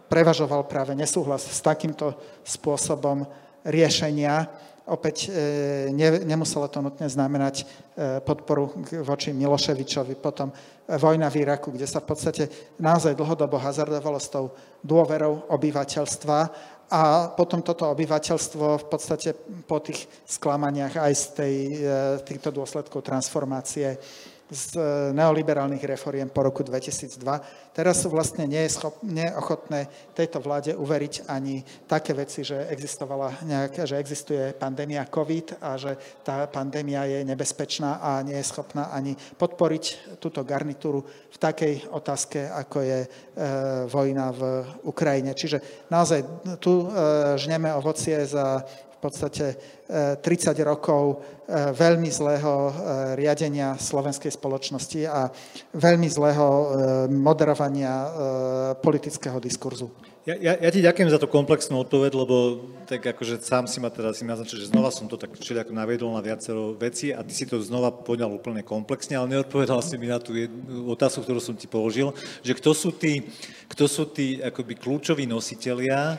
[0.07, 2.15] prevažoval práve nesúhlas s takýmto
[2.47, 3.27] spôsobom
[3.67, 4.47] riešenia
[4.85, 7.65] Opäť e, ne, nemuselo to nutne znamenať e,
[8.21, 8.69] podporu
[9.01, 10.55] voči Miloševičovi, potom e,
[11.01, 12.45] vojna v Iraku, kde sa v podstate
[12.77, 14.53] naozaj dlhodobo hazardovalo s tou
[14.85, 16.39] dôverou obyvateľstva.
[16.93, 19.33] A potom toto obyvateľstvo v podstate
[19.65, 21.57] po tých sklamaniach aj z tej,
[22.29, 23.97] týchto dôsledkov transformácie
[24.53, 24.81] z e,
[25.17, 27.73] neoliberálnych reforiem po roku 2002.
[27.73, 28.45] Teraz sú vlastne
[29.03, 35.81] neochotné tejto vláde uveriť ani také veci, že existovala nejaká, že existuje pandémia COVID a
[35.81, 41.01] že tá pandémia je nebezpečná a nie je schopná ani podporiť túto garnitúru
[41.33, 43.09] v takej otázke, ako je e,
[43.89, 44.43] vojna v
[44.85, 45.33] Ukrajine.
[45.33, 46.21] Čiže naozaj
[46.61, 46.87] tu e,
[47.41, 48.61] žneme ovocie za
[49.05, 51.17] podstate 30 e, rokov e,
[51.77, 52.73] veľmi zlého e,
[53.21, 55.29] riadenia slovenskej spoločnosti a
[55.77, 56.47] veľmi zlého
[57.13, 58.09] moderovania
[58.81, 59.93] politického diskurzu.
[60.25, 63.93] Ja, ja, ja ti ďakujem za tú komplexnú odpoveď, lebo tak akože sám si ma
[63.93, 67.45] si naznačil, že znova som to tak všelijako navedol na viacero veci a ty si
[67.45, 71.53] to znova poňal úplne komplexne, ale neodpovedal si mi na tú jednu otázku, ktorú som
[71.53, 73.21] ti položil, že kto sú tí,
[73.69, 76.17] kto sú tí akoby kľúčoví nositelia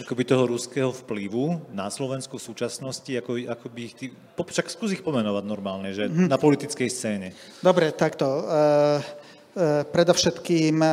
[0.00, 4.90] akoby toho ruského vplyvu na Slovensku v súčasnosti, ako, ako by ich, tý, však skús
[4.90, 6.26] ich pomenovať normálne, že mm.
[6.26, 7.28] na politickej scéne.
[7.62, 8.26] Dobre, takto.
[8.46, 9.23] Uh...
[9.54, 10.88] E, predovšetkým e,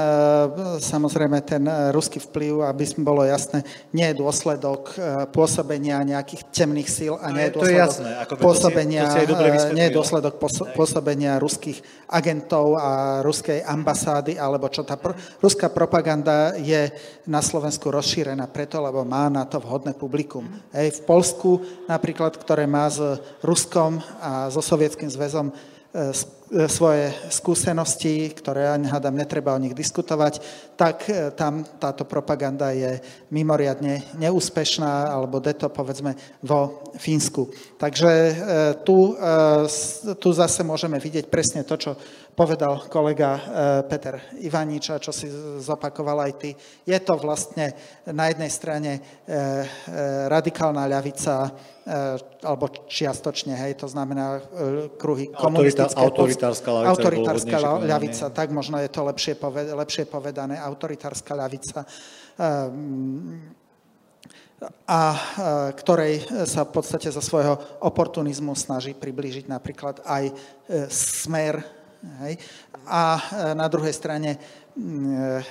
[0.78, 4.94] samozrejme ten ruský vplyv, aby sme bolo jasné, nie je dôsledok
[5.34, 9.26] pôsobenia nejakých temných síl a nie je dôsledok to je jasné, ako pôsobenia, to si,
[9.26, 10.34] to si nie je dôsledok
[10.78, 16.94] pôsobenia ruských agentov a ruskej ambasády, alebo čo tá pr- ruská propaganda je
[17.26, 20.46] na Slovensku rozšírená preto, lebo má na to vhodné publikum.
[20.70, 21.50] Hej, v Polsku
[21.90, 23.02] napríklad, ktoré má s
[23.42, 25.50] Ruskom a so Sovietským zväzom
[26.68, 30.44] svoje skúsenosti, ktoré ani hádam, netreba o nich diskutovať,
[30.76, 33.00] tak e, tam táto propaganda je
[33.32, 37.48] mimoriadne neúspešná, alebo deto povedzme vo Fínsku.
[37.80, 38.34] Takže e,
[38.84, 39.16] tu,
[40.20, 41.92] tu zase môžeme vidieť presne to, čo
[42.32, 43.38] povedal kolega
[43.86, 45.28] Peter Ivanič a čo si
[45.60, 46.50] zopakoval aj ty.
[46.88, 47.76] Je to vlastne
[48.10, 48.92] na jednej strane
[50.32, 51.52] radikálna ľavica,
[52.46, 54.38] alebo čiastočne, hej, to znamená
[55.02, 55.98] kruhy komunistické.
[55.98, 56.92] Autoritárska ľavica.
[56.94, 63.60] Autoritárska ľavica, tak možno je to lepšie, poved, lepšie povedané, autoritárska ľavica eh,
[64.86, 65.02] a
[65.74, 70.30] ktorej sa v podstate zo svojho oportunizmu snaží priblížiť napríklad aj
[70.94, 71.81] smer.
[72.02, 72.42] Hej.
[72.90, 73.22] A
[73.54, 74.42] na druhej strane
[74.74, 75.42] mm,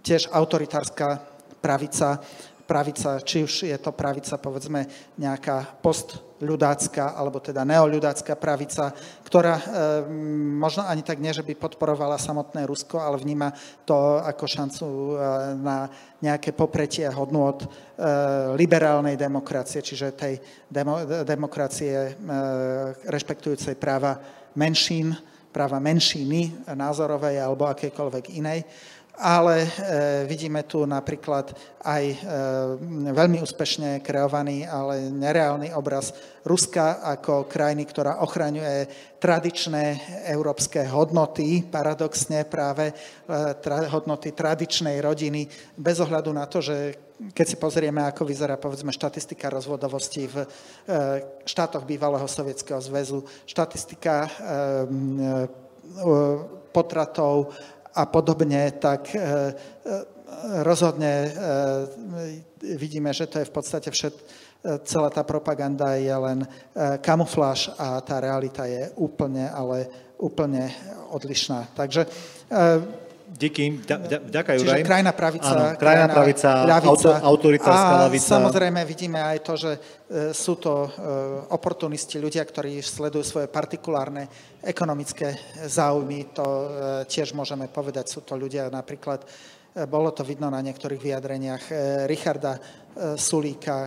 [0.00, 1.20] tiež autoritárska
[1.60, 2.16] pravica,
[2.64, 4.86] pravica, či už je to pravica, povedzme,
[5.18, 8.94] nejaká postľudácka, alebo teda neoľudácka pravica,
[9.26, 9.64] ktorá e,
[10.54, 13.50] možno ani tak nie, že by podporovala samotné Rusko, ale vníma
[13.82, 15.14] to ako šancu e,
[15.58, 15.90] na
[16.22, 17.66] nejaké popretie hodnôt e,
[18.54, 20.38] liberálnej demokracie, čiže tej
[20.70, 22.12] demo, demokracie e,
[23.10, 24.14] rešpektujúcej práva
[24.54, 25.10] menšín,
[25.50, 28.62] práva menšiny názorovej alebo akejkoľvek inej
[29.20, 29.70] ale e,
[30.24, 31.52] vidíme tu napríklad
[31.84, 32.16] aj e,
[33.12, 38.88] veľmi úspešne kreovaný, ale nereálny obraz Ruska ako krajiny, ktorá ochraňuje
[39.20, 40.00] tradičné
[40.32, 42.94] európske hodnoty, paradoxne práve e,
[43.92, 45.44] hodnoty tradičnej rodiny,
[45.76, 46.76] bez ohľadu na to, že
[47.36, 50.48] keď si pozrieme, ako vyzerá povedzme štatistika rozvodovosti v
[51.44, 54.24] štátoch bývalého Sovietskeho zväzu, štatistika
[56.72, 57.52] potratov
[57.94, 59.22] a podobne, tak e, e,
[60.62, 61.30] rozhodne e,
[62.76, 64.14] vidíme, že to je v podstate všet,
[64.84, 66.44] celá tá propaganda je len
[67.00, 69.88] kamufláž a tá realita je úplne, ale
[70.20, 70.68] úplne
[71.16, 71.72] odlišná.
[71.72, 72.04] Takže
[73.30, 74.58] Díky, Juraj.
[74.58, 76.90] Čiže krajná pravica, Áno, krajná pravica, ľavica.
[76.90, 79.72] Auto, autoritárska a samozrejme vidíme aj to, že
[80.34, 80.90] sú to
[81.54, 84.26] oportunisti, ľudia, ktorí sledujú svoje partikulárne
[84.60, 86.34] ekonomické záujmy.
[86.34, 86.46] To
[87.06, 89.22] tiež môžeme povedať, sú to ľudia napríklad,
[89.86, 91.64] bolo to vidno na niektorých vyjadreniach
[92.10, 92.58] Richarda
[93.14, 93.86] Sulíka,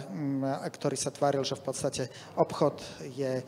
[0.72, 2.04] ktorý sa tváril, že v podstate
[2.40, 2.80] obchod
[3.12, 3.44] je...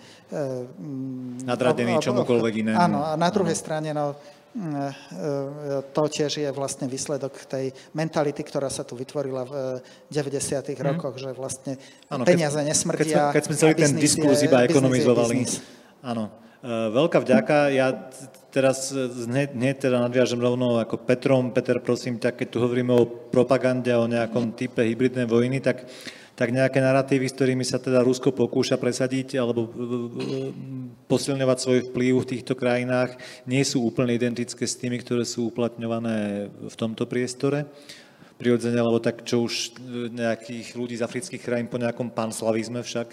[1.48, 2.76] Nadradený čomukoľvek inému.
[2.76, 4.20] Áno, a na druhej strane, no,
[5.92, 9.54] to tiež je vlastne výsledok tej mentality, ktorá sa tu vytvorila v
[10.08, 10.64] 90.
[10.64, 10.96] Mm.
[10.96, 11.76] rokoch, že vlastne
[12.08, 13.36] ano, peniaze nesmrdia.
[13.36, 15.44] Keď sme, keď sme celý ten diskurs iba ekonomizovali.
[16.00, 16.32] Áno.
[16.66, 17.70] Veľká vďaka.
[17.78, 18.10] Ja
[18.50, 21.54] teraz hneď, teda nadviažem rovno ako Petrom.
[21.54, 25.86] Peter, prosím ťa, keď tu hovoríme o propagande, o nejakom type hybridnej vojny, tak
[26.36, 29.72] tak nejaké narratívy, s ktorými sa teda Rusko pokúša presadiť alebo
[31.08, 33.16] posilňovať svoj vplyv v týchto krajinách,
[33.48, 37.64] nie sú úplne identické s tými, ktoré sú uplatňované v tomto priestore
[38.36, 39.70] prirodzene, lebo tak čo už e,
[40.12, 43.08] nejakých ľudí z afrických krajín po nejakom panslavizme však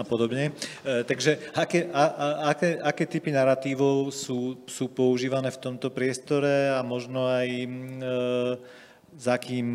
[0.00, 0.48] a podobne.
[0.48, 6.72] E, takže aké, a, a, aké, aké typy narratívov sú, sú používané v tomto priestore
[6.72, 7.68] a možno aj e,
[9.12, 9.68] za akým,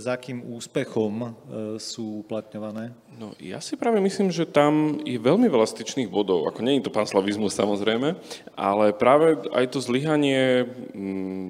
[0.00, 1.28] za akým úspechom e,
[1.76, 2.96] sú uplatňované?
[3.20, 6.48] No, ja si práve myslím, že tam je veľmi veľa styčných bodov.
[6.48, 8.16] Ako nie je to panslavizmus samozrejme,
[8.56, 10.64] ale práve aj to zlyhanie,
[10.96, 11.48] mm,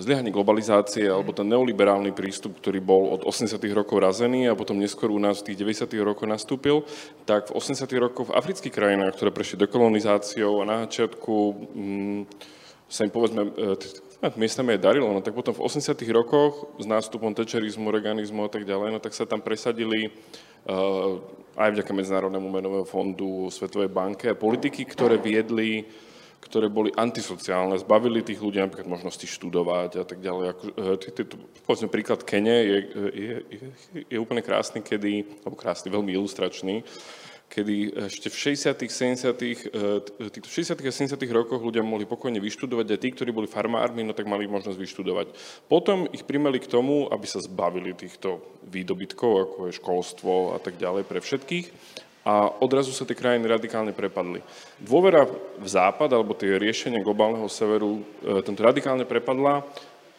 [0.00, 3.60] zlyhanie globalizácie alebo ten neoliberálny prístup, ktorý bol od 80.
[3.76, 5.92] rokov razený a potom neskôr u nás v tých 90.
[6.00, 6.88] rokoch nastúpil,
[7.28, 7.84] tak v 80.
[8.00, 11.34] rokoch v afrických krajinách, ktoré prešli dekolonizáciou a na začiatku
[11.76, 12.20] mm,
[12.88, 13.42] sa im povedzme
[14.38, 18.62] miestami aj darilo, no tak potom v 80 rokoch s nástupom tečerizmu, reganizmu a tak
[18.62, 20.14] ďalej, no tak sa tam presadili
[20.70, 21.18] uh,
[21.58, 25.82] aj vďaka Medzinárodnému menového fondu, Svetovej banke a politiky, ktoré viedli
[26.42, 30.46] ktoré boli antisociálne, zbavili tých ľudí napríklad možnosti študovať a tak ďalej.
[30.50, 30.98] Ako, uh,
[31.62, 32.78] povedzme, príklad Kene je,
[33.14, 33.68] je, je,
[34.10, 36.82] je úplne krásny, kedy, alebo krásny, veľmi ilustračný,
[37.52, 42.86] kedy ešte v 60 70 e, týchto 60 a 70 rokoch ľudia mohli pokojne vyštudovať
[42.88, 45.26] a tí, ktorí boli farmármi, no tak mali možnosť vyštudovať.
[45.68, 48.40] Potom ich primeli k tomu, aby sa zbavili týchto
[48.72, 51.66] výdobytkov, ako je školstvo a tak ďalej pre všetkých
[52.22, 54.38] a odrazu sa tie krajiny radikálne prepadli.
[54.78, 55.26] Dôvera
[55.58, 59.66] v západ, alebo tie riešenia globálneho severu, e, tento radikálne prepadla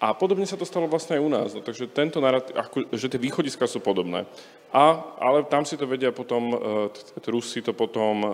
[0.04, 1.50] a podobne sa to stalo vlastne aj u nás.
[1.56, 4.28] No, takže tento narrat, ako, že tie východiska sú podobné.
[4.76, 8.34] A, ale tam si to vedia potom, uh, Rusi to potom uh,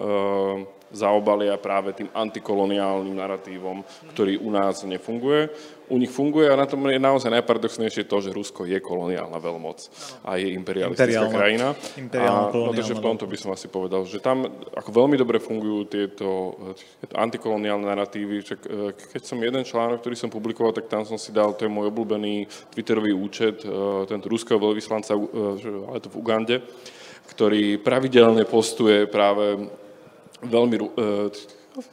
[0.91, 5.49] zaobalia práve tým antikoloniálnym narratívom, ktorý u nás nefunguje.
[5.89, 9.89] U nich funguje a na tom je naozaj najparadoxnejšie to, že Rusko je koloniálna veľmoc
[10.21, 11.33] a je imperialistická Imperiálna.
[11.33, 11.67] krajina.
[11.97, 14.45] Imperiálna, a, no, takže v tomto by som asi povedal, že tam
[14.77, 16.29] ako veľmi dobre fungujú tieto,
[17.01, 18.37] tieto antikoloniálne narratívy.
[18.45, 21.65] Čak, e, keď som jeden článok, ktorý som publikoval, tak tam som si dal, to
[21.65, 25.17] je môj obľúbený Twitterový účet, e, tento ruského veľvyslanca,
[25.89, 26.61] ale to v Ugande,
[27.33, 29.73] ktorý pravidelne postuje práve
[30.43, 31.29] veľmi uh,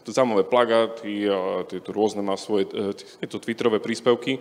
[0.07, 4.39] zaujímavé plagáty a tieto rôzne má svoje uh, tieto twitterové príspevky,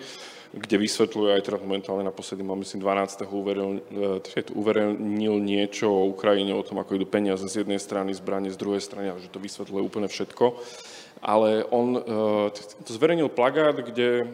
[0.56, 3.28] kde vysvetľuje aj teraz momentálne naposledy, mám myslím 12.
[3.28, 3.82] uverejnil,
[4.22, 8.62] uh, uverejnil niečo o Ukrajine, o tom, ako idú peniaze z jednej strany, zbranie z
[8.62, 10.56] druhej strany, a že to vysvetľuje úplne všetko.
[11.26, 11.98] Ale on
[12.86, 14.30] to zverejnil plagát, kde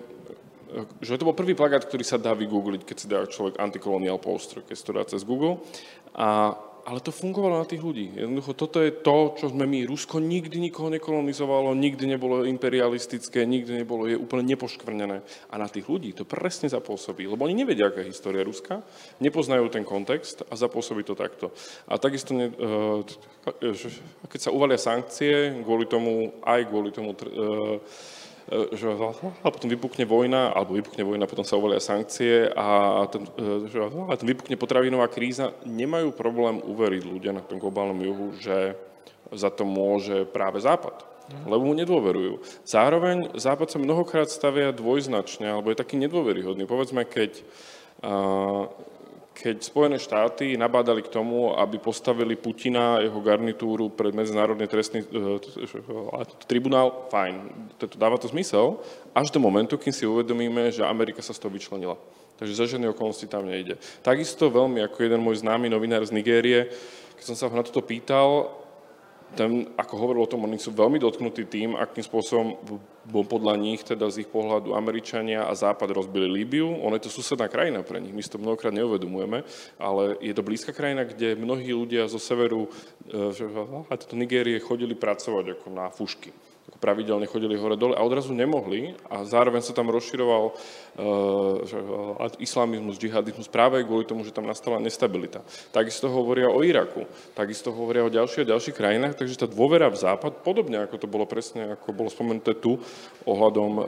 [1.04, 4.64] že to bol prvý plagát, ktorý sa dá vygoogliť, keď si dá človek antikolonial poster,
[4.64, 5.60] keď si to dá cez Google.
[6.16, 6.56] A
[6.86, 8.12] ale to fungovalo na tých ľudí.
[8.14, 9.88] Jednoducho, toto je to, čo sme my.
[9.88, 15.18] Rusko nikdy nikoho nekolonizovalo, nikdy nebolo imperialistické, nikdy nebolo, je úplne nepoškvrnené.
[15.50, 18.84] A na tých ľudí to presne zapôsobí, lebo oni nevedia, aká je história Ruska,
[19.24, 21.56] nepoznajú ten kontext a zapôsobí to takto.
[21.88, 23.72] A takisto, ne, eh,
[24.28, 27.80] keď sa uvalia sankcie, kvôli tomu, aj kvôli tomu, E,
[28.52, 28.88] že,
[29.44, 33.80] a potom vypukne vojna, alebo vypukne vojna, potom sa uvalia sankcie a ten, e, že,
[33.80, 38.76] a ten vypukne potravinová kríza, nemajú problém uveriť ľudia na tom globálnom juhu, že
[39.32, 41.12] za to môže práve Západ
[41.48, 42.44] lebo mu nedôverujú.
[42.68, 46.68] Zároveň Západ sa mnohokrát stavia dvojznačne, alebo je taký nedôveryhodný.
[46.68, 47.40] Povedzme, keď
[49.42, 55.02] keď Spojené štáty nabádali k tomu, aby postavili Putina a jeho garnitúru pred Medzinárodný trestný
[55.02, 55.42] uh,
[56.46, 57.50] tribunál, fajn,
[57.82, 58.78] to dáva to zmysel,
[59.18, 61.98] až do momentu, kým si uvedomíme, že Amerika sa z toho vyčlenila.
[62.38, 63.82] Takže za žiadne okolnosti tam nejde.
[64.06, 66.70] Takisto veľmi, ako jeden môj známy novinár z Nigérie,
[67.18, 68.61] keď som sa ho na toto pýtal,
[69.36, 72.60] ten, ako hovoril o tom, oni sú veľmi dotknutí tým, akým spôsobom
[73.26, 76.68] podľa nich, teda z ich pohľadu Američania a Západ rozbili Líbiu.
[76.68, 79.48] Ono je to susedná krajina pre nich, my si to mnohokrát neuvedomujeme,
[79.80, 82.68] ale je to blízka krajina, kde mnohí ľudia zo severu,
[83.08, 83.32] e,
[83.88, 86.51] a toto Nigérie, chodili pracovať ako na fušky
[86.82, 93.86] pravidelne chodili hore-dole a odrazu nemohli a zároveň sa tam rozširoval uh, islamizmus, džihadizmus práve
[93.86, 95.46] kvôli tomu, že tam nastala nestabilita.
[95.70, 97.06] Takisto hovoria o Iraku,
[97.38, 101.08] takisto hovoria o ďalších a ďalších krajinách, takže tá dôvera v Západ, podobne ako to
[101.08, 102.82] bolo presne, ako bolo spomenuté tu,
[103.30, 103.84] ohľadom uh,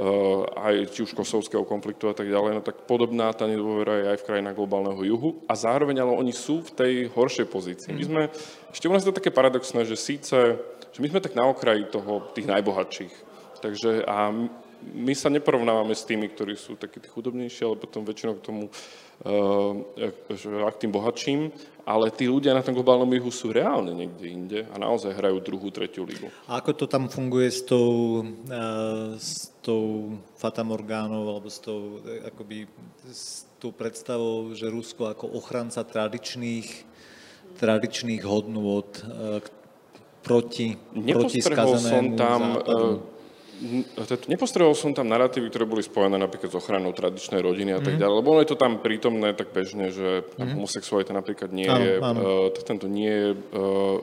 [0.70, 4.18] aj či už kosovského konfliktu a tak ďalej, no tak podobná tá nedôvera je aj
[4.22, 7.92] v krajinách globálneho juhu a zároveň ale oni sú v tej horšej pozícii.
[7.98, 8.24] My sme,
[8.74, 10.58] ešte u nás je to také paradoxné, že síce
[10.94, 13.14] že my sme tak na okraji toho, tých najbohatších.
[13.66, 14.30] Takže a
[14.84, 18.64] my sa neporovnávame s tými, ktorí sú takí tí chudobnejší, ale potom väčšinou k tomu,
[18.70, 21.50] uh, k tým bohatším,
[21.88, 25.74] ale tí ľudia na tom globálnom juhu sú reálne niekde inde a naozaj hrajú druhú,
[25.74, 26.30] tretiu ligu.
[26.46, 32.70] A ako to tam funguje s tou, uh, s tou fatamorgánou, alebo s tou, akoby,
[33.08, 36.93] s tou predstavou, že Rusko ako ochranca tradičných,
[37.60, 39.40] tradičných hodnôt uh,
[40.24, 43.14] proti, proti som tam, západu
[44.28, 48.02] Nepostrehol som tam narratívy, ktoré boli spojené napríklad s ochranou tradičnej rodiny a tak mm.
[48.02, 50.60] ďalej, lebo ono je to tam prítomné tak bežne, že mm.
[50.60, 52.20] homosexualita napríklad nie áno, je, áno.
[52.20, 54.00] Uh, tento nie je, uh,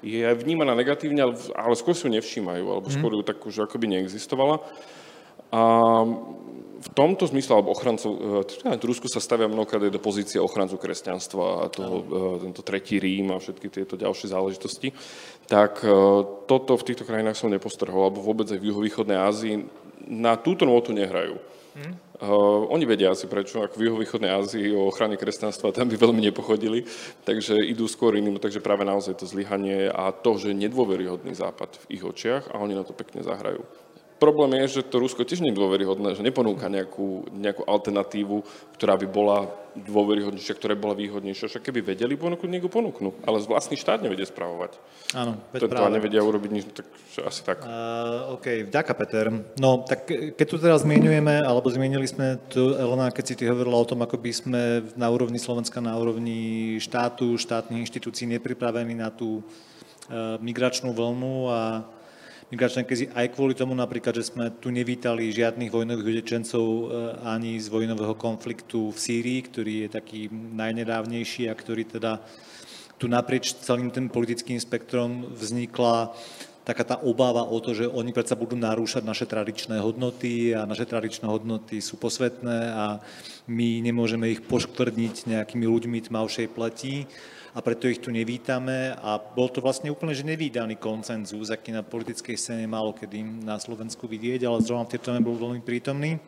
[0.00, 2.94] je vnímaná negatívne, ale, ale skôr si ju nevšímajú, alebo mm.
[2.96, 4.62] skôr ju tak už akoby neexistovala.
[5.50, 5.62] A
[6.84, 8.12] v tomto zmysle, alebo ochrancov,
[8.44, 12.04] teda Rusku sa stavia mnohokrát aj do pozície ochrancu kresťanstva a toho,
[12.44, 14.92] tento tretí Rím a všetky tieto ďalšie záležitosti,
[15.48, 15.80] tak
[16.44, 19.64] toto v týchto krajinách som nepostrhol, alebo vôbec aj v juhovýchodnej Ázii
[20.12, 21.40] na túto notu nehrajú.
[21.74, 21.98] Hmm.
[22.22, 26.22] Uh, oni vedia asi prečo, ako v juhovýchodnej Ázii o ochrane kresťanstva tam by veľmi
[26.30, 26.86] nepochodili,
[27.26, 31.98] takže idú skôr iným, takže práve naozaj to zlyhanie a to, že nedôveryhodný západ v
[31.98, 33.66] ich očiach a oni na to pekne zahrajú.
[34.14, 38.46] Problém je, že to Rusko tiež nie je dôveryhodné, že neponúka nejakú, nejakú alternatívu,
[38.78, 41.50] ktorá by bola dôveryhodnejšia, ktorá by bola výhodnejšia.
[41.50, 43.10] Však keby vedeli ponúknuť, niekto ponúknu.
[43.26, 44.78] Ale vlastný štát nevedie spravovať.
[45.18, 45.98] Áno, veď to, práve.
[45.98, 46.86] Nevedia urobiť nič, tak
[47.26, 47.66] asi tak.
[47.66, 49.26] Uh, OK, vďaka Peter.
[49.58, 53.82] No, tak keď tu teraz zmienujeme, alebo zmienili sme tu, Elena, keď si ty hovorila
[53.82, 54.60] o tom, ako by sme
[54.94, 61.60] na úrovni Slovenska, na úrovni štátu, štátnych inštitúcií nepripravení na tú uh, migračnú vlnu a
[62.54, 66.86] migračnej krízy aj kvôli tomu napríklad, že sme tu nevítali žiadnych vojnových utečencov eh,
[67.26, 72.22] ani z vojnového konfliktu v Sýrii, ktorý je taký najnedávnejší a ktorý teda
[72.94, 76.14] tu naprieč celým tým politickým spektrom vznikla
[76.64, 80.88] taká tá obáva o to, že oni predsa budú narúšať naše tradičné hodnoty a naše
[80.88, 83.04] tradičné hodnoty sú posvetné a
[83.52, 87.04] my nemôžeme ich poškvrniť nejakými ľuďmi tmavšej pleti
[87.54, 91.86] a preto ich tu nevítame a bol to vlastne úplne že nevýdaný koncenzus, aký na
[91.86, 96.18] politickej scéne málo kedy na Slovensku vidieť, ale zrovna v tejto bol veľmi prítomný.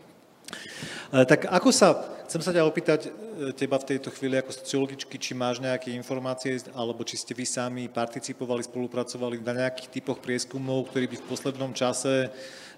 [1.11, 1.99] E, tak ako sa,
[2.31, 3.11] chcem sa ťa opýtať e,
[3.59, 7.91] teba v tejto chvíli ako sociologičky, či máš nejaké informácie, alebo či ste vy sami
[7.91, 12.31] participovali, spolupracovali na nejakých typoch prieskumov, ktorý by v poslednom čase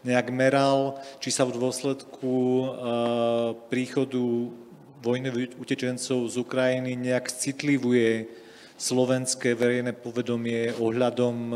[0.09, 2.67] nejak meral, či sa v dôsledku e,
[3.69, 4.25] príchodu
[5.03, 8.27] vojnových utečencov z Ukrajiny nejak citlivuje
[8.79, 11.55] slovenské verejné povedomie ohľadom e,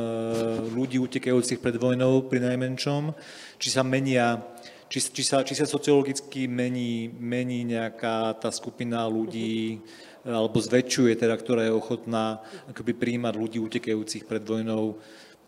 [0.75, 3.15] ľudí utekajúcich pred vojnou pri najmenšom,
[3.63, 4.43] či sa menia,
[4.91, 9.79] či, či, sa, či sa sociologicky mení, mení nejaká tá skupina ľudí,
[10.27, 14.99] alebo zväčšuje teda, ktorá je ochotná akoby príjmať ľudí utekajúcich pred vojnou.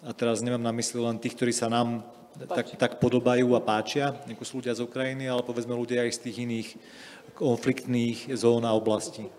[0.07, 4.15] A teraz nemám na mysli len tých, ktorí sa nám tak, tak podobajú a páčia,
[4.27, 6.69] ako sú ľudia z Ukrajiny, ale povedzme ľudia aj z tých iných
[7.39, 9.31] konfliktných zón a oblastí.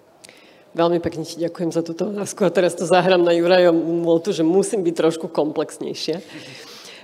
[0.76, 4.44] Veľmi pekne ti ďakujem za túto otázku a teraz to zahrám na Jurajom Moltu, že
[4.44, 6.20] musím byť trošku komplexnejšia.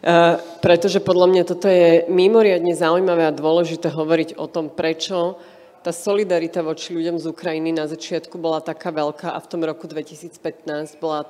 [0.02, 5.40] Uh, pretože podľa mňa toto je mimoriadne zaujímavé a dôležité hovoriť o tom, prečo
[5.86, 9.86] tá solidarita voči ľuďom z Ukrajiny na začiatku bola taká veľká a v tom roku
[9.86, 11.30] 2015 bola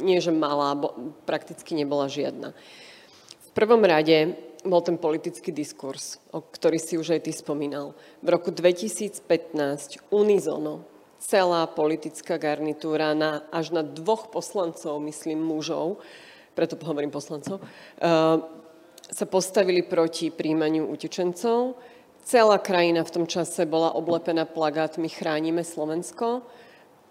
[0.00, 2.52] nie že malá, bo prakticky nebola žiadna.
[2.52, 2.91] V
[3.54, 7.98] prvom rade bol ten politický diskurs, o ktorý si už aj ty spomínal.
[8.22, 9.26] V roku 2015
[10.14, 10.86] unizono
[11.22, 16.02] celá politická garnitúra na, až na dvoch poslancov, myslím mužov,
[16.54, 18.38] preto hovorím poslancov, uh,
[19.12, 21.78] sa postavili proti príjmaniu utečencov.
[22.22, 26.46] Celá krajina v tom čase bola oblepená plagátmi Chránime Slovensko.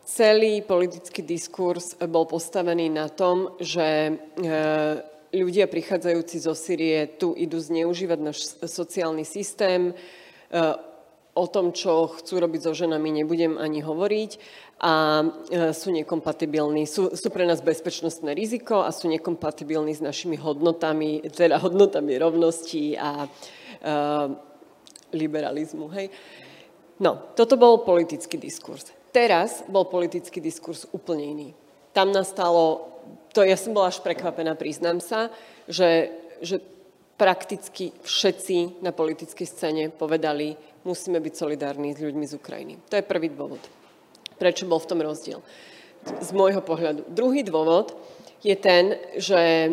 [0.08, 7.58] Celý politický diskurs bol postavený na tom, že uh, ľudia prichádzajúci zo Syrie tu idú
[7.58, 9.92] zneužívať náš sociálny systém.
[9.92, 9.94] E,
[11.32, 14.32] o tom, čo chcú robiť so ženami, nebudem ani hovoriť
[14.84, 15.28] a e,
[15.72, 16.84] sú nekompatibilní.
[16.84, 23.00] Sú, sú pre nás bezpečnostné riziko a sú nekompatibilní s našimi hodnotami, teda hodnotami rovnosti
[23.00, 24.28] a uh,
[25.16, 25.88] liberalizmu.
[25.96, 26.12] Hej.
[27.00, 28.92] No, toto bol politický diskurs.
[29.12, 31.50] Teraz bol politický diskurs úplne iný.
[31.92, 32.92] Tam nastalo
[33.32, 35.32] to ja som bola až prekvapená, priznám sa,
[35.68, 36.12] že,
[36.44, 36.60] že
[37.16, 42.74] prakticky všetci na politickej scéne povedali, musíme byť solidárni s ľuďmi z Ukrajiny.
[42.92, 43.62] To je prvý dôvod.
[44.36, 45.40] Prečo bol v tom rozdiel?
[46.04, 47.08] Z môjho pohľadu.
[47.14, 47.94] Druhý dôvod
[48.42, 49.70] je ten, že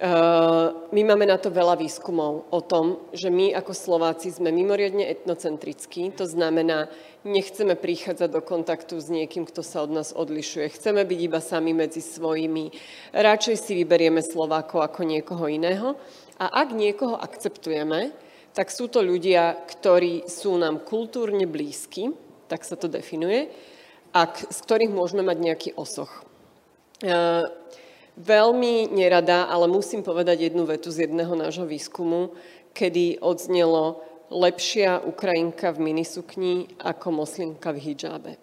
[0.00, 6.08] my máme na to veľa výskumov o tom, že my ako Slováci sme mimoriadne etnocentrickí,
[6.16, 6.88] to znamená,
[7.20, 10.72] nechceme prichádzať do kontaktu s niekým, kto sa od nás odlišuje.
[10.72, 12.72] Chceme byť iba sami medzi svojimi.
[13.12, 16.00] Radšej si vyberieme Slovákov ako niekoho iného.
[16.40, 18.16] A ak niekoho akceptujeme,
[18.56, 22.16] tak sú to ľudia, ktorí sú nám kultúrne blízki,
[22.48, 23.52] tak sa to definuje,
[24.16, 26.24] a z ktorých môžeme mať nejaký osoch.
[28.20, 32.36] Veľmi nerada, ale musím povedať jednu vetu z jedného nášho výskumu,
[32.76, 38.36] kedy odznelo lepšia Ukrajinka v minisukni ako moslimka v hijabe.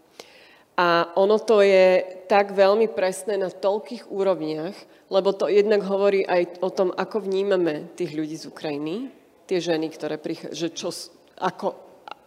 [0.78, 4.74] A ono to je tak veľmi presné na toľkých úrovniach,
[5.14, 9.14] lebo to jednak hovorí aj o tom, ako vnímame tých ľudí z Ukrajiny,
[9.46, 10.90] tie ženy, ktoré prichádzajú, čo,
[11.38, 11.68] ako,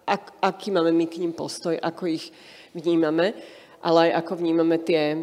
[0.06, 2.31] ak, aký máme my k ním postoj, ako ich
[2.78, 3.35] vnímame,
[3.82, 5.18] ale aj ako vnímame tie,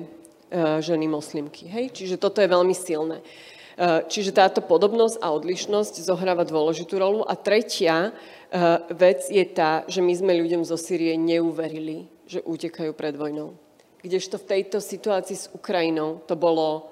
[0.80, 1.68] ženy moslimky.
[1.68, 1.91] Hej?
[1.91, 3.19] Čiže toto je veľmi silné.
[3.78, 7.22] E, čiže táto podobnosť a odlišnosť zohráva dôležitú rolu.
[7.22, 8.11] A tretia e,
[8.90, 13.53] vec je tá, že my sme ľuďom zo Syrie neuverili, že utekajú pred vojnou.
[14.02, 16.90] Kdežto v tejto situácii s Ukrajinou to bolo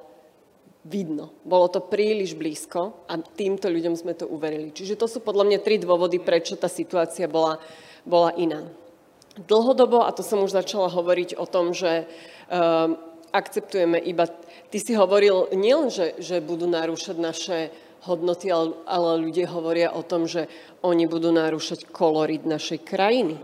[0.85, 1.33] vidno.
[1.41, 4.69] Bolo to príliš blízko a týmto ľuďom sme to uverili.
[4.69, 7.57] Čiže to sú podľa mňa tri dôvody, prečo tá situácia bola,
[8.05, 8.69] bola iná.
[9.35, 12.05] Dlhodobo, a to som už začala hovoriť o tom, že
[13.35, 14.31] akceptujeme iba...
[14.71, 17.57] Ty si hovoril nielen, že, že budú narúšať naše
[18.07, 20.47] hodnoty, ale, ale ľudia hovoria o tom, že
[20.85, 23.35] oni budú narúšať kolorit našej krajiny.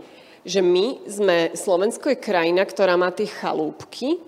[0.42, 4.18] Že my sme, Slovensko je krajina, ktorá má tie chalúbky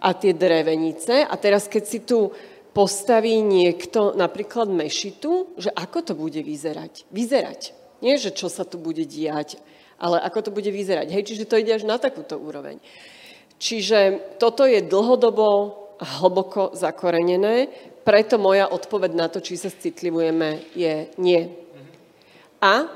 [0.00, 2.32] a tie drevenice a teraz keď si tu
[2.70, 7.10] postaví niekto napríklad mešitu, že ako to bude vyzerať?
[7.10, 7.74] Vyzerať.
[8.00, 9.60] Nie, že čo sa tu bude diať,
[10.00, 11.12] ale ako to bude vyzerať.
[11.12, 12.80] Hej, čiže to ide až na takúto úroveň.
[13.60, 17.68] Čiže toto je dlhodobo hlboko zakorenené,
[18.00, 21.52] preto moja odpoveď na to, či sa citlivujeme, je nie.
[22.64, 22.88] A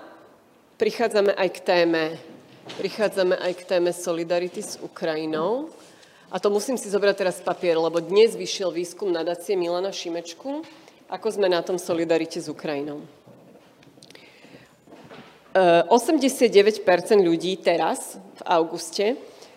[0.80, 2.02] prichádzame aj k téme,
[2.80, 5.68] prichádzame aj k téme solidarity s Ukrajinou.
[6.32, 10.64] A to musím si zobrať teraz papier, lebo dnes vyšiel výskum nadácie Milana Šimečku,
[11.12, 13.04] ako sme na tom solidarite s Ukrajinou.
[15.54, 19.14] 89% e, ľudí teraz, v auguste,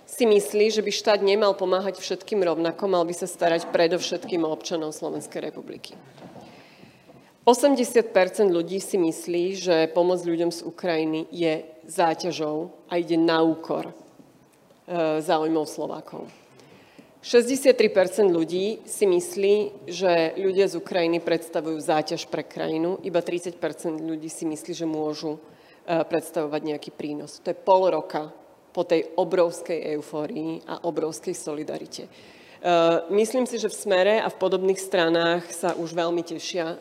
[0.07, 4.49] si myslí, že by štát nemal pomáhať všetkým rovnako, mal by sa starať predovšetkým o
[4.55, 5.99] občanov Slovenskej republiky.
[7.43, 8.11] 80%
[8.47, 13.93] ľudí si myslí, že pomoc ľuďom z Ukrajiny je záťažou a ide na úkor e,
[15.23, 16.27] záujmov Slovákov.
[17.23, 19.55] 63% ľudí si myslí,
[19.91, 23.59] že ľudia z Ukrajiny predstavujú záťaž pre krajinu, iba 30%
[23.99, 25.39] ľudí si myslí, že môžu e,
[26.03, 27.39] predstavovať nejaký prínos.
[27.43, 28.31] To je pol roka
[28.71, 32.05] po tej obrovskej eufórii a obrovskej solidarite.
[32.05, 32.09] E,
[33.13, 36.77] myslím si, že v smere a v podobných stranách sa už veľmi tešia e,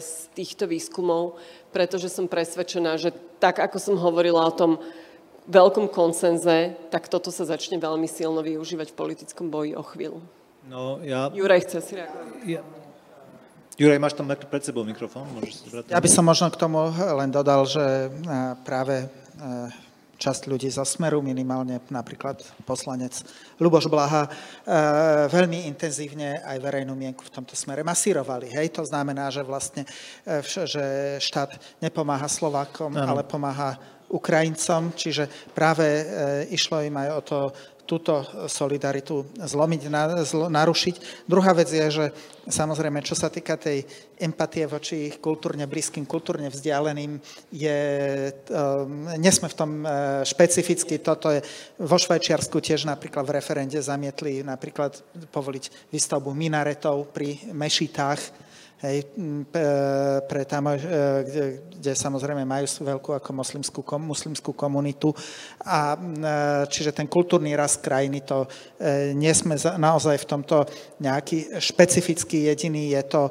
[0.00, 1.40] z týchto výskumov,
[1.72, 4.80] pretože som presvedčená, že tak, ako som hovorila o tom
[5.46, 10.20] veľkom konsenze, tak toto sa začne veľmi silno využívať v politickom boji o chvíľu.
[10.66, 11.30] No, ja...
[11.30, 12.26] Juraj chce si reagovať.
[12.50, 12.62] Ja...
[13.76, 15.28] Juraj, máš tam pred sebou mikrofón?
[15.36, 18.08] Môžeš si ja by som možno k tomu len dodal, že
[18.64, 19.04] práve
[20.16, 23.20] časť ľudí zo Smeru, minimálne napríklad poslanec
[23.60, 24.30] Luboš Blaha, e,
[25.28, 28.48] veľmi intenzívne aj verejnú mienku v tomto smere masírovali.
[28.48, 28.80] Hej?
[28.80, 29.84] To znamená, že vlastne
[30.24, 33.16] e, že štát nepomáha Slovákom, ano.
[33.16, 33.76] ale pomáha
[34.06, 36.04] Ukrajincom, čiže práve e,
[36.54, 37.38] išlo im aj o to
[37.86, 39.86] túto solidaritu zlomiť,
[40.50, 41.24] narušiť.
[41.30, 42.06] Druhá vec je, že
[42.50, 43.86] samozrejme, čo sa týka tej
[44.18, 47.22] empatie voči kultúrne blízkym, kultúrne vzdialeným,
[47.54, 47.80] je,
[48.50, 50.98] um, nesme v tom uh, špecificky.
[50.98, 51.40] Toto je
[51.78, 54.98] vo Švajčiarsku tiež napríklad v referende zamietli napríklad
[55.30, 58.45] povoliť výstavbu minaretov pri mešitách,
[58.84, 59.08] hej,
[60.28, 60.76] pre tam, e,
[61.24, 61.44] kde,
[61.80, 65.16] kde samozrejme majú veľkú ako moslimskú, muslimskú komunitu.
[65.64, 65.98] A e,
[66.68, 68.44] čiže ten kultúrny rast krajiny, to
[68.76, 70.68] e, nie sme naozaj v tomto
[71.00, 73.22] nejaký špecifický jediný, je to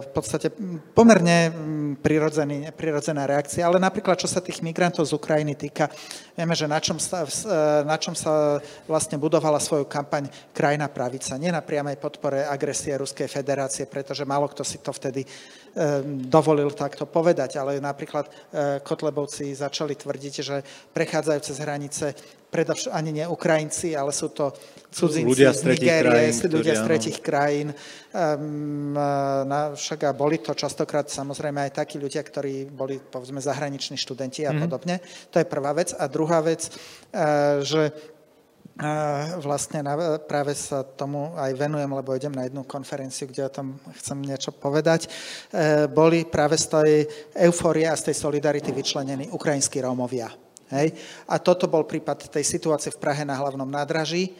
[0.00, 0.48] v podstate
[0.94, 1.52] pomerne
[2.00, 5.90] prirodzený, prirodzená reakcia, ale napríklad čo sa tých migrantov z Ukrajiny týka,
[6.32, 7.26] vieme, že na čom sa,
[7.84, 13.28] na čom sa vlastne budovala svoju kampaň krajina pravica, nie na priamej podpore agresie Ruskej
[13.28, 15.22] federácie, pretože malo kto si to vtedy
[16.26, 18.30] dovolil takto povedať, ale napríklad e,
[18.82, 20.56] Kotlebovci začali tvrdiť, že
[20.90, 22.06] prechádzajú cez hranice
[22.50, 24.50] predovš- ani nie Ukrajinci, ale sú to
[24.90, 27.68] cudzinci ľudia z Nigérie, krajín, ľudia z tretich krajín.
[28.10, 28.98] Um,
[29.46, 34.42] na, však a boli to častokrát samozrejme aj takí ľudia, ktorí boli povedzme zahraniční študenti
[34.42, 34.60] a mm.
[34.66, 34.98] podobne.
[35.30, 35.94] To je prvá vec.
[35.94, 37.94] A druhá vec, uh, že
[39.44, 39.84] vlastne
[40.24, 44.56] práve sa tomu aj venujem, lebo idem na jednu konferenciu, kde o tom chcem niečo
[44.56, 45.06] povedať.
[45.06, 45.08] E,
[45.86, 46.92] boli práve z tej
[47.44, 50.49] eufórie a z tej solidarity vyčlenení ukrajinskí Rómovia.
[50.70, 50.94] Hej?
[51.26, 54.30] A toto bol prípad tej situácie v Prahe na hlavnom nádraží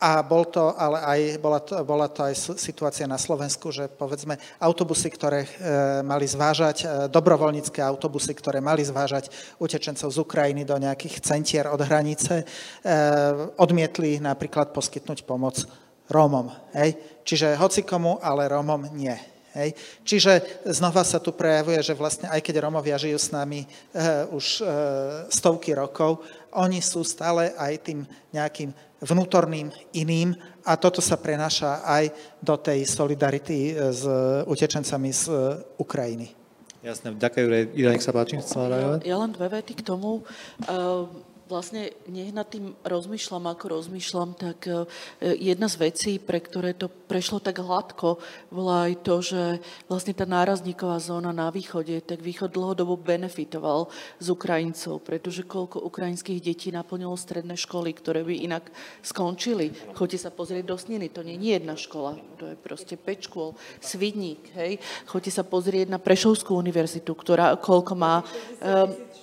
[0.00, 4.40] a bol to, ale aj, bola, to, bola to aj situácia na Slovensku, že povedzme
[4.56, 5.48] autobusy, ktoré e,
[6.00, 9.28] mali zvážať, e, dobrovoľnícke autobusy, ktoré mali zvážať
[9.60, 12.44] utečencov z Ukrajiny do nejakých centier od hranice, e,
[13.60, 15.60] odmietli napríklad poskytnúť pomoc
[16.08, 16.48] Rómom.
[16.72, 16.96] Hej?
[17.28, 19.33] Čiže hocikomu, ale Rómom nie.
[19.54, 19.78] Hej.
[20.02, 20.32] Čiže
[20.66, 23.68] znova sa tu prejavuje, že vlastne aj keď Romovia žijú s nami e,
[24.34, 24.62] už e,
[25.30, 28.74] stovky rokov, oni sú stále aj tým nejakým
[29.04, 30.32] vnútorným iným
[30.64, 32.08] a toto sa prenáša aj
[32.40, 34.02] do tej solidarity eh, s
[34.48, 35.24] utečencami z
[35.76, 36.32] Ukrajiny.
[36.84, 38.36] Jasné, ďakujem, Ira, nech sa páči.
[38.36, 40.20] Ja, ja len dve vety k tomu.
[40.68, 41.08] Uh,
[41.44, 44.88] vlastne nech nad tým rozmýšľam, ako rozmýšľam, tak e,
[45.36, 48.16] jedna z vecí, pre ktoré to prešlo tak hladko,
[48.48, 49.42] bola aj to, že
[49.84, 56.40] vlastne tá nárazníková zóna na východe, tak východ dlhodobo benefitoval z Ukrajincov, pretože koľko ukrajinských
[56.40, 58.64] detí naplnilo stredné školy, ktoré by inak
[59.04, 59.72] skončili.
[59.92, 63.52] Choďte sa pozrieť do Sniny, to nie je jedna škola, to je proste 5 škôl,
[63.84, 64.80] Svidník, hej.
[65.04, 68.24] Choďte sa pozrieť na Prešovskú univerzitu, ktorá koľko má...
[68.64, 69.13] Um,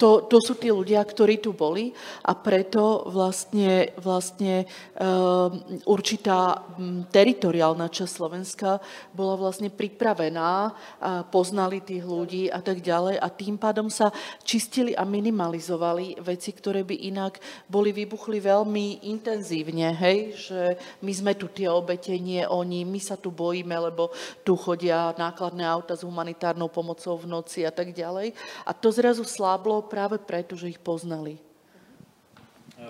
[0.00, 1.92] to, to sú tí ľudia, ktorí tu boli
[2.24, 4.64] a preto vlastne, vlastne
[4.96, 6.64] um, určitá
[7.12, 8.80] teritoriálna časť Slovenska
[9.12, 14.08] bola vlastne pripravená, a poznali tých ľudí a tak ďalej a tým pádom sa
[14.40, 17.36] čistili a minimalizovali veci, ktoré by inak
[17.68, 20.60] boli vybuchli veľmi intenzívne, hej, že
[21.04, 24.08] my sme tu tie obete, nie oni, my sa tu bojíme, lebo
[24.40, 28.32] tu chodia nákladné auta s humanitárnou pomocou v noci a tak ďalej.
[28.64, 31.49] A to zrazu sláblo práve preto, že ich poznali.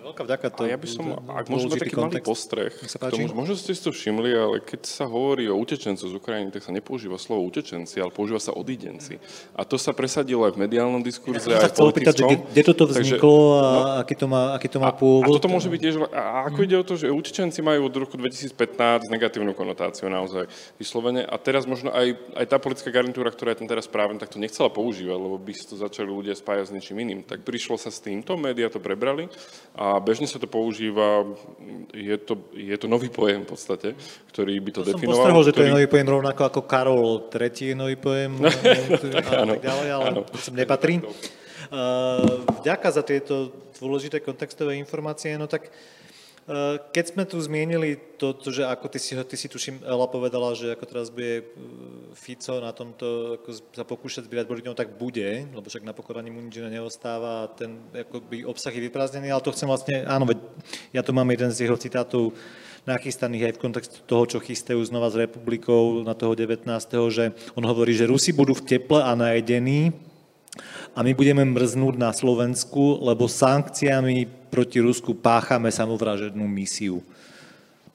[0.00, 0.62] Veľká vďaka to.
[0.64, 3.92] A ja by som, ak môžeme taký malý postreh k tomu, možno ste si to
[3.92, 8.10] všimli, ale keď sa hovorí o utečencoch z Ukrajiny, tak sa nepoužíva slovo utečenci, ale
[8.10, 9.20] používa sa odidenci.
[9.54, 12.28] A to sa presadilo aj v mediálnom diskurze, ja aj v politickom.
[12.30, 15.26] Pýtať, kde toto vzniklo Takže, a no, aký to má, aký to má pôvod?
[15.26, 17.94] A, a toto môže byť tiež, a ako ide o to, že utečenci majú od
[17.96, 20.46] roku 2015 negatívnu konotáciu naozaj
[20.76, 24.30] vyslovene a teraz možno aj, aj tá politická garnitúra, ktorá je tam teraz práve, tak
[24.30, 27.20] to nechcela používať, lebo by to začali ľudia spájať s ničím iným.
[27.26, 29.26] Tak prišlo sa s týmto, médiá to prebrali
[29.74, 31.26] a bežne sa to používa,
[31.90, 33.88] je to, je to nový pojem v podstate,
[34.30, 35.02] ktorý by to, to definoval.
[35.02, 38.50] Som postrehol, že to je nový pojem rovnako ako Karol III je nový pojem a
[39.56, 40.22] tak ďalej, ale áno.
[40.28, 41.02] to sem nepatrí.
[41.02, 43.50] Uh, vďaka za tieto
[43.80, 45.99] dôležité kontextové informácie, no tak uh, Eh,
[46.90, 50.50] keď sme tu zmienili to, to že ako ty si, ty si tuším, Ela povedala,
[50.58, 51.44] že ako teraz bude eh,
[52.18, 56.42] Fico na tomto ako sa pokúšať zbierať boli tak bude, lebo však na pokoraní mu
[56.42, 60.38] nič neostáva a ten akoby obsah je vyprázdnený, ale to chcem vlastne, áno, veď
[60.90, 62.34] ja tu mám jeden z jeho citátov
[62.88, 66.66] nachystaných aj v kontexte toho, čo chystajú znova s republikou na toho 19.,
[67.12, 69.92] že on hovorí, že Rusi budú v teple a najedení,
[70.94, 77.00] a my budeme mrznúť na Slovensku, lebo sankciami proti Rusku páchame samovražednú misiu.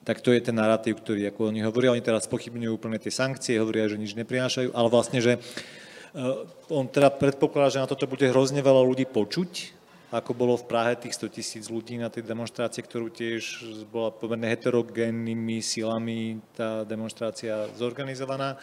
[0.06, 1.92] Tak to je ten narratív, ktorý ako oni hovoria.
[1.92, 6.88] Oni teraz pochybňujú úplne tie sankcie, hovoria, že nič neprinášajú, ale vlastne, že eh, on
[6.88, 9.76] teda predpokladá, že na toto bude hrozne veľa ľudí počuť,
[10.14, 14.46] ako bolo v Prahe tých 100 tisíc ľudí na tej demonstrácii, ktorú tiež bola pomerne
[14.46, 18.54] heterogénnymi silami tá demonstrácia zorganizovaná,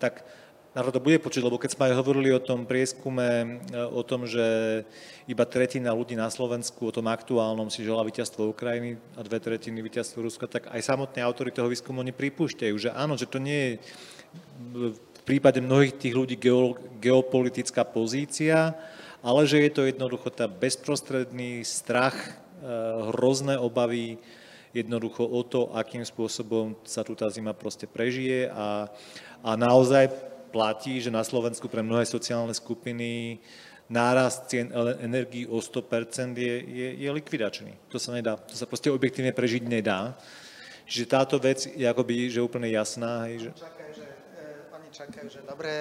[0.00, 0.24] tak
[0.76, 4.28] národ to bude počuť, lebo keď sme aj hovorili o tom prieskume, e, o tom,
[4.28, 4.84] že
[5.24, 9.80] iba tretina ľudí na Slovensku, o tom aktuálnom si žela víťazstvo Ukrajiny a dve tretiny
[9.80, 13.56] víťazstvo Ruska, tak aj samotní autory toho výskumu oni pripúšťajú, že áno, že to nie
[13.56, 13.72] je
[14.76, 16.36] v prípade mnohých tých ľudí
[17.00, 18.76] geopolitická pozícia,
[19.24, 22.30] ale že je to jednoducho tá bezprostredný strach, e,
[23.16, 24.20] hrozné obavy,
[24.76, 28.92] jednoducho o to, akým spôsobom sa tu tá zima proste prežije a,
[29.40, 33.38] a naozaj platí, že na Slovensku pre mnohé sociálne skupiny
[33.86, 37.72] nárast cien energií o 100% je, je, je likvidačný.
[37.90, 40.18] To sa nedá, to sa proste objektívne prežiť nedá.
[40.86, 43.26] Čiže táto vec je akoby, že úplne jasná.
[43.26, 43.50] Hej, že...
[43.58, 44.06] Čakaj, že,
[44.38, 45.72] e, oni čakajú, že dobre,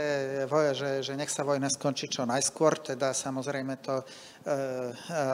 [0.76, 4.04] že, že nech sa vojna skončí čo najskôr, teda samozrejme to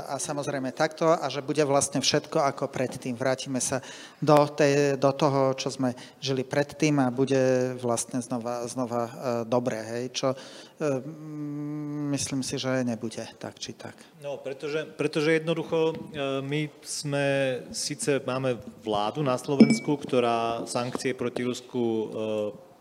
[0.08, 3.18] a samozrejme takto a že bude vlastne všetko ako predtým.
[3.18, 3.82] Vrátime sa
[4.22, 9.12] do, tej, do toho, čo sme žili predtým a bude vlastne znova, znova e,
[9.50, 10.38] dobré, hej, čo e,
[12.16, 13.98] myslím si, že nebude tak či tak.
[14.24, 15.98] No, pretože, pretože jednoducho
[16.46, 17.28] my sme,
[17.76, 21.82] síce máme vládu na Slovensku, ktorá sankcie proti Rusku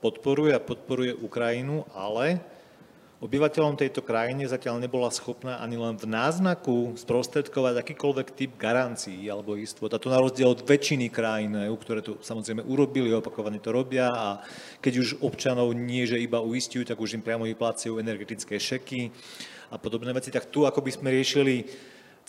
[0.00, 2.40] podporuje a podporuje Ukrajinu, ale
[3.20, 9.60] obyvateľom tejto krajiny zatiaľ nebola schopná ani len v náznaku sprostredkovať akýkoľvek typ garancií alebo
[9.60, 9.92] istot.
[9.92, 14.08] A to na rozdiel od väčšiny krajín EU, ktoré to samozrejme urobili, opakovane to robia
[14.08, 14.40] a
[14.80, 19.12] keď už občanov nie, že iba uistujú, tak už im priamo vyplácajú energetické šeky
[19.68, 20.32] a podobné veci.
[20.32, 21.68] Tak tu ako by sme riešili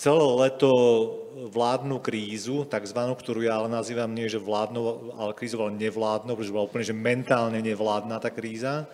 [0.01, 0.69] celé leto
[1.53, 6.53] vládnu krízu, takzvanú, ktorú ja ale nazývam nie, že vládnu, ale krízu, ale nevládnu, pretože
[6.53, 8.89] bola úplne, že mentálne nevládna tá kríza.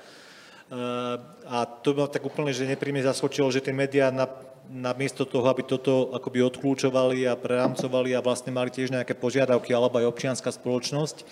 [1.48, 4.28] A to ma tak úplne, že nepríjme zaskočilo, že tie médiá na,
[4.68, 10.04] namiesto toho, aby toto akoby odklúčovali a preramcovali a vlastne mali tiež nejaké požiadavky, alebo
[10.04, 11.24] aj občianská spoločnosť,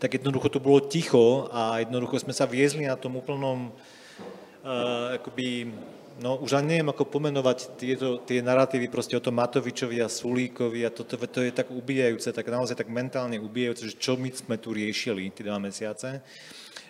[0.00, 5.68] tak jednoducho to bolo ticho a jednoducho sme sa viezli na tom úplnom uh, akoby,
[6.18, 10.82] no už ani neviem, ako pomenovať tieto, tie narratívy proste o tom Matovičovi a Sulíkovi
[10.86, 14.56] a toto to je tak ubijajúce, tak naozaj tak mentálne ubijajúce, že čo my sme
[14.58, 16.22] tu riešili tie dva mesiace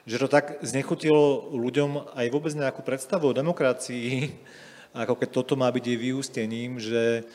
[0.08, 4.32] že to tak znechutilo ľuďom aj vôbec nejakú predstavu o demokracii,
[5.04, 7.28] ako keď toto má byť jej vyústením, že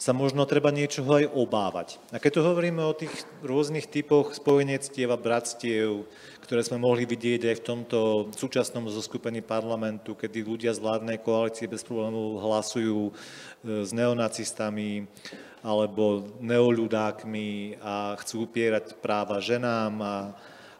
[0.00, 1.88] sa možno treba niečoho aj obávať.
[2.14, 6.06] A keď tu hovoríme o tých rôznych typoch spojenectiev a bratstiev,
[6.48, 7.98] ktoré sme mohli vidieť aj v tomto
[8.32, 15.04] súčasnom zoskupení parlamentu, kedy ľudia z vládnej koalície bez problémov hlasujú e, s neonacistami
[15.60, 20.14] alebo neoľudákmi a chcú upierať práva ženám a,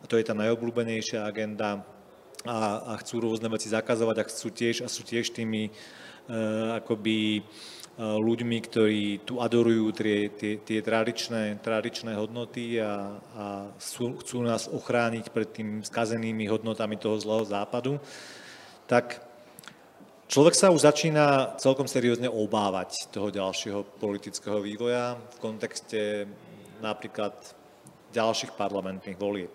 [0.09, 1.85] to je tá najobľúbenejšia agenda.
[2.49, 7.45] A, a chcú rôzne veci zakazovať a chcú tiež a sú tiež tými uh, akoby
[7.99, 13.45] ľuďmi, ktorí tu adorujú tie, tie, tie tradičné, tradičné hodnoty a, a
[13.75, 17.99] sú, chcú nás ochrániť pred tým skazenými hodnotami toho zlého západu,
[18.87, 19.19] tak
[20.31, 26.31] človek sa už začína celkom seriózne obávať toho ďalšieho politického vývoja v kontexte
[26.79, 27.35] napríklad
[28.15, 29.51] ďalších parlamentných volieb.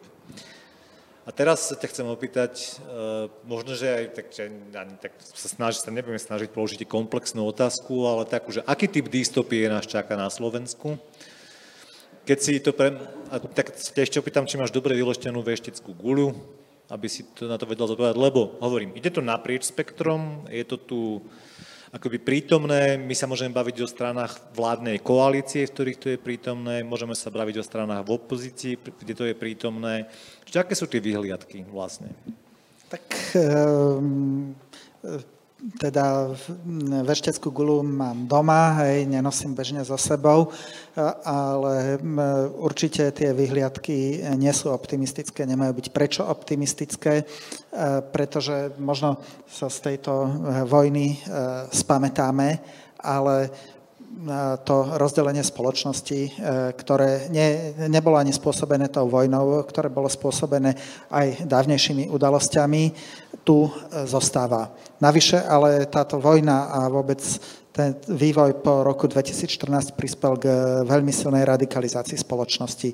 [1.24, 5.48] A teraz sa ťa chcem opýtať, uh, možno, že aj tak, že ani tak sa
[5.48, 10.20] snaží, sa nebudeme snažiť položiť komplexnú otázku, ale takú, že aký typ dystopie nás čaká
[10.20, 11.00] na Slovensku?
[12.28, 12.92] Keď si to pre...
[13.32, 16.36] A tak ťa ešte opýtam, či máš dobre vyleštenú veštickú guľu,
[16.92, 20.76] aby si to na to vedel zodpovedať, lebo hovorím, ide to naprieč spektrom, je to
[20.76, 21.00] tu
[21.94, 22.98] akoby prítomné.
[22.98, 27.30] My sa môžeme baviť o stranách vládnej koalície, v ktorých to je prítomné, môžeme sa
[27.30, 30.10] baviť o stranách v opozícii, kde to je prítomné.
[30.50, 32.10] Čiže aké sú tie vyhliadky vlastne?
[32.90, 33.06] Tak
[33.38, 34.58] um,
[35.80, 36.36] teda
[37.08, 40.52] vešteckú gulu mám doma, hej, nenosím bežne so sebou,
[41.24, 41.98] ale
[42.60, 47.24] určite tie vyhliadky nie sú optimistické, nemajú byť prečo optimistické,
[48.12, 50.12] pretože možno sa z tejto
[50.68, 51.24] vojny
[51.72, 52.60] spamätáme,
[53.00, 53.36] ale
[54.62, 56.38] to rozdelenie spoločnosti,
[56.78, 60.78] ktoré ne, nebolo ani spôsobené tou vojnou, ktoré bolo spôsobené
[61.10, 62.84] aj dávnejšími udalosťami,
[63.44, 63.68] tu
[64.08, 64.72] zostáva.
[65.04, 67.20] Navyše ale táto vojna a vôbec
[67.74, 70.46] ten vývoj po roku 2014 prispel k
[70.86, 72.94] veľmi silnej radikalizácii spoločnosti.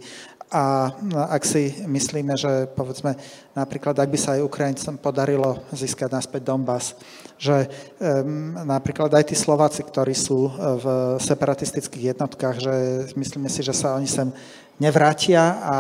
[0.50, 0.90] A
[1.30, 3.14] ak si myslíme, že povedzme
[3.54, 6.98] napríklad, ak by sa aj Ukrajincom podarilo získať naspäť Donbass,
[7.38, 7.70] že
[8.02, 10.86] um, napríklad aj tí Slováci, ktorí sú v
[11.22, 12.76] separatistických jednotkách, že
[13.14, 14.34] myslíme si, že sa oni sem
[14.82, 15.76] nevrátia a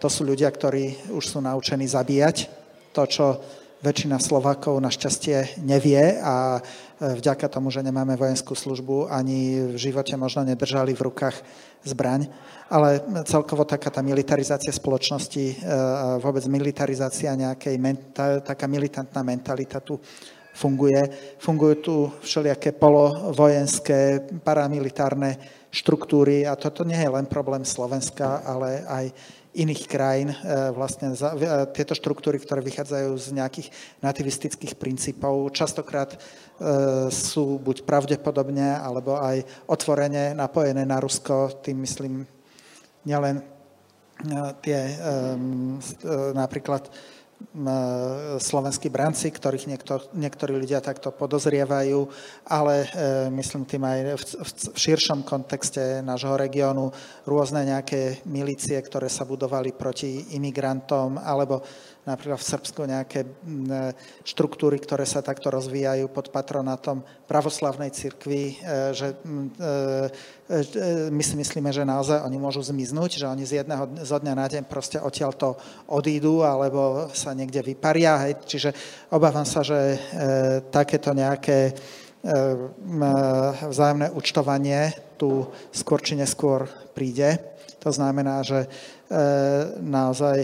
[0.00, 2.48] to sú ľudia, ktorí už sú naučení zabíjať
[2.94, 3.26] to, čo
[3.84, 6.60] väčšina Slovákov našťastie nevie a e,
[7.20, 11.36] vďaka tomu, že nemáme vojenskú službu, ani v živote možno nedržali v rukách
[11.84, 12.32] zbraň.
[12.72, 15.54] Ale celkovo taká tá militarizácia spoločnosti, e,
[16.24, 17.76] vôbec militarizácia nejakej,
[18.40, 20.00] taká militantná mentalita tu
[20.56, 21.36] funguje.
[21.36, 25.36] Fungujú tu všelijaké polovojenské, paramilitárne
[25.68, 29.04] štruktúry a toto nie je len problém Slovenska, ale aj
[29.54, 30.36] iných krajín, e,
[30.74, 31.18] vlastne e,
[31.70, 33.68] tieto štruktúry, ktoré vychádzajú z nejakých
[34.02, 36.18] nativistických princípov, častokrát e,
[37.14, 42.26] sú buď pravdepodobne, alebo aj otvorene napojené na Rusko, tým myslím
[43.06, 43.40] nielen
[44.62, 44.94] tie
[46.32, 46.86] napríklad
[48.42, 52.02] slovenskí branci, ktorých niekto, niektorí ľudia takto podozrievajú,
[52.50, 52.86] ale e,
[53.30, 56.90] myslím tým aj v, v, v širšom kontexte nášho regiónu
[57.22, 61.62] rôzne nejaké milície, ktoré sa budovali proti imigrantom, alebo
[62.04, 63.24] napríklad v Srbsku nejaké
[64.28, 71.34] štruktúry, ktoré sa takto rozvíjajú pod patronátom pravoslavnej cirkvi, e, že e, e, my si
[71.40, 75.00] myslíme, že naozaj oni môžu zmiznúť, že oni z jedného zo dňa na deň proste
[75.00, 75.50] odtiaľ to
[75.88, 78.20] odídu alebo sa niekde vyparia.
[78.28, 78.32] Hej.
[78.44, 78.70] Čiže
[79.08, 79.96] obávam sa, že
[80.68, 81.72] takéto nejaké
[83.68, 86.64] vzájomné účtovanie tu skôr či neskôr
[86.96, 87.36] príde.
[87.84, 88.64] To znamená, že
[89.82, 90.38] naozaj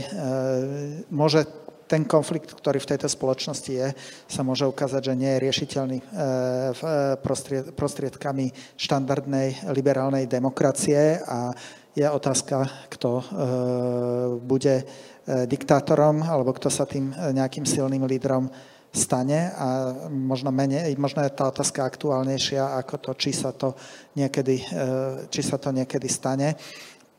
[1.09, 1.49] môže
[1.91, 3.89] ten konflikt, ktorý v tejto spoločnosti je,
[4.31, 5.99] sa môže ukázať, že nie je riešiteľný
[7.74, 8.47] prostriedkami
[8.78, 11.51] štandardnej liberálnej demokracie a
[11.91, 13.11] je otázka, kto
[14.47, 14.87] bude
[15.27, 18.47] diktátorom alebo kto sa tým nejakým silným lídrom
[18.91, 23.78] stane a možno, menej, možno je tá otázka aktuálnejšia ako to, či sa to
[24.19, 24.66] niekedy, e,
[25.31, 26.59] či sa to niekedy stane.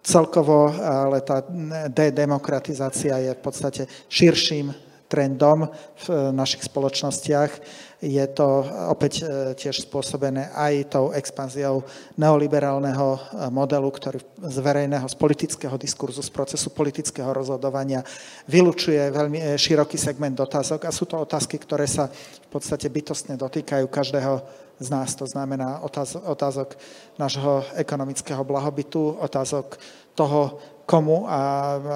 [0.01, 1.45] Celkovo ale tá
[1.93, 4.73] dedemokratizácia je v podstate širším
[5.11, 5.67] trendom
[6.07, 7.51] v našich spoločnostiach.
[7.99, 9.23] Je to opäť e,
[9.59, 11.83] tiež spôsobené aj tou expanziou
[12.15, 13.19] neoliberálneho
[13.51, 18.01] modelu, ktorý z verejného, z politického diskurzu, z procesu politického rozhodovania
[18.47, 23.85] vylučuje veľmi široký segment otázok a sú to otázky, ktoré sa v podstate bytostne dotýkajú
[23.91, 24.33] každého
[24.81, 25.13] z nás.
[25.15, 25.85] To znamená
[26.25, 26.73] otázok,
[27.21, 29.77] nášho ekonomického blahobytu, otázok
[30.17, 30.57] toho,
[30.89, 31.39] komu a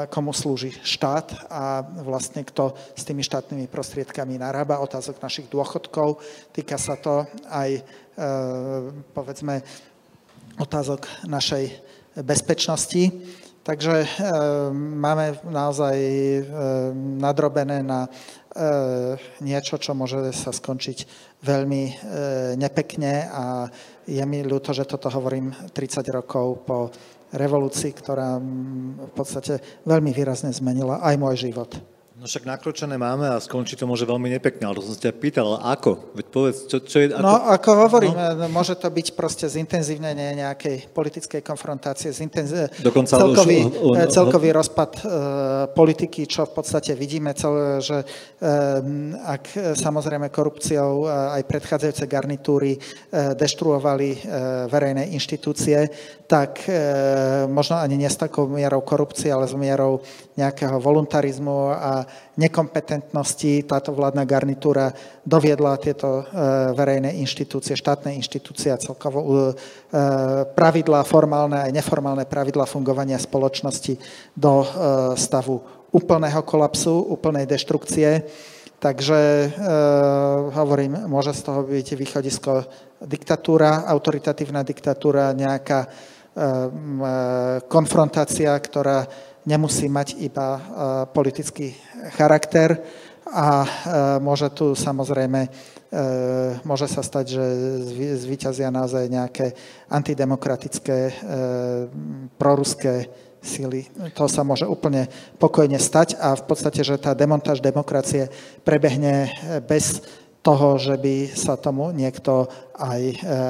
[0.08, 6.24] komu slúži štát a vlastne kto s tými štátnymi prostriedkami narába, otázok našich dôchodkov.
[6.56, 7.84] Týka sa to aj, e,
[9.12, 9.60] povedzme,
[10.56, 11.76] otázok našej
[12.24, 13.12] bezpečnosti.
[13.68, 14.08] Takže e,
[14.72, 16.42] máme naozaj e,
[17.20, 18.08] nadrobené na
[19.44, 21.04] niečo, čo môže sa skončiť
[21.46, 21.84] veľmi
[22.58, 23.70] nepekne a
[24.10, 26.90] je mi ľúto, že toto hovorím 30 rokov po
[27.34, 29.54] revolúcii, ktorá mm, v podstate
[29.84, 31.95] veľmi výrazne zmenila aj môj život.
[32.16, 35.20] No však nakročené máme a skončí to môže veľmi nepekne, ale to som sa ťa
[35.20, 36.16] pýtal, ale ako?
[36.16, 37.12] Veď povedz, čo, čo je...
[37.12, 37.20] Ako...
[37.20, 38.48] No ako hovorím, no?
[38.48, 42.72] môže to byť proste zintenzívnenie nejakej politickej konfrontácie, zintenz...
[42.80, 43.96] Dokonca celkový, už...
[44.00, 45.12] Eh, celkový rozpad uh,
[45.76, 53.36] politiky, čo v podstate vidíme, celé, že uh, ak samozrejme korupciou aj predchádzajúce garnitúry uh,
[53.36, 54.20] deštruovali uh,
[54.72, 55.92] verejné inštitúcie,
[56.32, 60.00] tak uh, možno ani nie s takou mierou korupcie, ale s mierou
[60.40, 62.05] nejakého voluntarizmu a
[62.36, 64.92] nekompetentnosti táto vládna garnitúra
[65.24, 66.24] doviedla tieto e,
[66.76, 69.54] verejné inštitúcie, štátne inštitúcie a celkovo e,
[70.52, 73.96] pravidlá, formálne aj neformálne pravidlá fungovania spoločnosti
[74.36, 74.68] do e,
[75.16, 75.64] stavu
[75.96, 78.28] úplného kolapsu, úplnej deštrukcie.
[78.76, 79.56] Takže
[80.52, 82.52] hovorím, môže z toho byť východisko
[83.08, 85.88] diktatúra, autoritatívna diktatúra, nejaká
[87.72, 89.08] konfrontácia, ktorá
[89.46, 90.62] nemusí mať iba e,
[91.14, 91.78] politický
[92.18, 92.82] charakter
[93.30, 93.68] a e,
[94.20, 95.50] môže tu samozrejme, e,
[96.66, 97.46] môže sa stať, že
[98.26, 99.54] zvíťazia naozaj nejaké
[99.90, 101.14] antidemokratické,
[102.42, 103.10] proruské
[103.46, 103.86] síly.
[104.18, 105.06] To sa môže úplne
[105.38, 108.34] pokojne stať a v podstate, že tá demontáž demokracie
[108.66, 109.30] prebehne
[109.70, 110.02] bez
[110.42, 113.02] toho, že by sa tomu niekto aj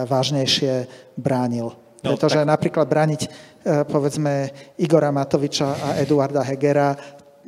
[0.07, 1.84] vážnejšie bránil.
[2.05, 2.49] No, Pretože tak...
[2.53, 3.21] napríklad brániť
[3.65, 6.93] E, povedzme Igora Matoviča a Eduarda Hegera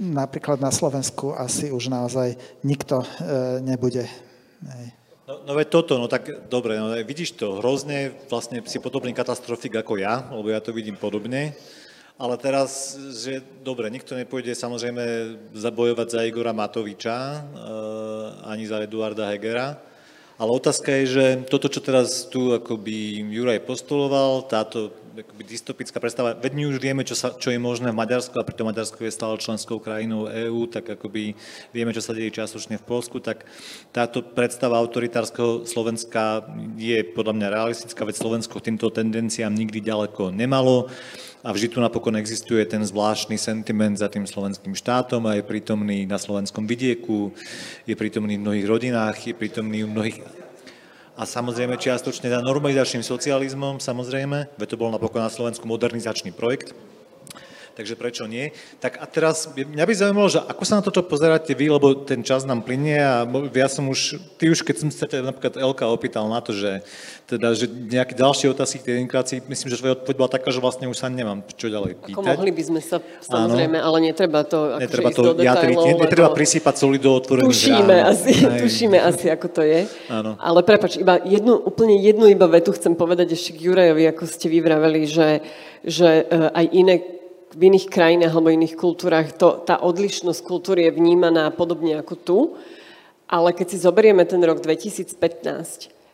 [0.01, 2.33] napríklad na Slovensku asi už naozaj
[2.65, 4.09] nikto e, nebude.
[5.29, 9.77] No, no veď toto, no tak dobre, no, vidíš to, hrozne vlastne si podobný katastrofik
[9.77, 11.53] ako ja, lebo ja to vidím podobne,
[12.17, 17.37] ale teraz, že dobre, nikto nepôjde samozrejme zabojovať za Igora Matoviča, e,
[18.49, 19.77] ani za Eduarda Hegera,
[20.37, 26.37] ale otázka je, že toto, čo teraz tu akoby Juraj postuloval, táto akoby dystopická predstava,
[26.37, 29.09] veď my už vieme, čo, sa, čo je možné v Maďarsku a pritom Maďarsko je
[29.09, 31.33] stále členskou krajinou EÚ, tak akoby
[31.73, 33.49] vieme, čo sa deje častočne v Polsku, tak
[33.89, 36.45] táto predstava autoritárskeho Slovenska
[36.77, 40.85] je podľa mňa realistická, veď Slovensko týmto tendenciám nikdy ďaleko nemalo
[41.47, 46.03] a vždy tu napokon existuje ten zvláštny sentiment za tým slovenským štátom a je prítomný
[46.03, 47.31] na slovenskom vidieku,
[47.87, 50.17] je prítomný v mnohých rodinách, je prítomný v mnohých
[51.17, 56.75] a samozrejme čiastočne za normalizačným socializmom, samozrejme, veď to bol napokon na Slovensku modernizačný projekt,
[57.77, 58.49] takže prečo nie.
[58.81, 62.25] Tak a teraz, mňa by zaujímalo, že ako sa na toto pozeráte vy, lebo ten
[62.25, 63.21] čas nám plinie a
[63.53, 66.81] ja som už, ty už keď som sa ťa napríklad Elka opýtal na to, že,
[67.29, 70.57] teda, že nejaké ďalšie otázky k tej integrácii, myslím, že tvoja odpoveď bola taká, že
[70.57, 72.17] vlastne už sa nemám čo ďalej pýtať.
[72.17, 73.85] Ako mohli by sme sa, samozrejme, Áno.
[73.93, 77.93] ale netreba to akože netreba to do jatriť, ne, netreba prisypať soli do otvorených Tušíme
[77.93, 78.09] rán.
[78.09, 78.57] asi, Aj.
[78.57, 79.85] tušíme asi, ako to je.
[80.09, 80.33] Áno.
[80.41, 84.49] Ale prepač, iba jednu, úplne jednu iba vetu chcem povedať ešte k Jurajovi, ako ste
[84.49, 85.45] vyvraveli, že,
[85.85, 87.16] že e, aj iné
[87.57, 92.39] v iných krajinách alebo iných kultúrach to, tá odlišnosť kultúry je vnímaná podobne ako tu.
[93.25, 95.17] Ale keď si zoberieme ten rok 2015,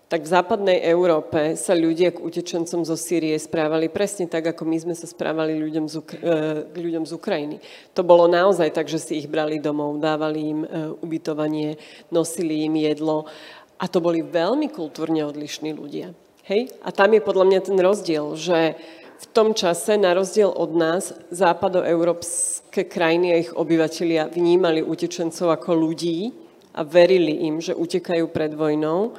[0.07, 4.77] tak v západnej Európe sa ľudia k utečencom zo Sýrie správali presne tak, ako my
[4.77, 7.57] sme sa správali ľuďom z, Ukra- e, ľuďom z Ukrajiny.
[7.97, 10.67] To bolo naozaj tak, že si ich brali domov, dávali im e,
[11.01, 11.81] ubytovanie,
[12.13, 13.25] nosili im jedlo
[13.81, 16.13] a to boli veľmi kultúrne odlišní ľudia.
[16.45, 16.69] Hej?
[16.85, 18.77] A tam je podľa mňa ten rozdiel, že
[19.23, 25.71] v tom čase, na rozdiel od nás, západoeurópske krajiny a ich obyvateľia vnímali utečencov ako
[25.79, 26.35] ľudí
[26.75, 29.15] a verili im, že utekajú pred vojnou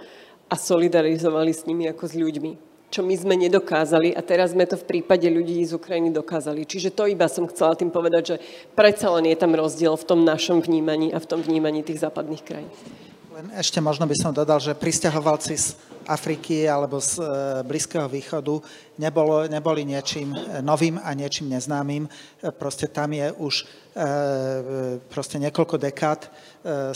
[0.53, 2.53] a solidarizovali s nimi ako s ľuďmi.
[2.93, 6.63] Čo my sme nedokázali a teraz sme to v prípade ľudí z Ukrajiny dokázali.
[6.63, 8.37] Čiže to iba som chcela tým povedať, že
[8.77, 12.45] predsa len je tam rozdiel v tom našom vnímaní a v tom vnímaní tých západných
[12.47, 12.71] krajín.
[13.35, 15.75] Len ešte možno by som dodal, že pristahovalci z
[16.07, 17.23] Afriky alebo z e,
[17.67, 18.63] Blízkeho východu
[18.95, 22.07] nebolo, neboli niečím e, novým a niečím neznámym.
[22.07, 22.11] E,
[22.55, 23.67] proste tam je už
[25.07, 26.27] proste niekoľko dekád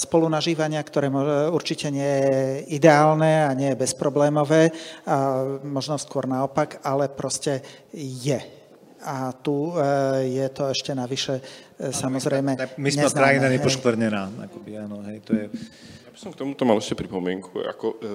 [0.03, 1.07] spolunažívania, ktoré
[1.47, 4.75] určite nie je ideálne a nie je bezproblémové,
[5.07, 7.63] a možno skôr naopak, ale proste
[7.95, 8.35] je.
[9.07, 9.79] A tu
[10.27, 11.39] je to ešte navyše
[11.79, 14.51] samozrejme My sme krajina nepoškvrnená.
[14.51, 15.47] Akoby, áno, hej, to je
[16.19, 17.63] som k tomuto mal ešte pripomienku.
[17.63, 18.11] Ako, e,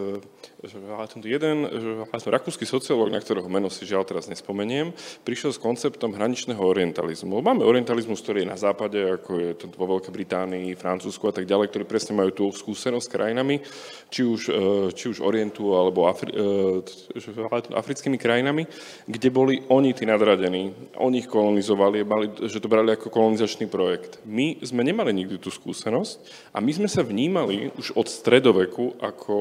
[0.63, 0.79] že
[1.27, 4.95] jeden že rakúsky sociológ, na ktorého meno si žiaľ teraz nespomeniem,
[5.27, 7.43] prišiel s konceptom hraničného orientalizmu.
[7.43, 11.51] Máme orientalizmus, ktorý je na západe, ako je to vo Veľkej Británii, Francúzsku a tak
[11.51, 13.59] ďalej, ktorí presne majú tú skúsenosť s krajinami,
[14.07, 14.63] či už, e,
[14.95, 16.79] či už orientu alebo Afri, e,
[17.75, 18.63] africkými krajinami,
[19.03, 20.95] kde boli oni tí nadradení.
[20.95, 22.07] Oni ich kolonizovali,
[22.47, 24.23] že to brali ako kolonizačný projekt.
[24.23, 26.23] My sme nemali nikdy tú skúsenosť
[26.55, 29.35] a my sme sa vnímali už od stredoveku ako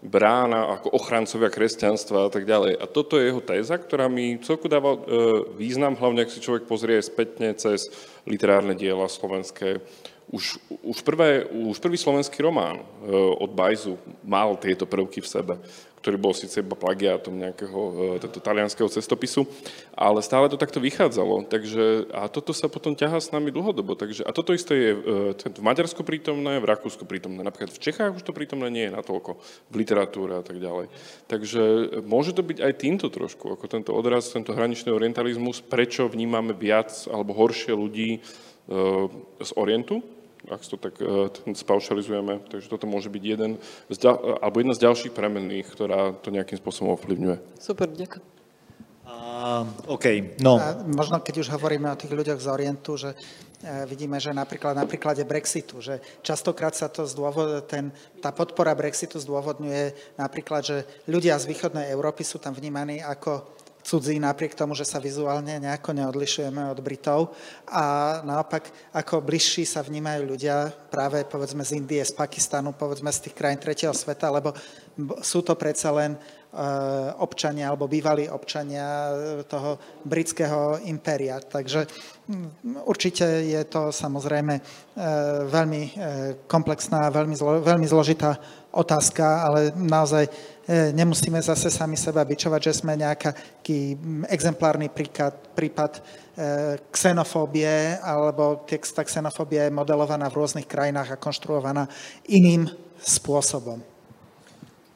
[0.00, 2.80] brána, ako ochrancovia kresťanstva a tak ďalej.
[2.80, 5.00] A toto je jeho téza, ktorá mi celku dáva e,
[5.60, 7.92] význam, hlavne ak si človek pozrie spätne cez
[8.24, 9.84] literárne diela slovenské.
[10.30, 15.54] Už, už, prvé, už prvý slovenský román e, od Bajzu mal tieto prvky v sebe
[16.00, 17.80] ktorý bol síce iba plagiátom nejakého
[18.16, 19.44] e, talianského cestopisu,
[19.92, 21.44] ale stále to takto vychádzalo.
[21.44, 23.92] Takže, a toto sa potom ťahá s nami dlhodobo.
[23.92, 25.00] Takže, a toto isté je e,
[25.36, 27.44] v Maďarsku prítomné, v Rakúsku prítomné.
[27.44, 29.36] Napríklad v Čechách už to prítomné nie je natoľko,
[29.68, 30.88] v literatúre a tak ďalej.
[31.28, 36.08] Takže e, môže to byť aj týmto trošku, ako tento odraz, tento hraničný orientalizmus, prečo
[36.08, 38.24] vnímame viac alebo horšie ľudí
[39.40, 39.98] z Orientu,
[40.48, 42.40] ak to tak uh, spaušalizujeme.
[42.48, 43.60] Takže toto môže byť jeden
[43.92, 47.60] z ďal, alebo jedna z ďalších premenných, ktorá to nejakým spôsobom ovplyvňuje.
[47.60, 48.24] Super, ďakujem.
[49.10, 50.56] Uh, OK, no.
[50.56, 53.16] A možno keď už hovoríme o tých ľuďoch z Orientu, že e,
[53.88, 57.90] vidíme, že napríklad na príklade Brexitu, že častokrát sa to zdôvod, ten,
[58.22, 60.76] tá podpora Brexitu zdôvodňuje napríklad, že
[61.10, 65.96] ľudia z východnej Európy sú tam vnímaní ako cudzí, napriek tomu, že sa vizuálne nejako
[65.96, 67.32] neodlišujeme od Britov.
[67.68, 73.28] A naopak, ako bližší sa vnímajú ľudia práve povedzme z Indie, z Pakistanu, povedzme z
[73.28, 74.52] tých krajín tretieho sveta, lebo
[75.24, 76.58] sú to predsa len eh,
[77.22, 79.12] občania alebo bývalí občania
[79.48, 81.40] toho britského impéria.
[81.40, 81.86] Takže
[82.28, 84.62] hm, určite je to samozrejme eh,
[85.48, 85.92] veľmi eh,
[86.44, 88.36] komplexná, veľmi, zlo, veľmi zložitá
[88.70, 90.30] otázka, ale naozaj
[90.70, 93.98] E, nemusíme zase sami seba bičovať, že sme nejaký
[94.30, 96.00] exemplárny príklad, prípad e,
[96.94, 101.90] xenofóbie, alebo texta xenofóbie je modelovaná v rôznych krajinách a konštruovaná
[102.30, 102.70] iným
[103.02, 103.82] spôsobom.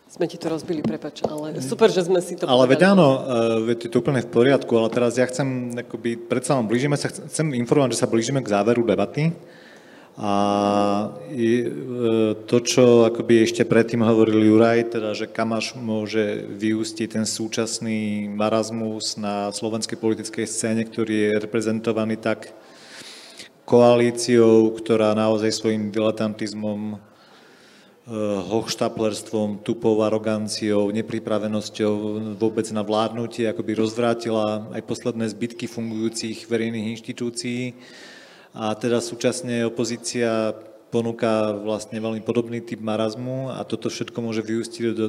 [0.06, 3.74] Sme ti to rozbili, prepač, ale super, že sme si to Ale veď áno, e,
[3.74, 7.10] veď je to úplne v poriadku, ale teraz ja chcem, akoby, predsa len blížime sa,
[7.10, 9.34] chcem informovať, že sa blížime k záveru debaty.
[10.14, 11.66] A e,
[12.46, 18.30] to, čo akoby ešte predtým hovoril Juraj, teda, že kam až môže vyústiť ten súčasný
[18.30, 22.54] marazmus na slovenskej politickej scéne, ktorý je reprezentovaný tak
[23.66, 26.96] koalíciou, ktorá naozaj svojim diletantizmom, e,
[28.54, 31.92] hochštaplerstvom, tupou aroganciou, nepripravenosťou
[32.38, 37.74] vôbec na vládnutie akoby rozvrátila aj posledné zbytky fungujúcich verejných inštitúcií
[38.54, 40.54] a teda súčasne opozícia
[40.94, 45.06] ponúka vlastne veľmi podobný typ marazmu a toto všetko môže vyústiť do,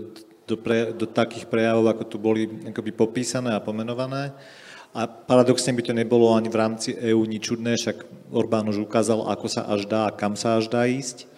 [0.49, 4.33] do, pre, do takých prejavov, ako tu boli akoby popísané a pomenované.
[4.97, 9.29] A paradoxne by to nebolo ani v rámci EÚ nič čudné, však Orbán už ukázal,
[9.29, 11.29] ako sa až dá a kam sa až dá ísť.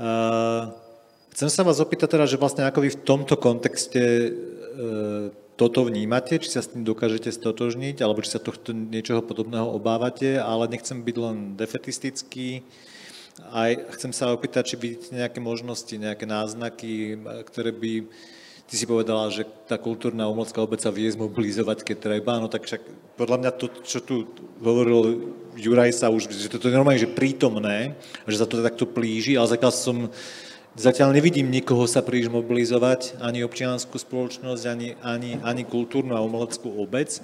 [0.00, 0.74] Uh,
[1.30, 6.38] chcem sa vás opýtať teda, že vlastne ako vy v tomto kontexte uh, toto vnímate,
[6.38, 11.02] či sa s tým dokážete stotožniť, alebo či sa tohto niečoho podobného obávate, ale nechcem
[11.02, 12.62] byť len defetistický.
[13.50, 17.18] Aj chcem sa opýtať, či vidíte nejaké možnosti, nejaké náznaky,
[17.50, 17.92] ktoré by
[18.68, 22.68] Ty si povedala, že tá kultúrna umelecká obec sa vie zmobilizovať, keď treba, no tak
[22.68, 22.84] však
[23.16, 24.28] podľa mňa to, čo tu
[24.60, 27.96] hovoril Juraj sa už, že toto je normálne, že prítomné,
[28.28, 30.12] že sa to takto plíži, ale zatiaľ som
[30.78, 36.70] Zatiaľ nevidím nikoho sa príliš mobilizovať, ani občianskú spoločnosť, ani, ani, ani kultúrnu a umeleckú
[36.70, 37.18] obec.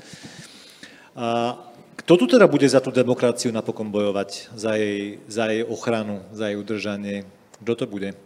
[1.15, 1.55] A
[2.03, 6.51] kto tu teda bude za tú demokraciu napokon bojovať, za jej, za jej ochranu, za
[6.51, 7.23] jej udržanie?
[7.63, 8.19] Kto to bude?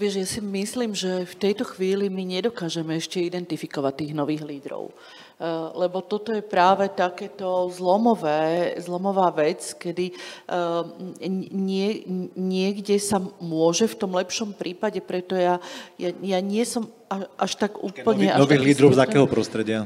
[0.00, 4.88] Vieš, ja si myslím, že v tejto chvíli my nedokážeme ešte identifikovať tých nových lídrov.
[4.88, 5.44] Eh,
[5.76, 13.98] lebo toto je práve takéto zlomové, zlomová vec, kedy eh, nie, niekde sa môže v
[14.00, 15.60] tom lepšom prípade, preto ja,
[16.00, 16.88] ja, ja nie som
[17.36, 18.32] až tak úplne...
[18.36, 19.84] Nový, nových lídrov z akého prostredia?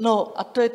[0.00, 0.72] No a to je,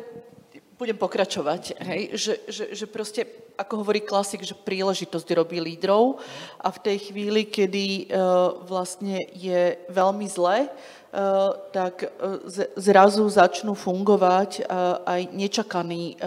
[0.78, 6.20] budem pokračovať, hej, že, že, že proste ako hovorí klasik, že príležitosť robí lídrov.
[6.60, 10.68] A v tej chvíli, kedy uh, vlastne je veľmi zle,
[11.16, 12.44] Uh, tak uh,
[12.76, 14.68] zrazu začnú fungovať
[15.06, 16.20] aj nečakaní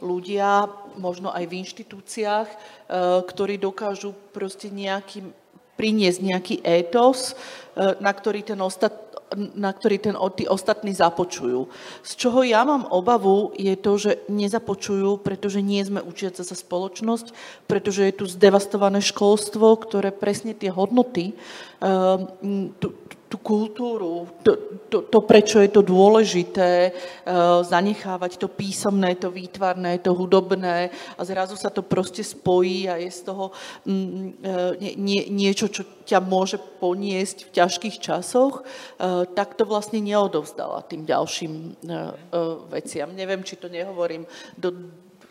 [0.00, 2.48] ľudia, možno aj v inštitúciách,
[3.28, 5.28] ktorí dokážu proste nejaký,
[5.76, 7.34] priniesť nejaký étos,
[7.76, 8.92] na ktorý ten ostat,
[9.56, 11.68] na ktorý ten, tí ostatní započujú.
[12.04, 17.32] Z čoho ja mám obavu je to, že nezapočujú, pretože nie sme učiaca sa spoločnosť,
[17.64, 21.32] pretože je tu zdevastované školstvo, ktoré presne tie hodnoty,
[21.80, 22.76] um,
[23.32, 24.52] tú, tú kultúru, to,
[24.92, 31.20] to, to, prečo je to dôležité, uh, zanechávať to písomné, to výtvarné, to hudobné a
[31.24, 33.56] zrazu sa to proste spojí a je z toho
[33.88, 34.36] um,
[35.00, 41.08] nie, niečo, čo ťa môže poniesť v ťažkých časoch, uh, tak to vlastne neodovzdala tým
[41.08, 41.80] ďalším
[42.68, 43.08] veciam.
[43.16, 44.28] Neviem, či to nehovorím
[44.58, 44.74] do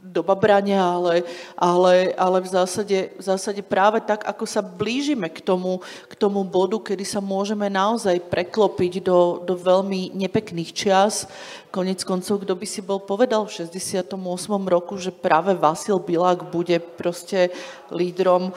[0.02, 1.22] do babrania, ale,
[1.53, 5.80] ale, ale v, zásade, v zásade práve tak, ako sa blížime k tomu,
[6.10, 11.30] k tomu bodu, kedy sa môžeme naozaj preklopiť do, do veľmi nepekných čias.
[11.69, 14.18] Konec koncov, kto by si bol povedal v 68.
[14.65, 17.53] roku, že práve Vasil Bilák bude proste
[17.94, 18.52] lídrom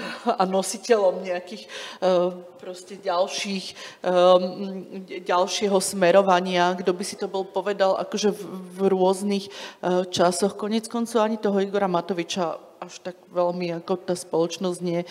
[0.40, 3.66] a nositeľom nejakých eh, proste ďalších,
[4.04, 10.56] eh, ďalšieho smerovania, kto by si to bol povedal akože v, rôznych eh, časoch.
[10.56, 15.06] Konec koncov ani toho Igora Matoviča až tak veľmi ako tá spoločnosť nie,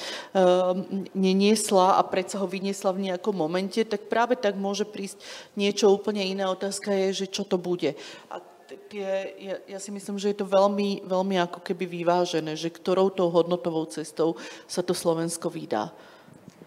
[1.15, 5.23] neniesla a predsa ho vyniesla v nejakom momente, tak práve tak môže prísť
[5.55, 6.43] niečo úplne iné.
[6.51, 7.95] Otázka je, že čo to bude.
[8.27, 8.43] A
[8.91, 13.07] tie, ja, ja si myslím, že je to veľmi, veľmi ako keby vyvážené, že ktorou
[13.07, 14.35] tou hodnotovou cestou
[14.67, 15.95] sa to Slovensko vydá.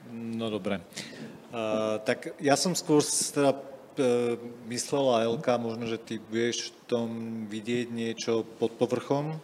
[0.09, 0.81] No dobre.
[1.53, 4.35] Uh, tak ja som skôr teda uh,
[4.73, 7.09] myslela, Elka, možno, že ty budeš v tom
[7.47, 9.37] vidieť niečo pod povrchom,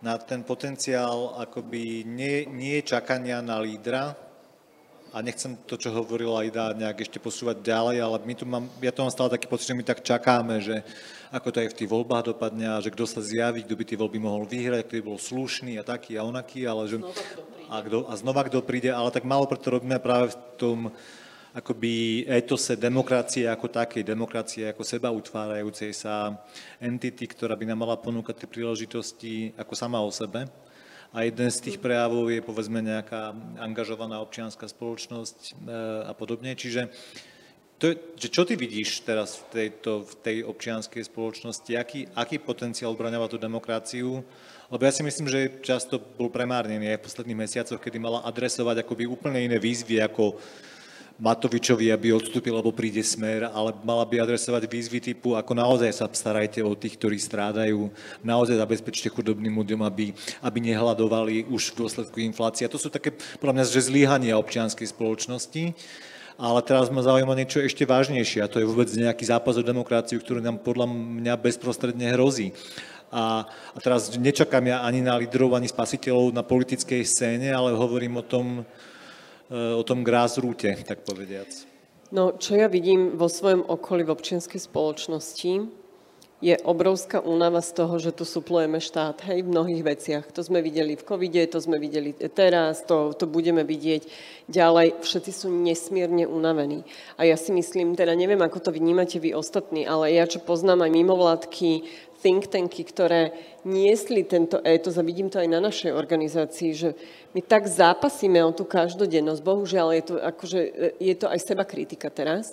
[0.00, 4.14] na ten potenciál akoby nie, nie čakania na lídra,
[5.16, 8.92] a nechcem to, čo hovorila Ida, nejak ešte posúvať ďalej, ale my tu mám, ja
[8.92, 10.84] to mám stále taký pocit, že my tak čakáme, že
[11.32, 13.98] ako to aj v tých voľbách dopadne a že kto sa zjaví, kto by tie
[13.98, 16.98] voľby mohol vyhrať, kto by bol slušný a taký a onaký, ale že...
[17.66, 20.78] A, kdo, a znova kto príde, ale tak málo preto robíme práve v tom
[21.50, 26.36] akoby etose demokracie ako takej, demokracie ako seba utvárajúcej sa
[26.78, 30.46] entity, ktorá by nám mala ponúkať tie príležitosti ako sama o sebe
[31.16, 35.52] a jeden z tých prejavov je povedzme nejaká angažovaná občianská spoločnosť e,
[36.04, 36.52] a podobne.
[36.52, 36.92] Čiže
[37.76, 42.96] to, že čo ty vidíš teraz v, tejto, v tej občianskej spoločnosti, aký, aký potenciál
[42.96, 44.08] obraňovať tú demokraciu?
[44.72, 48.80] Lebo ja si myslím, že často bol premárnený aj v posledných mesiacoch, kedy mala adresovať
[48.80, 50.40] akoby úplne iné výzvy ako
[51.16, 56.04] Matovičovi, aby odstúpil, alebo príde smer, ale mala by adresovať výzvy typu, ako naozaj sa
[56.12, 57.88] starajte o tých, ktorí strádajú,
[58.20, 60.12] naozaj zabezpečte chudobným ľuďom, aby,
[60.44, 62.68] aby nehľadovali už v dôsledku inflácie.
[62.68, 65.72] A to sú také, podľa mňa, že zlíhania občianskej spoločnosti.
[66.36, 70.20] Ale teraz ma zaujíma niečo ešte vážnejšie a to je vôbec nejaký zápas o demokraciu,
[70.20, 72.52] ktorý nám podľa mňa bezprostredne hrozí.
[73.08, 78.20] A, a teraz nečakám ja ani na lídrov, ani spasiteľov na politickej scéne, ale hovorím
[78.20, 78.68] o tom,
[79.48, 81.48] o tom grassroote, tak povediac.
[82.12, 85.52] No, čo ja vidím vo svojom okolí v občianskej spoločnosti,
[86.36, 90.24] je obrovská únava z toho, že tu suplujeme štát, hej, v mnohých veciach.
[90.36, 94.04] To sme videli v covide, to sme videli teraz, to, to budeme vidieť
[94.44, 95.00] ďalej.
[95.00, 96.84] Všetci sú nesmierne unavení.
[97.16, 100.84] A ja si myslím, teda neviem, ako to vnímate vy ostatní, ale ja, čo poznám
[100.84, 101.70] aj mimovládky,
[102.20, 103.32] think tanky, ktoré
[103.64, 106.92] niesli tento étos, a vidím to aj na našej organizácii, že
[107.32, 110.60] my tak zápasíme o tú každodennosť, bohužiaľ je to, akože,
[111.00, 112.52] je to aj seba kritika teraz,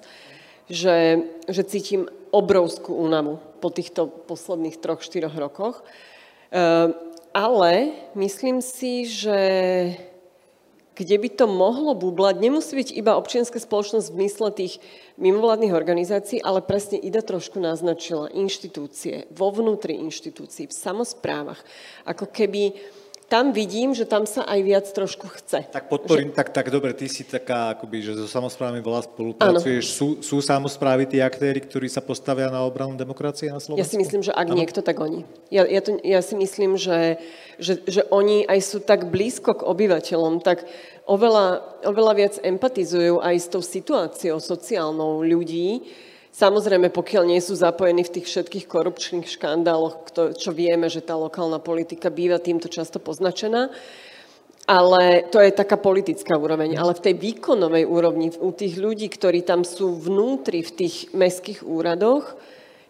[0.71, 5.87] že, že cítim obrovskú únavu po týchto posledných troch, štyroch rokoch.
[6.51, 6.91] Ehm,
[7.31, 9.39] ale myslím si, že
[10.93, 14.77] kde by to mohlo bublať, nemusí byť iba občianská spoločnosť v mysle tých
[15.17, 21.57] mimovládnych organizácií, ale presne Ida trošku naznačila inštitúcie, vo vnútri inštitúcií, v samozprávach.
[22.05, 22.77] Ako keby
[23.33, 25.65] tam vidím, že tam sa aj viac trošku chce.
[25.73, 26.37] Tak podporím, že...
[26.37, 29.89] tak, tak dobre, ty si taká, akoby, že so samozprávami veľa spolupracuješ.
[29.89, 33.81] Sú, sú samozprávy tí aktéry, ktorí sa postavia na obranu demokracie na Slovensku?
[33.81, 34.53] Ja si myslím, že ak ano?
[34.53, 35.25] niekto, tak oni.
[35.49, 37.17] Ja, ja, to, ja si myslím, že,
[37.57, 40.69] že, že oni aj sú tak blízko k obyvateľom, tak
[41.09, 45.81] oveľa, oveľa viac empatizujú aj s tou situáciou sociálnou ľudí,
[46.33, 51.61] Samozrejme, pokiaľ nie sú zapojení v tých všetkých korupčných škandáloch, čo vieme, že tá lokálna
[51.61, 53.69] politika býva týmto často poznačená,
[54.65, 56.73] ale to je taká politická úroveň.
[56.73, 61.61] Ale v tej výkonovej úrovni, u tých ľudí, ktorí tam sú vnútri v tých mestských
[61.61, 62.33] úradoch,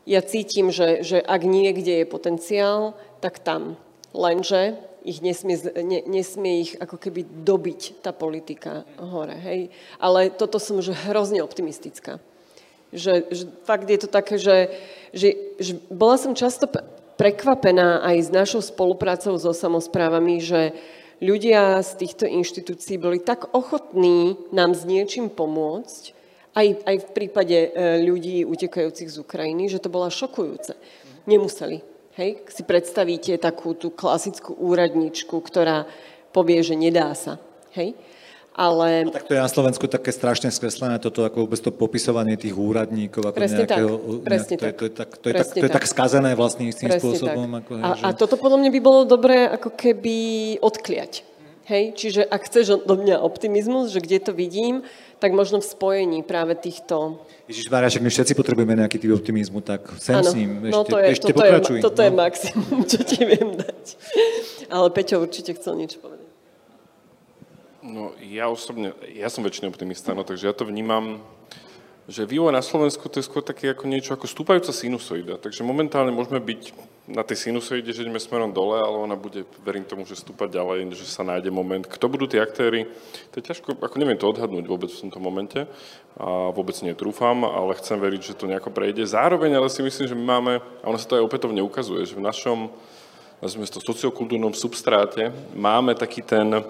[0.08, 3.76] ja cítim, že, že ak niekde je potenciál, tak tam.
[4.16, 9.36] Lenže ich nesmie, ne, nesmie ich ako keby dobiť tá politika hore.
[9.36, 9.60] Hej?
[10.00, 12.24] Ale toto som už hrozne optimistická.
[12.94, 14.70] Že, že fakt je to také, že,
[15.12, 16.70] že, že bola som často
[17.18, 20.74] prekvapená aj s našou spoluprácou so samozprávami, že
[21.22, 26.14] ľudia z týchto inštitúcií boli tak ochotní nám s niečím pomôcť,
[26.54, 27.70] aj, aj v prípade e,
[28.06, 30.78] ľudí utekajúcich z Ukrajiny, že to bola šokujúce.
[31.26, 31.82] Nemuseli.
[32.14, 32.46] Hej?
[32.54, 35.90] Si predstavíte takú tú klasickú úradničku, ktorá
[36.30, 37.42] povie, že nedá sa.
[37.74, 37.98] Hej?
[38.54, 39.10] Ale...
[39.10, 42.54] No, tak to je na Slovensku také strašne skreslené, toto ako vôbec to popisovanie tých
[42.54, 43.34] úradníkov.
[43.34, 45.74] Ako presne nejakého, tak, presne to, je, to, je, tak, to, je tak, to je
[45.74, 47.48] tak skazené vlastne istým presne spôsobom.
[47.50, 47.62] Tak.
[47.66, 48.04] Ako, a, že...
[48.06, 50.18] a toto podľa mňa by bolo dobré ako keby
[50.62, 51.26] odkliať.
[51.66, 51.96] Hej?
[51.96, 54.84] Čiže ak chceš do mňa optimizmus, že kde to vidím,
[55.24, 57.24] tak možno v spojení práve týchto...
[57.48, 60.80] Ježiš Mária, my všetci potrebujeme nejaký typ optimizmu, tak sem ano, s ním, ešte, no
[60.84, 61.78] to je, ešte toto pokračuj.
[61.80, 62.06] Je, toto no.
[62.06, 63.84] je maximum, čo ti viem dať.
[64.68, 66.23] Ale Peťo určite chcel niečo povedať.
[67.84, 71.20] No ja osobne, ja som väčšinou optimista, no, takže ja to vnímam,
[72.08, 75.36] že vývoj na Slovensku to je skôr také ako niečo ako stúpajúca sinusoida.
[75.36, 76.72] Takže momentálne môžeme byť
[77.12, 80.96] na tej sinusoide, že ideme smerom dole, ale ona bude, verím tomu, že stúpať ďalej,
[80.96, 81.84] že sa nájde moment.
[81.84, 82.88] Kto budú tí aktéry,
[83.36, 85.68] to je ťažko, ako neviem to odhadnúť vôbec v tomto momente
[86.16, 89.04] a vôbec netrúfam, ale chcem veriť, že to nejako prejde.
[89.04, 92.16] Zároveň ale si myslím, že my máme, a ono sa to aj opätovne ukazuje, že
[92.16, 92.72] v našom,
[93.44, 96.64] nazvime to sociokultúrnom substráte máme taký ten,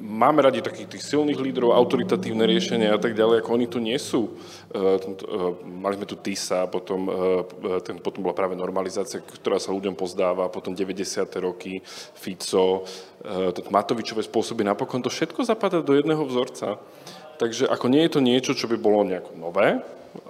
[0.00, 3.96] máme radi takých tých silných lídrov, autoritatívne riešenia a tak ďalej, ako oni tu nie
[3.96, 4.36] sú.
[4.72, 7.08] Ehm, ehm, mali sme tu TISA, potom,
[7.80, 11.40] ten, potom bola práve normalizácia, ktorá sa ľuďom pozdáva, potom 90.
[11.40, 11.80] roky,
[12.12, 12.84] Fico,
[13.72, 16.80] Matovičové spôsoby, napokon to všetko zapadá do jedného vzorca.
[17.40, 19.80] Takže ako nie je to niečo, čo by bolo nejako nové,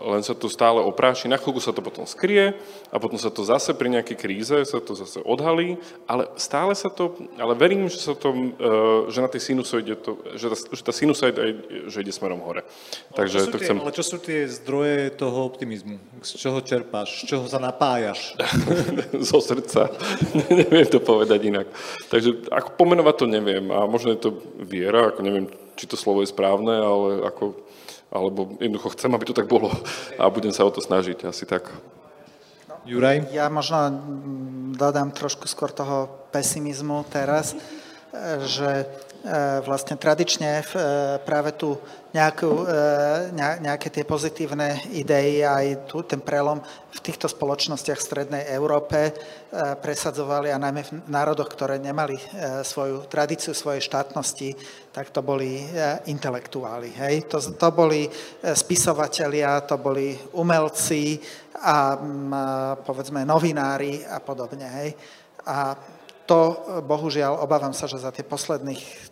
[0.01, 2.53] len sa to stále opráši, na chvíľku sa to potom skrie
[2.93, 6.93] a potom sa to zase pri nejakej kríze sa to zase odhalí, ale stále sa
[6.93, 8.69] to, ale verím, že sa to, e,
[9.09, 11.41] že na tej sinusoide to, že tá, že tá sinusoida
[11.89, 12.65] že ide smerom hore.
[13.17, 13.77] Takže to tie, chcem...
[13.81, 15.97] Ale čo sú tie zdroje toho optimizmu?
[16.21, 17.25] Z čoho čerpáš?
[17.25, 18.37] Z čoho sa napájaš?
[19.33, 19.89] Zo srdca.
[20.53, 21.67] neviem to povedať inak.
[22.13, 24.31] Takže ako pomenovať to neviem a možno je to
[24.61, 25.47] viera, ako neviem,
[25.81, 27.57] či to slovo je správne, ale ako
[28.11, 29.71] alebo jednoducho chcem, aby to tak bolo
[30.19, 31.71] a budem sa o to snažiť, asi tak.
[32.85, 33.31] Juraj?
[33.31, 33.93] Ja možno
[34.75, 37.55] dodám trošku skôr toho pesimizmu teraz,
[38.47, 39.10] že E,
[39.69, 40.65] vlastne tradične e,
[41.21, 41.77] práve tu
[42.17, 46.57] nejakú, e, nejaké tie pozitívne idei aj tu ten prelom
[46.91, 49.15] v týchto spoločnostiach v Strednej Európe
[49.79, 52.19] presadzovali a najmä v národoch, ktoré nemali
[52.67, 54.59] svoju tradíciu svojej štátnosti,
[54.91, 55.71] tak to boli
[56.11, 56.91] intelektuáli.
[56.99, 57.31] Hej?
[57.31, 58.11] To, to boli
[58.43, 61.23] spisovatelia, to boli umelci
[61.63, 61.95] a
[62.83, 64.67] povedzme novinári a podobne.
[64.83, 64.91] Hej?
[65.47, 65.79] A
[66.31, 69.11] to bohužiaľ, obávam sa, že za tie posledných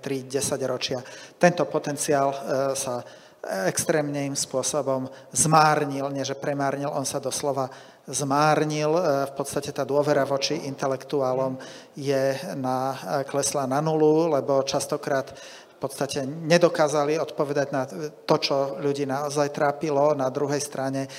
[0.64, 1.04] ročia.
[1.36, 2.38] Tento potenciál e,
[2.72, 3.04] sa
[3.68, 7.68] extrémnym spôsobom zmárnil, nie že premárnil, on sa doslova
[8.08, 8.96] zmárnil.
[8.96, 11.60] E, v podstate tá dôvera voči intelektuálom
[12.00, 12.96] je na,
[13.28, 15.36] klesla na nulu, lebo častokrát
[15.82, 17.82] podstate nedokázali odpovedať na
[18.22, 20.14] to, čo ľudí naozaj trápilo.
[20.14, 21.10] Na druhej strane e,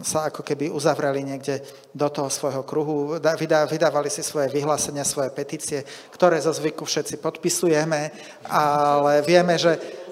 [0.00, 1.60] sa ako keby uzavreli niekde
[1.92, 3.20] do toho svojho kruhu,
[3.68, 8.08] vydávali si svoje vyhlásenia, svoje petície, ktoré zo zvyku všetci podpisujeme,
[8.48, 10.03] ale vieme, že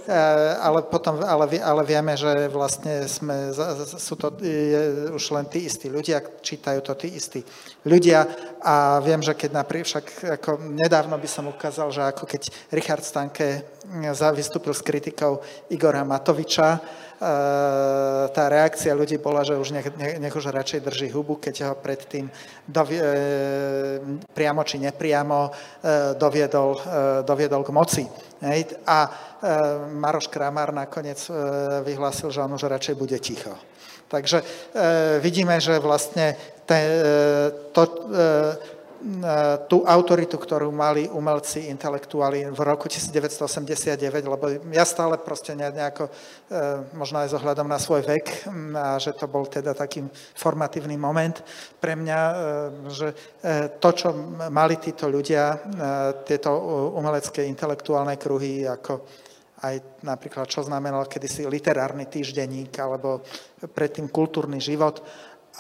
[0.59, 3.55] ale potom, ale, ale vieme, že vlastne sme,
[3.87, 7.41] sú to je, už len tí istí ľudia, čítajú to tí istí
[7.87, 8.27] ľudia
[8.59, 10.07] a viem, že keď napríklad, však
[10.43, 12.43] ako nedávno by som ukázal, že ako keď
[12.75, 13.63] Richard Stanke
[14.35, 15.39] vystúpil s kritikou
[15.71, 16.81] Igora Matoviča, eh,
[18.35, 22.27] tá reakcia ľudí bola, že už nech, nech už radšej drží hubu, keď ho predtým
[22.67, 23.03] dovie,
[24.35, 25.51] priamo či nepriamo
[26.19, 26.71] doviedol,
[27.23, 28.05] doviedol k moci.
[28.87, 29.13] A e,
[29.95, 31.33] Maroš Kramar nakoniec e,
[31.87, 33.55] vyhlásil, že on už radšej bude ticho.
[34.11, 34.45] Takže e,
[35.23, 36.35] vidíme, že vlastne
[37.73, 37.83] to,
[39.67, 46.07] tú autoritu, ktorú mali umelci, intelektuáli v roku 1989, lebo ja stále proste nejako,
[46.95, 48.47] možno aj s ohľadom na svoj vek,
[48.79, 50.07] a že to bol teda taký
[50.39, 51.43] formatívny moment
[51.83, 52.21] pre mňa,
[52.95, 53.09] že
[53.83, 54.15] to, čo
[54.51, 55.59] mali títo ľudia,
[56.23, 56.55] tieto
[56.95, 59.03] umelecké intelektuálne kruhy, ako
[59.63, 63.23] aj napríklad, čo znamenal kedysi literárny týždenník alebo
[63.71, 64.99] predtým kultúrny život.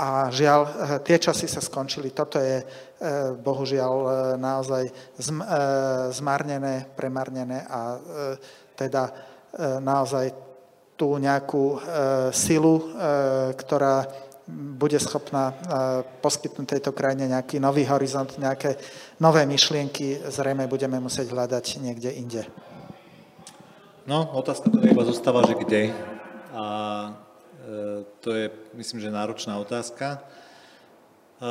[0.00, 0.72] A žiaľ, eh,
[1.04, 2.16] tie časy sa skončili.
[2.16, 2.66] Toto je eh,
[3.36, 4.84] bohužiaľ eh, naozaj
[6.16, 8.00] zmarnené, premarnené a
[8.72, 9.12] teda
[9.84, 10.32] naozaj
[10.96, 11.76] tú nejakú
[12.32, 12.88] silu,
[13.52, 14.08] ktorá
[14.48, 15.52] bude schopná
[16.24, 18.80] poskytnúť tejto krajine nejaký nový horizont, nejaké
[19.20, 22.42] nové myšlienky, zrejme budeme musieť hľadať niekde inde.
[24.08, 25.92] No, otázka to iba zostáva, že kde.
[26.56, 26.64] A
[28.20, 30.18] to je, myslím, že náročná otázka.
[31.38, 31.48] E,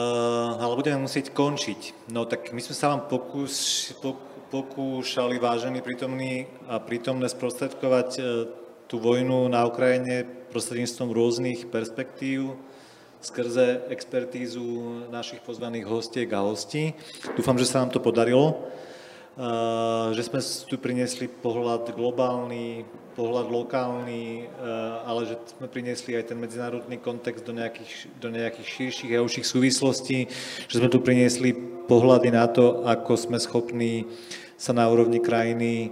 [0.60, 2.12] ale budeme musieť končiť.
[2.12, 3.92] No tak my sme sa vám pokúš,
[4.52, 8.22] pokúšali, vážení prítomní a prítomné sprostredkovať e,
[8.92, 12.60] tú vojnu na Ukrajine prostredníctvom rôznych perspektív,
[13.24, 16.92] skrze expertízu našich pozvaných hostiek a hostí.
[17.40, 18.72] Dúfam, že sa nám to podarilo
[20.12, 24.48] že sme tu priniesli pohľad globálny, pohľad lokálny,
[25.04, 29.48] ale že sme priniesli aj ten medzinárodný kontext do nejakých, do nejakých širších a užších
[29.48, 30.20] súvislostí,
[30.68, 31.54] že sme tu priniesli
[31.86, 34.08] pohľady na to, ako sme schopní
[34.56, 35.92] sa na úrovni krajiny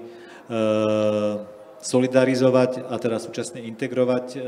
[1.79, 4.41] solidarizovať a teda súčasne integrovať,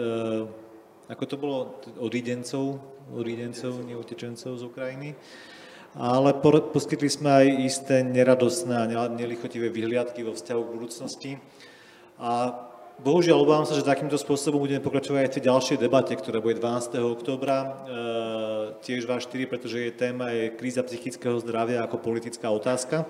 [1.11, 1.59] ako to bolo,
[2.01, 2.79] odídencov,
[3.11, 5.09] odídencov, neutečencov z Ukrajiny
[5.95, 6.31] ale
[6.71, 11.31] poskytli sme aj isté neradostné a nelichotivé vyhliadky vo vzťahu k budúcnosti.
[12.21, 12.53] A
[13.01, 16.61] bohužiaľ obávam sa, že takýmto spôsobom budeme pokračovať aj v tej ďalšej debate, ktorá bude
[16.61, 17.01] 12.
[17.01, 17.69] oktobra, e,
[18.85, 23.09] tiež 2.4, pretože je téma je kríza psychického zdravia ako politická otázka.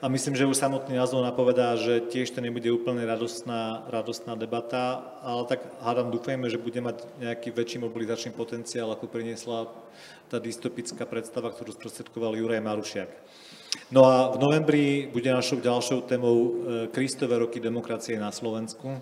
[0.00, 5.00] A myslím, že už samotný názov napovedá, že tiež to nebude úplne radostná, radostná debata,
[5.24, 9.72] ale tak hádam, dúfajme, že bude mať nejaký väčší mobilizačný potenciál, ako priniesla
[10.28, 13.08] tá dystopická predstava, ktorú sprostredkoval Juraj Marušiak.
[13.90, 16.50] No a v novembri bude našou ďalšou témou e,
[16.90, 18.98] Kristové roky demokracie na Slovensku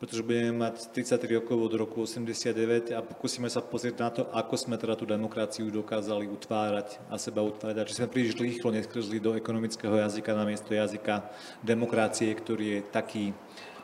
[0.00, 4.56] pretože budeme mať 33 rokov od roku 89 a pokúsime sa pozrieť na to, ako
[4.56, 7.76] sme teda tú demokraciu dokázali utvárať a seba utvárať.
[7.76, 11.28] A či sme príliš rýchlo neskrzli do ekonomického jazyka namiesto jazyka
[11.60, 13.24] demokracie, ktorý je taký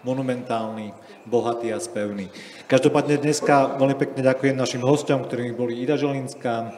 [0.08, 0.96] monumentálny,
[1.28, 2.32] bohatý a spevný.
[2.64, 6.72] Každopádne dneska veľmi pekne ďakujem našim hostom, ktorými boli Ida Želinská,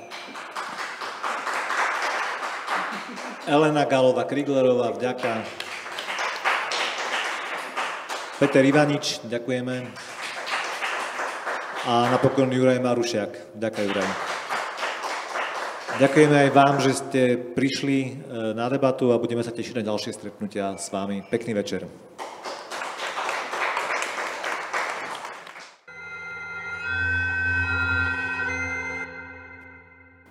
[3.48, 5.40] Elena Galova Kriglerová, vďaka.
[8.36, 9.88] Peter Ivanič, ďakujeme.
[11.88, 13.56] A napokon Juraj Marušiak.
[13.56, 14.10] Ďakujem, Juraj.
[15.98, 18.10] Ďakujeme aj vám, že ste prišli e,
[18.52, 21.24] na debatu a budeme sa tešiť na ďalšie stretnutia s vami.
[21.26, 22.07] Pekný večer.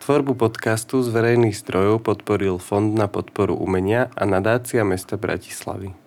[0.07, 6.06] Tvorbu podcastu z verejných zdrojov podporil Fond na podporu umenia a nadácia mesta Bratislavy.